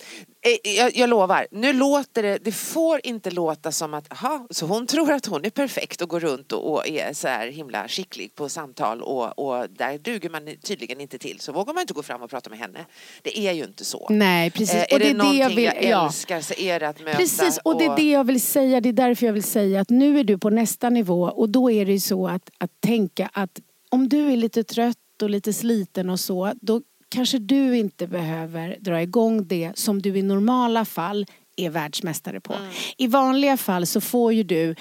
Eh, 0.42 0.72
Jag, 0.76 0.98
jag 0.98 1.10
lovar, 1.10 1.48
nu 1.52 1.74
låter 1.74 2.24
det, 2.24 2.38
det 2.44 2.52
får 2.52 3.02
inte 3.04 3.32
låta 3.32 3.72
som 3.72 3.94
att, 3.94 4.12
aha, 4.12 4.48
så 4.50 4.66
hon 4.66 4.88
tror 4.88 5.12
att 5.12 5.26
hon 5.26 5.46
är 5.46 5.50
perfekt 5.50 6.02
och 6.02 6.10
går 6.10 6.20
runt 6.20 6.52
och, 6.52 6.72
och 6.74 6.88
är 6.88 7.14
så 7.14 7.28
här 7.28 7.48
himla 7.48 7.88
skicklig 7.88 8.36
på 8.36 8.50
samtal 8.50 9.02
och, 9.02 9.40
och 9.40 9.70
där 9.70 9.98
duger 9.98 10.30
man 10.30 10.42
tydligen 10.64 11.02
inte 11.02 11.18
till. 11.18 11.40
Så 11.40 11.52
vågar 11.52 11.74
man 11.74 11.82
inte 11.82 11.94
gå 11.94 12.04
fram 12.04 12.22
och 12.22 12.30
prata 12.30 12.50
med 12.50 12.60
henne. 12.60 12.86
Det 13.22 13.40
är 13.40 13.52
ju 13.52 13.64
inte 13.64 13.86
så. 13.86 14.08
Nej, 14.10 14.52
precis. 14.52 14.76
Eh, 14.76 14.84
Och 14.92 14.92
är 14.94 15.00
det 15.00 15.06
det, 15.06 15.10
är 15.10 15.14
det 15.14 15.18
någonting 15.18 15.42
jag 15.42 15.50
vill- 15.50 15.64
jag 15.64 15.84
ja. 15.84 16.06
älskar 16.06 16.42
så 16.42 16.54
är 16.54 16.80
det 16.80 16.88
att 16.90 17.00
möta 17.02 17.18
Precis, 17.18 17.60
och 17.64 17.78
det 17.80 17.86
är 17.86 17.96
det 17.96 18.10
jag 18.12 18.24
vill 18.24 18.42
säga. 18.42 18.82
Det 18.82 18.90
är 18.90 18.94
därför 18.94 19.26
jag 19.26 19.34
vill 19.34 19.44
säga 19.44 19.82
att 19.82 19.90
nu 19.90 20.20
är 20.20 20.24
du 20.24 20.38
på 20.38 20.50
nästa 20.50 20.90
nivå 20.90 21.22
och 21.24 21.50
då 21.50 21.72
är 21.72 21.86
det 21.86 21.92
ju 21.92 22.00
så 22.00 22.28
att, 22.28 22.50
att 22.58 22.72
tänka 22.82 23.30
att 23.34 23.60
om 23.90 24.10
du 24.10 24.32
är 24.32 24.38
lite 24.38 24.64
trött 24.64 24.98
och 25.22 25.30
lite 25.30 25.54
sliten 25.54 26.10
och 26.10 26.20
så, 26.20 26.54
då 26.62 26.82
kanske 27.16 27.40
du 27.40 27.78
inte 27.78 28.08
behöver 28.08 28.78
dra 28.80 29.02
igång 29.02 29.48
det 29.48 29.72
som 29.76 30.02
du 30.02 30.18
i 30.18 30.22
normala 30.22 30.86
fall 30.86 31.26
är 31.56 31.70
världsmästare 31.70 32.40
på. 32.40 32.56
I 32.98 33.08
vanliga 33.08 33.58
fall 33.58 33.86
så 33.86 34.02
får 34.02 34.34
ju 34.34 34.44
du 34.44 34.76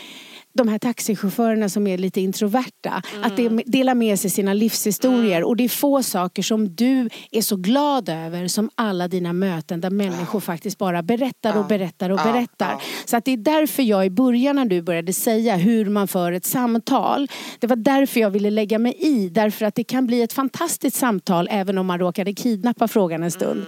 de 0.54 0.68
här 0.68 0.78
taxichaufförerna 0.78 1.68
som 1.68 1.86
är 1.86 1.98
lite 1.98 2.20
introverta, 2.20 3.02
att 3.22 3.36
de, 3.36 3.62
dela 3.66 3.94
med 3.94 4.20
sig 4.20 4.30
sina 4.30 4.52
livshistorier. 4.52 5.44
Och 5.44 5.56
det 5.56 5.64
är 5.64 5.68
få 5.68 6.02
saker 6.02 6.42
som 6.42 6.74
du 6.74 7.08
är 7.30 7.42
så 7.42 7.56
glad 7.56 8.08
över 8.08 8.48
som 8.48 8.70
alla 8.74 9.08
dina 9.08 9.32
möten 9.32 9.80
där 9.80 9.90
människor 9.90 10.40
faktiskt 10.40 10.78
bara 10.78 11.02
berättar 11.02 11.58
och 11.58 11.66
berättar 11.66 12.10
och 12.10 12.20
Ja, 12.20 12.32
berättar. 12.32 12.82
Så 13.04 13.16
att 13.16 13.24
det 13.24 13.30
är 13.30 13.36
därför 13.36 13.82
jag 13.82 14.06
i 14.06 14.10
början 14.10 14.56
när 14.56 14.64
du 14.64 14.82
började 14.82 15.12
säga 15.12 15.56
hur 15.56 15.84
man 15.84 16.08
för 16.08 16.32
ett 16.32 16.44
samtal, 16.44 17.28
det 17.58 17.66
var 17.66 17.76
därför 17.76 18.20
jag 18.20 18.30
ville 18.30 18.50
lägga 18.50 18.78
mig 18.78 18.96
i. 18.98 19.28
Därför 19.28 19.66
att 19.66 19.74
det 19.74 19.84
kan 19.84 20.06
bli 20.06 20.22
ett 20.22 20.32
fantastiskt 20.32 20.96
samtal 20.96 21.48
även 21.50 21.78
om 21.78 21.86
man 21.86 21.98
råkade 21.98 22.32
kidnappa 22.32 22.88
frågan 22.88 23.22
en 23.22 23.30
stund. 23.30 23.66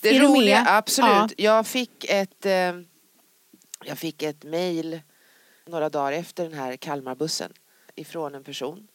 Det 0.00 0.16
Är 0.16 0.20
roliga, 0.20 0.64
absolut. 0.68 1.10
Ja. 1.10 1.28
Jag 1.36 1.66
fick 1.66 2.04
ett, 2.08 2.46
eh, 2.46 2.52
jag 3.84 3.98
fick 3.98 4.22
ett 4.22 4.44
mail 4.44 5.00
några 5.66 5.88
dagar 5.88 6.12
efter 6.12 6.44
den 6.44 6.54
här 6.54 6.76
Kalmarbussen 6.76 7.52
ifrån 7.94 8.34
en 8.34 8.44
person 8.44 8.88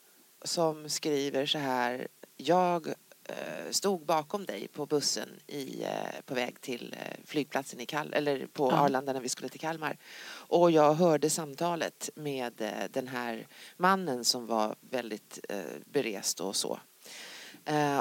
som 0.45 0.89
skriver 0.89 1.45
så 1.45 1.57
här. 1.57 2.07
Jag 2.37 2.87
eh, 3.23 3.71
stod 3.71 4.05
bakom 4.05 4.45
dig 4.45 4.67
på 4.67 4.85
bussen 4.85 5.29
i, 5.47 5.83
eh, 5.83 6.21
på 6.25 6.33
väg 6.33 6.61
till 6.61 6.95
eh, 6.99 7.17
flygplatsen 7.25 7.79
i 7.79 7.85
Kal 7.85 8.13
eller 8.13 8.47
på 8.47 8.69
Ja. 8.71 8.77
Arlanda 8.77 9.13
när 9.13 9.19
vi 9.19 9.29
skulle 9.29 9.49
till 9.49 9.59
Kalmar. 9.59 9.97
Och 10.29 10.71
jag 10.71 10.93
hörde 10.93 11.29
samtalet 11.29 12.09
med 12.15 12.73
den 12.91 13.07
här 13.07 13.47
mannen 13.77 14.25
som 14.25 14.47
var 14.47 14.75
väldigt 14.81 15.39
berest 15.85 16.39
och 16.39 16.55
så. 16.55 16.79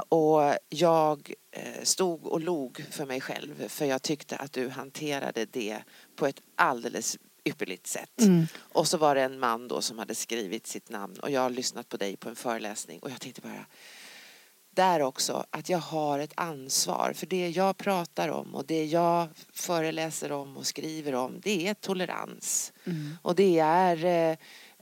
Och 0.08 0.54
jag 0.68 1.34
stod 1.82 2.26
och 2.26 2.40
log 2.40 2.84
för 2.90 3.06
mig 3.06 3.20
själv 3.20 3.68
för 3.68 3.84
jag 3.84 4.02
tyckte 4.02 4.36
att 4.36 4.52
du 4.52 4.68
hanterade 4.68 5.44
det 5.44 5.82
på 6.16 6.26
ett 6.26 6.42
alldeles 6.54 7.18
ypperligt 7.44 7.86
sätt. 7.86 8.20
Mm. 8.20 8.46
Och 8.58 8.88
så 8.88 8.98
var 8.98 9.14
det 9.14 9.22
en 9.22 9.38
man 9.38 9.68
då 9.68 9.82
som 9.82 9.98
hade 9.98 10.14
skrivit 10.14 10.66
sitt 10.66 10.88
namn 10.88 11.16
och 11.16 11.30
jag 11.30 11.40
har 11.40 11.50
lyssnat 11.50 11.88
på 11.88 11.96
dig 11.96 12.16
på 12.16 12.28
en 12.28 12.36
föreläsning 12.36 12.98
och 12.98 13.10
jag 13.10 13.20
tänkte 13.20 13.40
bara 13.40 13.66
där 14.70 15.02
också 15.02 15.44
att 15.50 15.68
jag 15.68 15.78
har 15.78 16.18
ett 16.18 16.32
ansvar 16.34 17.12
för 17.16 17.26
det 17.26 17.48
jag 17.48 17.76
pratar 17.76 18.28
om 18.28 18.54
och 18.54 18.66
det 18.66 18.84
jag 18.84 19.28
föreläser 19.52 20.32
om 20.32 20.56
och 20.56 20.66
skriver 20.66 21.14
om 21.14 21.40
det 21.42 21.68
är 21.68 21.74
tolerans. 21.74 22.72
Och 23.22 23.34
det 23.34 23.58
är 23.58 24.04
eh, 24.04 24.36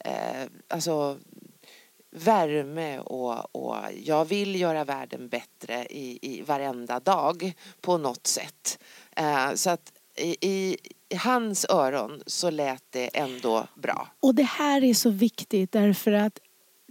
eh, 0.04 0.48
alltså 0.68 1.18
värme 2.10 2.98
och, 2.98 3.56
och 3.56 3.76
jag 4.04 4.24
vill 4.24 4.60
göra 4.60 4.84
världen 4.84 5.28
bättre 5.28 5.86
i, 5.90 6.18
i 6.22 6.42
varenda 6.42 7.00
dag 7.00 7.52
på 7.80 7.98
något 7.98 8.26
sätt. 8.26 8.78
Eh, 9.16 9.54
så 9.54 9.70
att 9.70 9.92
i, 10.16 10.36
i, 10.40 10.76
i 11.08 11.16
hans 11.16 11.66
öron 11.68 12.22
så 12.26 12.50
lät 12.50 12.82
det 12.90 13.16
ändå 13.18 13.66
bra. 13.82 14.08
Och 14.20 14.34
det 14.34 14.42
här 14.42 14.84
är 14.84 14.94
så 14.94 15.10
viktigt 15.10 15.72
därför 15.72 16.12
att 16.12 16.38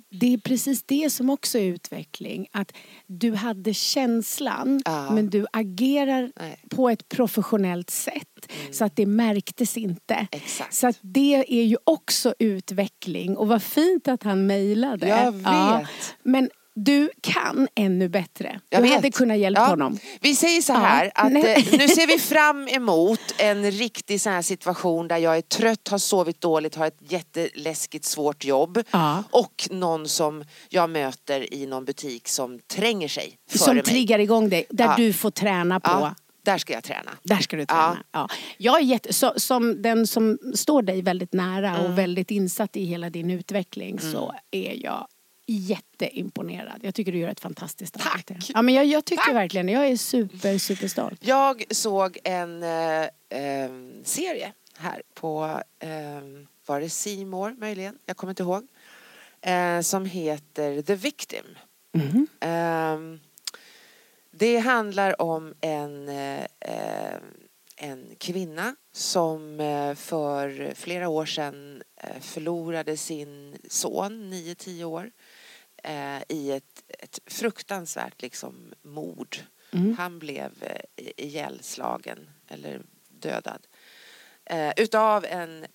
det 0.10 0.34
är 0.34 0.38
precis 0.38 0.84
det 0.86 1.10
som 1.10 1.30
också 1.30 1.58
är 1.58 1.63
utveckling. 1.63 2.47
Att 2.51 2.71
du 3.08 3.36
hade 3.36 3.73
känslan 3.73 4.82
Ja. 4.86 5.12
men 5.12 5.30
du 5.30 5.45
agerar 5.53 6.32
Nej. 6.36 6.60
på 6.69 6.89
ett 6.89 7.10
professionellt 7.10 7.89
sätt 7.89 8.51
så 8.71 8.86
att 8.86 8.95
det 8.95 9.06
märktes 9.06 9.77
inte. 9.77 10.27
Exakt. 10.32 10.73
Så 10.73 10.88
att 10.88 10.97
det 11.01 11.45
är 11.47 11.63
ju 11.63 11.77
också 11.84 12.34
utveckling 12.39 13.38
och 13.38 13.47
vad 13.47 13.63
fint 13.63 14.08
att 14.08 14.23
han 14.23 14.47
mejlade. 14.47 15.08
Jag 15.08 15.32
vet. 15.32 15.88
Men 16.23 16.49
du 16.80 17.10
kan 17.22 17.68
ännu 17.76 18.10
bättre. 18.10 18.60
Jag 18.70 18.80
du 18.82 18.88
vet. 18.88 18.96
hade 18.96 19.12
kunnat 19.12 19.38
hjälpa 19.38 19.62
Ja. 19.62 19.66
honom. 19.68 20.00
Vi 20.22 20.36
säger 20.36 20.62
så 20.62 20.74
Ja. 20.74 20.78
här 20.78 21.12
att 21.16 21.32
Nej. 21.32 21.68
eh, 21.72 21.80
nu 21.80 21.88
ser 21.88 22.08
vi 22.08 22.20
fram 22.20 22.68
emot 22.68 23.20
en 23.38 23.72
riktig 23.72 24.22
sån 24.22 24.34
här 24.34 24.42
situation 24.42 25.08
där 25.08 25.18
jag 25.18 25.38
är 25.38 25.42
trött, 25.42 25.88
har 25.88 25.98
sovit 25.98 26.42
dåligt, 26.42 26.76
har 26.76 26.88
ett 26.88 26.98
jätteläskigt 27.10 28.06
svårt 28.06 28.45
jobb 28.45 28.80
Ja. 28.91 29.24
och 29.32 29.68
någon 29.72 30.08
som 30.08 30.43
jag 30.70 30.89
möter 30.89 31.54
i 31.54 31.66
någon 31.66 31.86
butik 31.86 32.28
som 32.28 32.60
tränger 32.60 33.08
sig 33.08 33.38
före 33.49 33.60
Som 33.60 33.76
mig. 33.76 33.84
triggar 33.84 34.20
igång 34.20 34.49
dig, 34.49 34.66
där 34.70 34.86
Ja. 34.86 34.93
du 34.97 35.14
får 35.14 35.32
träna 35.32 35.80
på 35.80 35.89
Ja, 35.91 36.16
där 36.45 36.58
ska 36.58 36.74
jag 36.74 36.84
träna. 36.84 37.12
Där 37.24 37.38
ska 37.38 37.58
du 37.58 37.66
träna. 37.66 37.97
Ja. 38.12 38.28
Jag 38.58 38.78
är 38.80 38.84
jätte, 38.84 39.14
så, 39.14 39.34
som 39.38 39.82
den 39.82 40.08
som 40.08 40.38
står 40.56 40.82
dig 40.82 41.01
väldigt 41.01 41.34
nära 41.34 41.70
Mm. 41.70 41.86
och 41.91 41.97
väldigt 41.97 42.32
insatt 42.32 42.76
i 42.78 42.84
hela 42.86 43.10
din 43.10 43.32
utveckling 43.32 43.99
så 43.99 44.34
är 44.51 44.84
jag 44.84 45.08
jätteimponerad. 45.48 46.80
Jag 46.84 46.95
tycker 46.95 47.12
du 47.12 47.18
gör 47.18 47.30
ett 47.30 47.39
fantastiskt 47.39 47.98
arbete. 47.98 48.36
Ja, 48.54 48.62
men 48.62 48.74
jag, 48.74 48.86
jag 48.86 49.06
tycker 49.06 49.34
verkligen 49.34 49.70
Jag 49.70 49.88
är 49.88 49.98
super, 49.98 50.58
super 50.58 50.88
stolt. 50.88 51.20
Jag 51.26 51.64
såg 51.70 52.18
en 52.24 52.64
eh, 52.64 53.08
ehm, 53.30 54.04
serie 54.04 54.54
här 54.78 55.02
på, 55.14 55.62
eh, 55.80 55.89
var 56.66 56.82
det 56.82 56.89
Seymour 56.89 57.56
möjligen? 57.58 57.98
Jag 58.06 58.18
kommer 58.18 58.32
inte 58.32 58.43
ihåg. 58.43 58.68
Eh, 59.41 59.82
som 59.82 60.06
heter 60.06 60.82
The 60.82 60.95
Victim. 60.95 61.45
Mhm. 61.93 62.28
Ehm, 62.39 63.20
det 64.32 64.58
handlar 64.58 65.22
om 65.22 65.54
en, 65.62 66.10
eh, 66.10 66.45
eh, 66.60 67.20
en 67.76 68.16
kvinna 68.18 68.76
som 68.93 69.60
eh, 69.60 69.95
för 69.95 70.74
flera 70.76 71.10
år 71.10 71.26
sedan 71.26 71.84
eh, 72.04 72.20
förlorade 72.22 72.98
sin 72.98 73.58
son, 73.70 74.34
9-10 74.34 74.84
år, 74.84 75.12
eh, 75.88 76.22
i 76.30 76.52
ett, 76.52 76.84
ett 76.88 77.20
fruktansvärt 77.26 78.22
liksom, 78.22 78.74
mord. 78.82 79.38
Mm. 79.72 79.96
Han 79.98 80.20
blev 80.20 80.52
eh, 80.62 81.08
ihjälslagen 81.18 82.30
eller 82.48 82.82
dödad 83.10 83.68
eh, 84.46 84.74
utav 84.78 85.26
en 85.26 85.66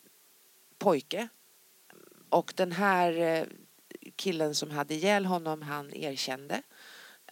pojke. 0.79 1.29
Och 2.29 2.53
den 2.57 2.73
här 2.73 3.19
eh, 3.19 3.45
killen 4.17 4.55
som 4.55 4.71
hade 4.71 4.95
ihjäl 4.95 5.27
honom, 5.27 5.63
han 5.63 5.95
erkände. 5.95 6.63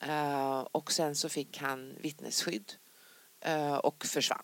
Eh, 0.00 0.58
och 0.60 0.92
sen 0.92 1.14
så 1.14 1.28
fick 1.28 1.58
han 1.58 1.94
vittnesskydd 2.00 2.72
eh, 3.40 3.74
och 3.74 4.04
försvann. 4.04 4.42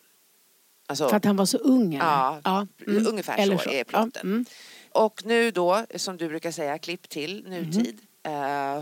Alltså, 0.88 1.08
För 1.08 1.16
att 1.16 1.24
han 1.24 1.36
var 1.36 1.46
så 1.46 1.58
ung? 1.58 1.94
Eller? 1.94 2.04
Ja, 2.04 2.40
ja. 2.44 2.66
mm. 2.86 3.06
ungefär 3.06 3.38
Eller 3.38 3.58
så 3.58 3.70
är 3.70 3.78
Ja, 3.78 3.84
plotten. 3.84 4.26
mm. 4.26 4.44
Och 4.92 5.22
nu 5.24 5.50
då, 5.50 5.86
som 5.96 6.16
du 6.16 6.28
brukar 6.28 6.50
säga, 6.50 6.78
klipp 6.78 7.08
till 7.08 7.44
nutid. 7.48 8.00
Eh, 8.00 8.05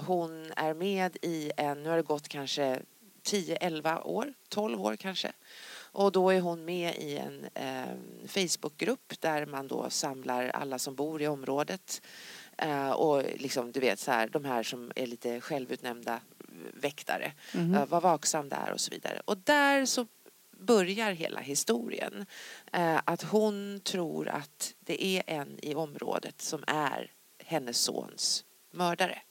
hon 0.06 0.52
är 0.56 0.74
med 0.74 1.16
i 1.22 1.52
en, 1.56 1.82
nu 1.82 1.88
har 1.88 1.96
det 1.96 2.02
gått 2.02 2.28
kanske 2.28 2.80
10-11 3.24 4.02
år, 4.02 4.34
12 4.48 4.82
år 4.82 4.96
kanske. 4.96 5.32
Och 5.94 6.12
då 6.12 6.30
är 6.30 6.40
hon 6.40 6.64
med 6.64 6.96
i 6.96 7.16
en 7.16 7.46
eh, 7.54 7.96
Facebookgrupp 8.26 9.20
där 9.20 9.46
man 9.46 9.68
då 9.68 9.90
samlar 9.90 10.48
alla 10.48 10.78
som 10.78 10.94
bor 10.94 11.22
i 11.22 11.28
området. 11.28 12.02
Eh, 12.58 12.90
och 12.90 13.22
liksom, 13.36 13.72
du 13.72 13.80
vet 13.80 13.98
så 13.98 14.10
här, 14.10 14.28
de 14.28 14.44
här 14.44 14.62
som 14.62 14.92
är 14.96 15.06
lite 15.06 15.40
självutnämnda 15.40 16.20
väktare. 16.74 17.32
Mhm. 17.54 17.74
Eh, 17.74 17.86
var 17.86 18.00
vaksam 18.00 18.48
där 18.48 18.70
och 18.72 18.80
så 18.80 18.90
vidare. 18.90 19.20
Och 19.24 19.38
där 19.38 19.86
så 19.86 20.06
börjar 20.50 21.12
hela 21.12 21.40
historien. 21.40 22.26
Eh, 22.72 23.00
att 23.04 23.22
hon 23.22 23.80
tror 23.80 24.28
att 24.28 24.74
det 24.80 25.04
är 25.04 25.22
en 25.26 25.58
i 25.62 25.74
området 25.74 26.42
som 26.42 26.64
är 26.66 27.12
hennes 27.38 27.78
sons 27.78 28.44
mördare. 28.70 29.22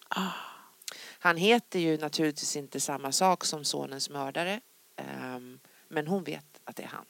Han 1.20 1.38
heter 1.38 1.80
ju 1.80 1.98
naturligtvis 1.98 2.56
inte 2.56 2.80
samma 2.80 3.12
sak 3.12 3.46
som 3.46 3.64
sonens 3.64 4.10
mördare. 4.10 4.62
ehm, 4.96 5.60
men 5.88 6.08
hon 6.08 6.24
vet 6.24 6.62
att 6.64 6.76
det 6.76 6.84
är 6.84 6.88
han. 6.88 7.06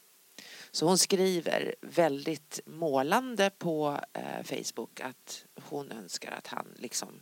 Så 0.72 0.86
hon 0.86 0.98
skriver 0.98 1.76
väldigt 1.82 2.60
målande 2.66 3.50
på 3.58 4.00
eh, 4.14 4.44
Facebook 4.44 5.00
att 5.00 5.46
hon 5.70 5.92
önskar 5.92 6.32
att 6.32 6.48
han 6.48 6.68
liksom, 6.76 7.22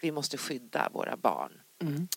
vi 0.00 0.12
måste 0.12 0.38
skydda 0.38 0.88
våra 0.92 1.16
barn. 1.16 1.60
Mm. 1.82 2.08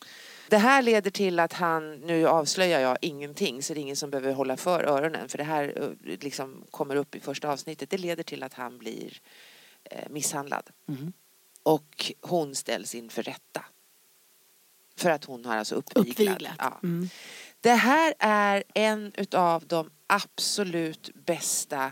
Det 0.49 0.57
här 0.57 0.81
leder 0.81 1.11
till 1.11 1.39
att 1.39 1.53
han, 1.53 1.95
nu 1.95 2.27
avslöjar 2.27 2.79
jag 2.79 2.97
ingenting 3.01 3.63
så 3.63 3.73
det 3.73 3.79
är 3.79 3.81
ingen 3.81 3.95
som 3.95 4.09
behöver 4.09 4.33
hålla 4.33 4.57
för 4.57 4.83
öronen 4.83 5.29
för 5.29 5.37
det 5.37 5.43
här 5.43 5.73
eh, 5.81 6.19
liksom 6.19 6.65
kommer 6.71 6.95
upp 6.95 7.15
i 7.15 7.19
första 7.19 7.51
avsnittet. 7.51 7.89
Det 7.89 7.97
leder 7.97 8.23
till 8.23 8.43
att 8.43 8.53
han 8.53 8.77
blir 8.77 9.21
eh, 9.83 10.09
misshandlad. 10.09 10.69
Mm. 10.87 11.13
Och 11.63 12.11
hon 12.21 12.55
ställs 12.55 12.95
inför 12.95 13.23
rätta. 13.23 13.65
För 14.95 15.09
att 15.09 15.25
hon 15.25 15.45
har 15.45 15.57
alltså 15.57 15.75
uppviglat. 15.75 16.09
Uppviglat. 16.09 16.55
Ja. 16.57 16.79
Mm. 16.83 17.09
Det 17.61 17.73
här 17.73 18.13
är 18.19 18.63
en 18.73 19.13
utav 19.17 19.67
de 19.67 19.91
absolut 20.07 21.09
bästa 21.13 21.91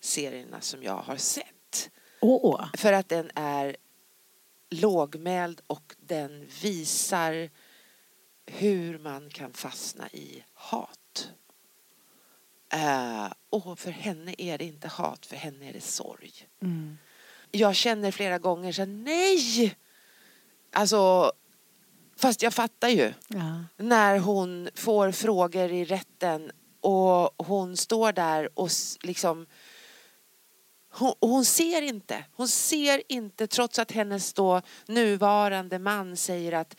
serierna 0.00 0.60
som 0.60 0.82
jag 0.82 0.96
har 0.96 1.16
sett. 1.16 1.90
Åh. 2.20 2.68
För 2.76 2.92
att 2.92 3.08
den 3.08 3.30
är 3.34 3.76
lågmäld 4.70 5.60
och 5.66 5.94
den 5.98 6.48
visar 6.62 7.50
hur 8.46 8.98
man 8.98 9.30
kan 9.30 9.52
fastna 9.52 10.08
i 10.08 10.44
hat. 10.54 11.30
Eh, 12.72 13.32
och 13.50 13.78
för 13.78 13.90
henne 13.90 14.34
är 14.38 14.58
det 14.58 14.64
inte 14.64 14.88
hat, 14.88 15.26
för 15.26 15.36
henne 15.36 15.68
är 15.68 15.72
det 15.72 15.80
sorg. 15.80 16.48
Mm. 16.62 16.98
Jag 17.56 17.76
känner 17.76 18.10
flera 18.10 18.38
gånger 18.38 18.72
så 18.72 18.84
nej! 18.84 19.76
Alltså, 20.72 21.32
fast 22.16 22.42
jag 22.42 22.54
fattar 22.54 22.88
ju. 22.88 23.12
Ja. 23.28 23.64
När 23.76 24.18
hon 24.18 24.68
får 24.74 25.12
frågor 25.12 25.72
i 25.72 25.84
rätten 25.84 26.50
och 26.80 27.46
hon 27.46 27.76
står 27.76 28.12
där 28.12 28.48
och 28.54 28.70
liksom 29.02 29.46
hon, 30.92 31.14
hon 31.20 31.44
ser 31.44 31.82
inte. 31.82 32.24
Hon 32.32 32.48
ser 32.48 33.02
inte 33.08 33.46
trots 33.46 33.78
att 33.78 33.92
hennes 33.92 34.32
då 34.32 34.62
nuvarande 34.86 35.78
man 35.78 36.16
säger 36.16 36.52
att 36.52 36.76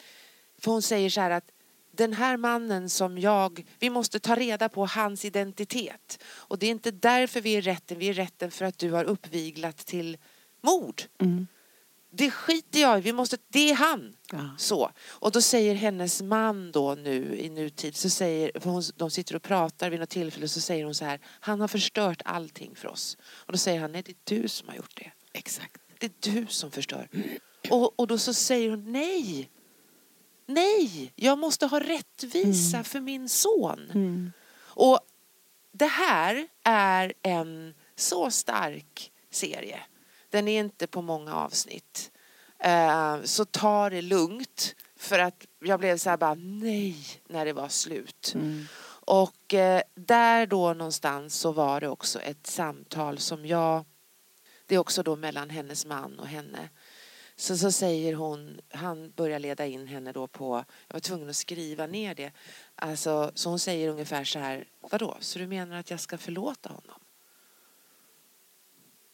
för 0.60 0.72
hon 0.72 0.82
säger 0.82 1.10
så 1.10 1.22
här 1.22 1.32
att 1.32 1.52
den 1.92 2.14
här 2.14 2.38
mannen 2.38 2.90
som 2.90 3.18
jag, 3.18 3.66
vi 3.80 3.90
måste 3.90 4.20
ta 4.20 4.36
reda 4.36 4.70
på 4.70 4.86
hans 4.86 5.26
identitet. 5.26 6.24
Och 6.28 6.60
det 6.60 6.66
är 6.66 6.72
inte 6.72 6.92
därför 6.92 7.42
vi 7.42 7.54
är 7.54 7.58
i 7.58 7.62
rätten, 7.62 8.00
vi 8.00 8.06
är 8.06 8.10
i 8.10 8.14
rätten 8.14 8.52
för 8.52 8.66
att 8.66 8.78
du 8.78 8.92
har 8.92 9.04
uppviglat 9.04 9.78
till 9.78 10.18
mord. 10.62 11.02
Mm. 11.20 11.48
Det 12.12 12.32
skiter 12.32 12.80
jag 12.80 12.98
i, 12.98 13.02
vi 13.02 13.14
måste, 13.14 13.38
det 13.48 13.70
är 13.70 13.76
han. 13.76 14.16
Ja. 14.32 14.50
Så. 14.58 14.92
Och 15.08 15.32
då 15.32 15.42
säger 15.42 15.76
hennes 15.76 16.22
man 16.22 16.72
då 16.72 16.96
nu 16.96 17.36
i 17.40 17.50
nutid, 17.50 17.96
så 17.96 18.10
säger, 18.10 18.60
för 18.60 18.70
hon, 18.70 18.84
de 18.96 19.12
sitter 19.12 19.36
och 19.36 19.42
pratar 19.42 19.90
vid 19.90 20.00
något 20.00 20.10
tillfälle 20.10 20.48
så 20.48 20.62
säger 20.62 20.86
hon 20.86 20.96
så 20.96 21.06
här, 21.06 21.20
han 21.24 21.62
har 21.62 21.68
förstört 21.68 22.22
allting 22.26 22.76
för 22.76 22.88
oss. 22.88 23.18
Och 23.22 23.52
då 23.52 23.58
säger 23.58 23.80
han, 23.80 23.92
nej 23.92 24.04
det 24.04 24.12
är 24.12 24.42
du 24.42 24.48
som 24.48 24.68
har 24.70 24.76
gjort 24.76 24.96
det. 24.96 25.12
Exakt. 25.34 25.82
Det 26.00 26.06
är 26.06 26.34
du 26.34 26.48
som 26.48 26.72
förstör. 26.72 27.10
Och, 27.70 28.00
och 28.00 28.08
då 28.08 28.18
så 28.18 28.34
säger 28.34 28.70
hon, 28.70 28.92
nej, 28.92 29.50
nej, 30.46 31.14
jag 31.16 31.38
måste 31.38 31.66
ha 31.66 31.80
rättvisa 31.80 32.84
för 32.84 33.00
min 33.00 33.30
son. 33.30 33.92
Mm. 33.94 34.32
Och 34.60 35.00
det 35.72 35.86
här 35.86 36.48
är 36.64 37.14
en 37.22 37.74
så 37.96 38.32
stark 38.32 39.12
serie. 39.32 39.80
Den 40.30 40.48
är 40.48 40.60
inte 40.60 40.88
på 40.88 41.02
många 41.02 41.36
avsnitt. 41.36 42.12
Eh, 42.60 43.22
så 43.24 43.46
ta 43.46 43.90
det 43.90 44.02
lugnt. 44.02 44.76
För 44.96 45.20
att 45.20 45.46
jag 45.60 45.80
blev 45.80 45.98
så 45.98 46.10
här 46.10 46.18
bara 46.18 46.36
nej 46.36 46.98
när 47.28 47.46
det 47.46 47.54
var 47.54 47.70
slut. 47.70 48.32
Mm. 48.36 48.68
Och 49.10 49.54
eh, 49.54 49.82
där 49.96 50.46
då 50.46 50.74
någonstans 50.74 51.36
så 51.36 51.52
var 51.52 51.82
det 51.82 51.88
också 51.88 52.20
ett 52.20 52.48
samtal 52.48 53.18
som 53.18 53.46
jag... 53.46 53.86
Det 54.66 54.76
är 54.76 54.80
också 54.80 55.04
då 55.04 55.16
mellan 55.16 55.50
hennes 55.50 55.86
man 55.86 56.20
och 56.20 56.28
henne. 56.28 56.70
Så, 57.36 57.58
så 57.58 57.72
säger 57.72 58.14
hon, 58.14 58.60
han 58.70 59.12
börjar 59.12 59.40
leda 59.40 59.66
in 59.66 59.88
henne 59.88 60.12
då 60.12 60.28
på, 60.28 60.66
jag 60.88 60.96
var 60.96 61.00
tvungen 61.00 61.30
att 61.30 61.36
skriva 61.36 61.88
ner 61.88 62.16
det. 62.16 62.32
Alltså, 62.76 63.32
så 63.36 63.50
hon 63.50 63.60
säger 63.60 63.90
ungefär 63.90 64.24
så 64.24 64.40
här, 64.40 64.68
vadå, 64.80 65.18
så 65.20 65.40
du 65.40 65.48
menar 65.48 65.80
att 65.80 65.92
jag 65.92 66.00
ska 66.00 66.18
förlåta 66.18 66.70
honom? 66.70 67.00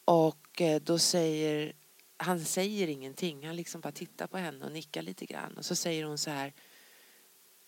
Och 0.05 0.42
eh, 0.61 0.81
då 0.81 0.99
säger, 0.99 1.73
han 2.17 2.45
säger 2.45 2.87
ingenting, 2.87 3.47
han 3.47 3.55
liksom 3.55 3.81
bara 3.81 3.91
tittar 3.91 4.27
på 4.27 4.37
henne 4.37 4.65
och 4.65 4.71
nickar 4.71 5.01
lite 5.01 5.25
grann. 5.25 5.57
Och 5.57 5.65
så 5.65 5.75
säger 5.75 6.03
hon 6.03 6.17
så 6.17 6.29
här, 6.29 6.53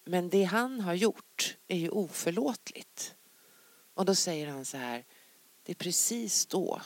men 0.03 0.29
det 0.29 0.43
han 0.43 0.81
har 0.81 0.93
gjort 0.93 1.57
är 1.67 1.77
ju 1.77 1.89
oförlåtligt. 1.89 3.15
Och 3.93 4.05
då 4.05 4.15
säger 4.15 4.47
han 4.47 4.65
så 4.65 4.77
här, 4.77 5.05
det 5.63 5.71
är 5.71 5.75
precis 5.75 6.45
då 6.45 6.81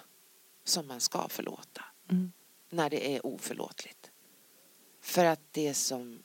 som 0.64 0.88
man 0.88 1.02
ska 1.02 1.28
förlåta. 1.30 1.86
Mm. 2.10 2.32
När 2.70 2.90
det 2.90 3.16
är 3.16 3.26
oförlåtligt. 3.26 4.12
För 5.02 5.26
att 5.26 5.42
det 5.52 5.74
som 5.74 6.24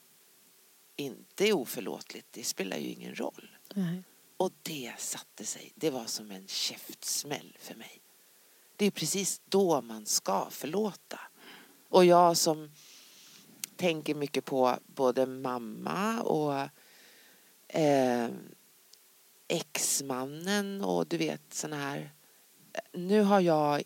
inte 0.96 1.48
är 1.48 1.52
oförlåtligt, 1.52 2.26
det 2.30 2.44
spelar 2.44 2.76
ju 2.76 2.88
ingen 2.88 3.14
roll. 3.14 3.56
Nej. 3.74 4.02
Och 4.36 4.52
det 4.62 4.94
satte 4.98 5.46
sig. 5.46 5.72
Det 5.74 5.90
var 5.90 6.06
som 6.06 6.30
en 6.30 6.46
käftsmäll 6.46 7.56
för 7.60 7.74
mig. 7.74 8.03
Det 8.76 8.86
är 8.86 8.90
precis 8.90 9.40
då 9.44 9.80
man 9.80 10.06
ska 10.06 10.50
förlåta. 10.50 11.20
Och 11.88 12.04
jag 12.04 12.36
som 12.36 12.70
tänker 13.76 14.14
mycket 14.14 14.44
på 14.44 14.78
både 14.86 15.26
mamma 15.26 16.22
och 16.22 16.68
eh, 17.78 18.28
exmannen 19.48 20.84
och 20.84 21.06
du 21.06 21.16
vet 21.16 21.54
såna 21.54 21.76
här. 21.76 22.10
Nu 22.92 23.20
har 23.20 23.40
jag, 23.40 23.82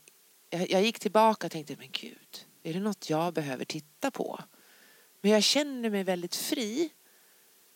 jag, 0.51 0.70
jag 0.70 0.82
gick 0.82 0.99
tillbaka 0.99 1.47
och 1.47 1.53
tänkte 1.53 1.76
men 1.78 1.91
gud, 1.93 2.47
är 2.62 2.72
det 2.72 2.80
något 2.80 3.11
jag 3.11 3.34
behöver 3.34 3.64
titta 3.64 4.11
på? 4.11 4.41
Men 5.20 5.30
jag 5.30 5.43
känner 5.43 5.91
mig 5.91 6.05
väldigt 6.05 6.36
fri. 6.36 6.91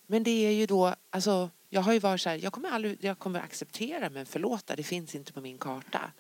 Men 0.07 0.23
det 0.23 0.47
är 0.47 0.51
ju 0.51 0.67
då, 0.67 0.95
alltså 1.11 1.51
jag 1.69 1.81
har 1.81 1.93
ju 1.93 1.99
varit 1.99 2.21
så 2.21 2.29
här, 2.29 2.37
jag 2.37 2.53
kommer 2.53 2.71
aldrig, 2.71 3.05
jag 3.05 3.19
kommer 3.19 3.41
acceptera 3.41 4.11
men 4.11 4.27
förlåta, 4.27 4.77
det 4.77 4.83
finns 4.83 5.15
inte 5.15 5.33
på 5.33 5.41
min 5.41 5.59
karta. 5.59 6.13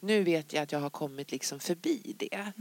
Nu 0.00 0.22
vet 0.24 0.52
jag 0.52 0.62
att 0.62 0.72
jag 0.72 0.80
har 0.80 0.90
kommit 0.90 1.32
liksom 1.32 1.60
förbi 1.60 2.14
det. 2.18 2.52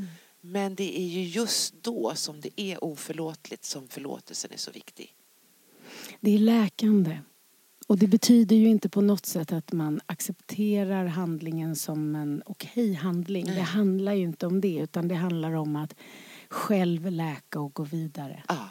Men 0.42 0.76
det 0.76 1.00
är 1.00 1.08
ju 1.08 1.24
just 1.24 1.84
då 1.84 2.16
som 2.16 2.42
det 2.42 2.62
är 2.62 2.84
oförlåtligt 2.84 3.66
som 3.66 3.88
förlåtelsen 3.88 4.52
är 4.54 4.58
så 4.58 4.72
viktig. 4.72 5.16
Det 6.20 6.36
är 6.36 6.40
läkande. 6.40 7.20
Och 7.88 7.98
det 7.98 8.08
betyder 8.08 8.56
ju 8.56 8.68
inte 8.68 8.90
på 8.90 9.02
något 9.02 9.26
sätt 9.26 9.52
att 9.52 9.72
man 9.72 10.02
accepterar 10.06 11.06
handlingen 11.06 11.76
som 11.76 12.16
en 12.16 12.44
okej 12.46 12.94
handling. 12.94 13.46
Det 13.46 13.62
handlar 13.62 14.14
ju 14.14 14.24
inte 14.24 14.48
om 14.48 14.62
det 14.62 14.78
utan 14.78 15.08
det 15.08 15.16
handlar 15.16 15.54
om 15.54 15.76
att 15.76 15.96
själv 16.50 17.12
läka 17.12 17.60
och 17.60 17.74
gå 17.74 17.84
vidare. 17.84 18.44
Ja. 18.48 18.70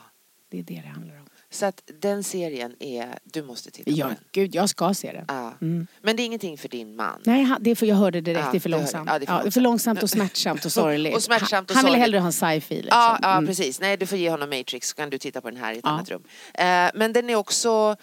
Det 0.49 0.59
är 0.59 0.63
det 0.63 0.75
det 0.75 0.89
handlar 0.89 1.21
om. 1.21 1.27
Så 1.51 1.67
att 1.67 1.83
den 2.01 2.25
serien 2.25 2.75
är, 2.81 3.19
du 3.25 3.43
måste 3.43 3.71
titta 3.71 3.91
på 3.91 3.97
Ja, 3.97 4.07
den. 4.07 4.17
gud, 4.33 4.55
jag 4.55 4.69
ska 4.69 4.95
se 4.95 5.13
den. 5.13 5.25
Ja. 5.29 5.55
Men 6.03 6.17
det 6.17 6.23
är 6.23 6.25
ingenting 6.25 6.59
för 6.59 6.69
din 6.69 6.97
man. 6.97 7.21
Nej, 7.25 7.49
det 7.61 7.71
är 7.71 7.75
för, 7.75 7.87
jag 7.87 7.97
hörde 7.97 8.21
direkt, 8.21 8.45
Ja, 8.45 8.51
det 8.53 8.59
är 8.59 8.61
för 8.61 8.69
långsamt. 8.69 9.09
Ja, 9.13 9.19
det 9.19 9.25
är 9.25 9.27
för 9.27 9.33
Ja, 9.35 9.43
det 9.43 9.49
är 9.49 9.51
för 9.51 9.61
långsamt 9.61 10.03
och 10.03 10.11
smärtsamt 10.11 10.65
och 10.65 10.73
sorgligt. 10.83 11.15
Och 11.17 11.23
smärtsamt 11.23 11.71
och 11.71 11.77
han, 11.77 11.85
han 11.85 11.93
vill 11.95 12.01
hellre 12.01 12.19
ha 12.19 12.27
en 12.27 12.33
sci-fi. 12.33 12.75
Liksom. 12.75 12.89
Ja, 13.01 13.19
ja 13.23 13.33
Mm. 13.33 13.47
precis. 13.47 13.81
Nej, 13.81 13.97
du 13.97 14.07
får 14.07 14.19
ge 14.19 14.31
honom 14.31 14.51
Matrix 14.51 14.89
så 14.89 14.95
kan 14.97 15.11
du 15.11 15.19
titta 15.19 15.41
på 15.41 15.51
den 15.51 15.61
här 15.61 15.73
i 15.75 15.79
ett 15.79 15.85
annat 15.85 16.11
rum. 16.11 16.23
Eh, 16.55 16.65
men 16.95 17.13
den 17.13 17.31
är 17.31 17.35
också 17.35 17.97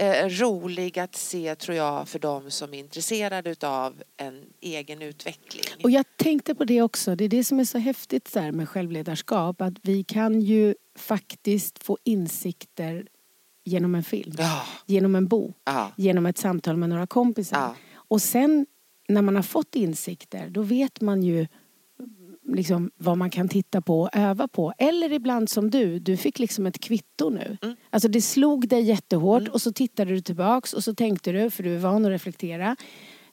eh, 0.00 0.28
rolig 0.28 0.98
att 0.98 1.16
se 1.16 1.54
tror 1.54 1.76
jag 1.76 2.08
för 2.08 2.18
de 2.18 2.50
som 2.50 2.74
är 2.74 2.78
intresserade 2.78 3.50
utav 3.50 4.02
en 4.16 4.42
egen 4.60 5.02
utveckling. 5.02 5.84
Och 5.84 5.90
jag 5.90 6.04
tänkte 6.16 6.54
på 6.54 6.64
det 6.64 6.82
också, 6.82 7.14
det 7.16 7.24
är 7.24 7.28
det 7.28 7.44
som 7.44 7.60
är 7.60 7.64
så 7.64 7.78
häftigt 7.78 8.32
där 8.32 8.52
med 8.52 8.68
självledarskap, 8.68 9.60
att 9.60 9.74
vi 9.82 10.04
kan 10.04 10.40
ju 10.40 10.74
faktiskt 10.98 11.82
få 11.84 11.98
insikter 12.04 13.06
genom 13.64 13.94
en 13.94 14.04
film, 14.04 14.34
Ja. 14.38 14.62
genom 14.86 15.14
en 15.14 15.26
bok, 15.28 15.56
Ja. 15.64 15.92
genom 15.96 16.26
ett 16.26 16.38
samtal 16.38 16.76
med 16.76 16.88
några 16.88 17.06
kompisar. 17.06 17.58
Ja. 17.60 17.74
Och 17.94 18.22
sen 18.22 18.66
när 19.08 19.22
man 19.22 19.36
har 19.36 19.42
fått 19.42 19.74
insikter, 19.74 20.48
då 20.50 20.62
vet 20.62 21.00
man 21.00 21.22
ju 21.22 21.46
liksom 22.48 22.90
vad 22.96 23.18
man 23.18 23.30
kan 23.30 23.48
titta 23.48 23.80
på 23.80 24.00
och 24.00 24.10
öva 24.12 24.48
på. 24.48 24.72
Eller 24.78 25.12
ibland 25.12 25.50
som 25.50 25.70
du, 25.70 25.98
du 25.98 26.16
fick 26.16 26.38
liksom 26.38 26.66
ett 26.66 26.80
kvitto 26.80 27.30
nu. 27.30 27.58
Mm. 27.62 27.76
Alltså 27.90 28.08
det 28.08 28.20
slog 28.22 28.68
dig 28.68 28.82
jättehårt 28.82 29.48
och 29.48 29.62
så 29.62 29.72
tittade 29.72 30.10
du 30.10 30.20
tillbaks 30.20 30.72
och 30.72 30.84
så 30.84 30.94
tänkte 30.94 31.32
du, 31.32 31.50
för 31.50 31.62
du 31.62 31.74
är 31.74 31.78
van 31.78 32.04
att 32.04 32.10
reflektera. 32.10 32.76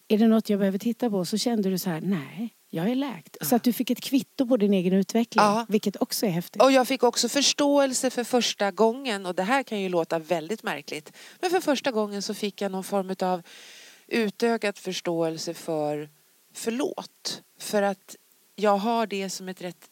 Är 0.07 0.17
det 0.17 0.27
något 0.27 0.49
jag 0.49 0.59
behöver 0.59 0.77
titta 0.79 1.09
på? 1.09 1.25
Så 1.25 1.37
kände 1.37 1.69
du 1.69 1.77
så 1.77 1.89
här, 1.89 2.01
nej, 2.01 2.53
jag 2.69 2.89
är 2.89 2.95
läkt. 2.95 3.37
Så 3.41 3.55
att 3.55 3.63
du 3.63 3.73
fick 3.73 3.89
ett 3.89 4.01
kvitto 4.01 4.47
på 4.47 4.57
din 4.57 4.73
egen 4.73 4.93
utveckling, 4.93 5.43
Ja. 5.43 5.65
vilket 5.69 6.01
också 6.01 6.25
är 6.25 6.29
häftigt. 6.29 6.61
Och 6.61 6.71
jag 6.71 6.87
fick 6.87 7.03
också 7.03 7.29
förståelse 7.29 8.09
för 8.09 8.23
första 8.23 8.71
gången 8.71 9.25
och 9.25 9.35
det 9.35 9.43
här 9.43 9.63
kan 9.63 9.81
ju 9.81 9.89
låta 9.89 10.19
väldigt 10.19 10.63
märkligt. 10.63 11.11
Men 11.41 11.49
för 11.49 11.59
första 11.59 11.91
gången 11.91 12.21
så 12.21 12.33
fick 12.33 12.61
jag 12.61 12.71
någon 12.71 12.83
form 12.83 13.15
av 13.21 13.41
utökad 14.07 14.77
förståelse 14.77 15.53
för 15.53 16.09
förlåt. 16.53 17.41
För 17.59 17.81
att 17.81 18.15
jag 18.59 18.77
har 18.77 19.07
det 19.07 19.29
som 19.29 19.49
ett 19.49 19.61
rätt 19.61 19.89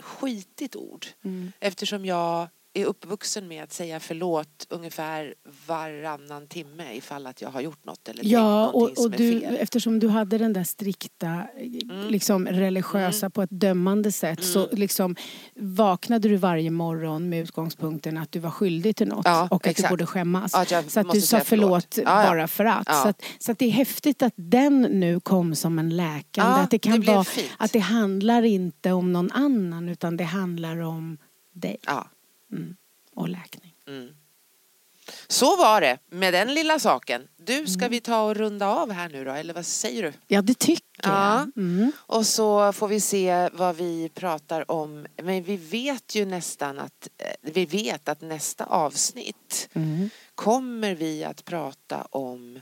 skitigt 0.00 0.76
ord. 0.76 1.06
Mm. 1.22 1.52
Eftersom 1.60 2.04
jag 2.04 2.48
är 2.82 2.86
uppvuxen 2.86 3.48
med 3.48 3.62
att 3.62 3.72
säga 3.72 4.00
förlåt 4.00 4.66
ungefär 4.68 5.34
varannan 5.66 6.46
timme 6.46 6.94
ifall 6.94 7.26
att 7.26 7.42
jag 7.42 7.48
har 7.50 7.60
gjort 7.60 7.84
något 7.84 8.08
eller 8.08 8.24
Ja, 8.24 8.68
och, 8.68 8.82
och 8.98 9.10
du, 9.10 9.40
fel. 9.40 9.56
eftersom 9.60 9.98
du 9.98 10.08
hade 10.08 10.38
den 10.38 10.52
där 10.52 10.64
strikta, 10.64 11.42
liksom 12.08 12.46
religiösa 12.46 13.30
på 13.30 13.42
ett 13.42 13.50
dömande 13.52 14.12
sätt 14.12 14.44
så 14.44 14.68
liksom 14.72 15.16
vaknade 15.56 16.28
du 16.28 16.36
varje 16.36 16.70
morgon 16.70 17.28
med 17.28 17.42
utgångspunkten 17.42 18.18
att 18.18 18.32
du 18.32 18.38
var 18.38 18.50
skyldig 18.50 18.96
till 18.96 19.08
något 19.08 19.26
Ja, 19.26 19.48
och 19.50 19.56
att 19.66 19.70
exakt. 19.70 19.88
du 19.88 19.92
borde 19.92 20.06
skämmas. 20.06 20.52
Jag 20.70 20.90
så 20.90 21.00
att 21.00 21.12
du 21.12 21.20
sa 21.20 21.40
förlåt, 21.40 21.86
förlåt. 21.94 21.98
Ja, 22.08 22.22
ja. 22.24 22.28
bara 22.30 22.48
för 22.48 22.64
att. 22.64 22.86
Ja. 22.86 23.02
Så 23.02 23.08
att. 23.08 23.22
Så 23.38 23.52
att 23.52 23.58
det 23.58 23.64
är 23.64 23.70
häftigt 23.70 24.22
att 24.22 24.32
den 24.36 24.82
nu 24.82 25.20
kom 25.20 25.54
som 25.54 25.78
en 25.78 25.96
läkande. 25.96 26.52
Ja, 26.52 26.58
att 26.58 26.70
det 26.70 26.78
kan 26.78 27.00
det 27.00 27.06
vara 27.06 27.24
fint. 27.24 27.50
att 27.58 27.72
det 27.72 27.78
handlar 27.78 28.42
inte 28.42 28.92
om 28.92 29.12
någon 29.12 29.32
annan 29.32 29.88
utan 29.88 30.16
det 30.16 30.24
handlar 30.24 30.78
om 30.80 31.18
dig 31.54 31.76
Ja. 31.86 32.06
Och 33.14 33.28
läkning. 33.28 33.74
Mm. 33.86 34.14
Så 35.28 35.56
var 35.56 35.80
det 35.80 35.98
med 36.06 36.34
den 36.34 36.54
lilla 36.54 36.78
saken. 36.78 37.28
Du, 37.36 37.66
ska 37.66 37.78
Mm. 37.80 37.90
vi 37.90 38.00
ta 38.00 38.22
och 38.22 38.36
runda 38.36 38.66
av 38.66 38.90
här 38.92 39.08
nu 39.08 39.24
då, 39.24 39.30
eller 39.32 39.54
vad 39.54 39.66
säger 39.66 40.02
du? 40.02 40.12
Ja, 40.26 40.42
det 40.42 40.58
tycker 40.58 40.82
Ja. 41.02 41.38
jag. 41.54 41.56
Mm. 41.64 41.92
Och 41.98 42.26
så 42.26 42.72
får 42.72 42.88
vi 42.88 43.00
se 43.00 43.48
vad 43.52 43.76
vi 43.76 44.08
pratar 44.14 44.70
om. 44.70 45.06
Men 45.22 45.42
vi 45.42 45.56
vet 45.56 46.14
ju 46.14 46.24
nästan 46.26 46.78
att, 46.78 47.08
eh, 47.18 47.52
vi 47.52 47.66
vet 47.66 48.08
att 48.08 48.20
nästa 48.20 48.64
avsnitt 48.64 49.68
Mm. 49.72 50.10
kommer 50.34 50.94
vi 50.94 51.24
att 51.24 51.44
prata 51.44 52.02
om 52.02 52.60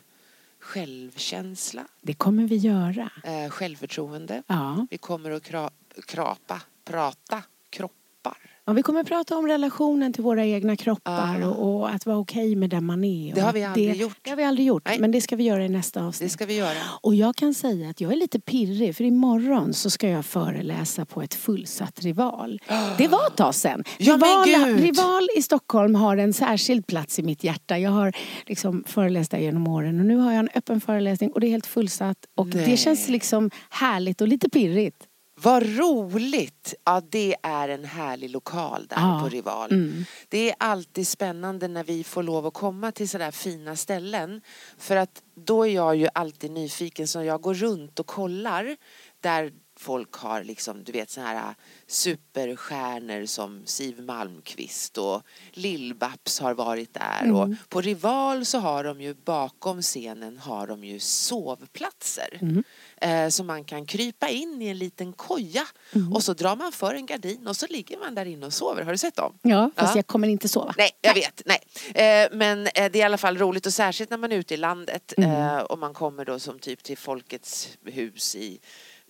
självkänsla, 0.61 1.87
Det 2.03 2.14
kommer 2.14 2.45
vi 2.45 2.57
göra. 2.57 3.11
eh, 3.24 3.51
självförtroende. 3.51 4.43
Ja. 4.47 4.87
Vi 4.91 4.99
kommer 4.99 5.30
att 5.30 5.43
kra, 5.43 5.70
krapa, 6.07 6.62
prata 6.84 7.43
kroppar. 7.70 8.39
Ja, 8.68 8.72
vi 8.72 8.82
kommer 8.82 9.00
att 9.00 9.06
prata 9.06 9.36
om 9.36 9.46
relationen 9.46 10.12
till 10.12 10.22
våra 10.22 10.44
egna 10.46 10.76
kroppar 10.76 11.38
Ja. 11.40 11.46
och, 11.48 11.76
och 11.80 11.90
att 11.90 12.06
vara 12.06 12.16
okej 12.18 12.56
med 12.56 12.70
den 12.70 12.84
man 12.84 13.04
är. 13.04 13.34
Det 13.34 13.40
har 13.40 13.52
vi 13.52 13.64
aldrig 13.64 13.90
det, 13.90 13.96
gjort. 13.98 14.16
Det 14.22 14.30
har 14.30 14.36
vi 14.36 14.44
aldrig 14.44 14.66
gjort, 14.66 14.82
Nej. 14.86 14.98
men 15.00 15.10
det 15.10 15.20
ska 15.20 15.36
vi 15.36 15.44
göra 15.44 15.64
i 15.64 15.68
nästa 15.68 16.00
Det 16.00 16.06
avsnitt. 16.06 16.32
ska 16.32 16.46
vi 16.46 16.54
göra. 16.56 16.76
Och 17.00 17.14
jag 17.14 17.36
kan 17.36 17.54
säga 17.54 17.90
att 17.90 18.00
jag 18.00 18.12
är 18.12 18.16
lite 18.16 18.40
pirrig 18.40 18.96
för 18.96 19.04
imorgon 19.04 19.74
så 19.74 19.90
ska 19.90 20.08
jag 20.08 20.24
föreläsa 20.24 21.04
på 21.04 21.22
ett 21.22 21.34
fullsatt 21.34 22.00
Rival. 22.00 22.60
Det 22.98 23.08
var 23.08 23.26
ett 23.26 23.36
tag 23.36 23.54
sedan. 23.54 23.84
Ja, 23.98 24.14
Rival! 24.14 24.76
Rival 24.76 25.28
i 25.38 25.42
Stockholm 25.42 25.94
har 25.94 26.16
en 26.16 26.32
särskild 26.32 26.86
plats 26.86 27.18
i 27.18 27.22
mitt 27.22 27.44
hjärta. 27.44 27.78
Jag 27.78 27.90
har 27.90 28.12
liksom 28.46 28.84
föreläst 28.86 29.30
där 29.30 29.38
genom 29.38 29.66
åren 29.68 30.00
och 30.00 30.06
nu 30.06 30.16
har 30.16 30.32
jag 30.32 30.38
en 30.40 30.48
öppen 30.54 30.80
föreläsning 30.80 31.30
och 31.32 31.40
det 31.40 31.46
är 31.46 31.50
helt 31.50 31.66
fullsatt. 31.66 32.18
Och 32.34 32.46
Nej. 32.46 32.66
det 32.70 32.76
känns 32.76 33.08
liksom 33.08 33.50
härligt 33.70 34.20
och 34.20 34.28
lite 34.28 34.48
pirrigt. 34.48 35.05
Vad 35.41 35.62
roligt! 35.78 36.74
Ja, 36.84 37.03
det 37.11 37.37
är 37.43 37.68
en 37.68 37.84
härlig 37.84 38.30
lokal 38.30 38.87
där 38.87 38.97
Ja. 38.97 39.20
på 39.22 39.28
Rival. 39.28 39.70
Mm. 39.72 40.05
Det 40.28 40.51
är 40.51 40.57
alltid 40.59 41.09
spännande 41.09 41.68
när 41.68 41.84
vi 41.84 42.05
får 42.05 42.22
lov 42.22 42.47
att 42.47 42.55
komma 42.55 42.93
till 42.93 43.09
sådär 43.09 43.30
fina 43.30 43.76
ställen. 43.76 44.41
För 44.78 44.97
att 44.97 45.22
då 45.47 45.66
är 45.66 45.70
jag 45.74 45.97
ju 45.97 46.09
alltid 46.14 46.51
nyfiken 46.51 47.09
så 47.09 47.22
jag 47.22 47.41
går 47.41 47.55
runt 47.55 47.99
och 48.01 48.07
kollar 48.07 48.76
där 49.20 49.53
folk 49.78 50.12
har 50.14 50.44
liksom, 50.44 50.84
du 50.84 50.92
vet 50.92 51.10
så 51.10 51.20
här 51.20 51.54
superstjärnor 51.86 53.26
som 53.26 53.62
Siv 53.66 54.02
Malmqvist 54.02 54.98
och 54.98 55.22
Lill-Babs 55.52 56.40
har 56.42 56.54
varit 56.54 56.94
där. 56.94 57.32
Och 57.32 57.48
på 57.68 57.80
Rival 57.80 58.44
så 58.44 58.58
har 58.58 58.84
de 58.84 59.00
ju 59.00 59.14
bakom 59.14 59.82
scenen 59.82 60.38
har 60.38 60.66
de 60.66 60.84
ju 60.84 60.98
sovplatser. 60.98 62.62
Eh, 63.00 63.28
så 63.28 63.44
man 63.44 63.64
kan 63.64 63.86
krypa 63.86 64.28
in 64.28 64.62
i 64.62 64.66
en 64.68 64.78
liten 64.78 65.12
koja 65.12 65.66
och 66.14 66.22
så 66.22 66.32
drar 66.32 66.56
man 66.56 66.72
för 66.72 66.94
en 66.94 67.06
gardin 67.06 67.46
och 67.46 67.56
så 67.56 67.66
ligger 67.66 67.98
man 67.98 68.14
där 68.14 68.26
inne 68.26 68.46
och 68.46 68.52
sover. 68.52 68.82
Har 68.82 68.92
du 68.92 68.98
sett 68.98 69.16
dem? 69.16 69.38
Ja, 69.42 69.70
fast 69.76 69.94
Ja. 69.94 69.98
jag 69.98 70.06
kommer 70.06 70.28
inte 70.28 70.48
sova. 70.48 70.74
Nej, 70.78 70.90
jag 71.00 71.14
vet. 71.14 71.42
Nej. 71.46 71.58
Eh, 71.94 72.28
men 72.32 72.66
eh, 72.66 72.70
det 72.74 72.80
är 72.82 72.96
i 72.96 73.02
alla 73.02 73.18
fall 73.18 73.38
roligt 73.38 73.66
och 73.66 73.72
särskilt 73.74 74.10
när 74.10 74.16
man 74.18 74.32
är 74.32 74.36
ute 74.36 74.54
i 74.54 74.56
landet 74.56 75.12
eh, 75.18 75.56
och 75.58 75.78
man 75.78 75.94
kommer 75.94 76.24
då 76.24 76.38
som 76.38 76.58
typ 76.58 76.82
till 76.82 76.98
Folkets 76.98 77.68
hus 77.84 78.36
i 78.36 78.60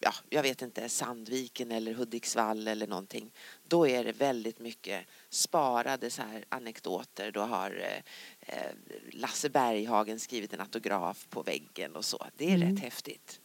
Ja, 0.07 0.13
jag 0.31 0.43
vet 0.43 0.63
inte, 0.63 0.89
Sandviken 0.89 1.73
eller 1.73 1.95
Hudiksvall 1.95 2.69
eller 2.69 2.87
någonting. 2.87 3.31
Då 3.69 3.89
är 3.89 4.05
det 4.05 4.13
väldigt 4.13 4.59
mycket 4.59 5.07
sparade 5.31 6.11
så 6.11 6.23
här 6.23 6.45
anekdoter. 6.49 7.31
Då 7.31 7.41
har 7.41 7.71
eh, 7.71 8.57
eh, 8.57 8.71
Lasse 9.11 9.49
Berghagen 9.49 10.21
skrivit 10.21 10.53
en 10.53 10.61
autograf 10.61 11.27
på 11.31 11.43
väggen 11.43 11.97
och 11.97 12.05
så. 12.05 12.27
Det 12.37 12.53
är 12.53 12.59
rätt 12.59 12.81
häftigt. 12.81 13.41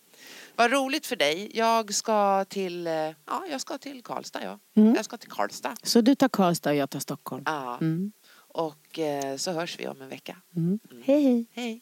Vad 0.55 0.71
roligt 0.71 1.05
för 1.05 1.15
dig. 1.15 1.51
Jag 1.53 1.93
ska 1.93 2.45
till, 2.45 2.87
eh, 2.87 2.93
ja, 2.93 3.45
jag 3.49 3.61
ska 3.61 3.77
till 3.77 4.03
Karlstad, 4.03 4.43
ja. 4.43 4.59
Jag 4.73 5.05
ska 5.05 5.17
till 5.17 5.31
Karlstad. 5.31 5.75
Så 5.83 6.01
du 6.01 6.15
tar 6.15 6.29
Karlstad 6.29 6.69
och 6.69 6.75
jag 6.75 6.89
tar 6.89 6.99
Stockholm. 6.99 7.43
Ja. 7.45 7.77
Mm. 7.81 8.11
Och 8.33 8.99
eh, 8.99 9.37
så 9.37 9.51
hörs 9.51 9.79
vi 9.79 9.87
om 9.87 10.01
en 10.01 10.09
vecka. 10.09 10.37
Mm. 10.55 10.79
Hej 11.03 11.23
hej. 11.23 11.47
Hej! 11.51 11.81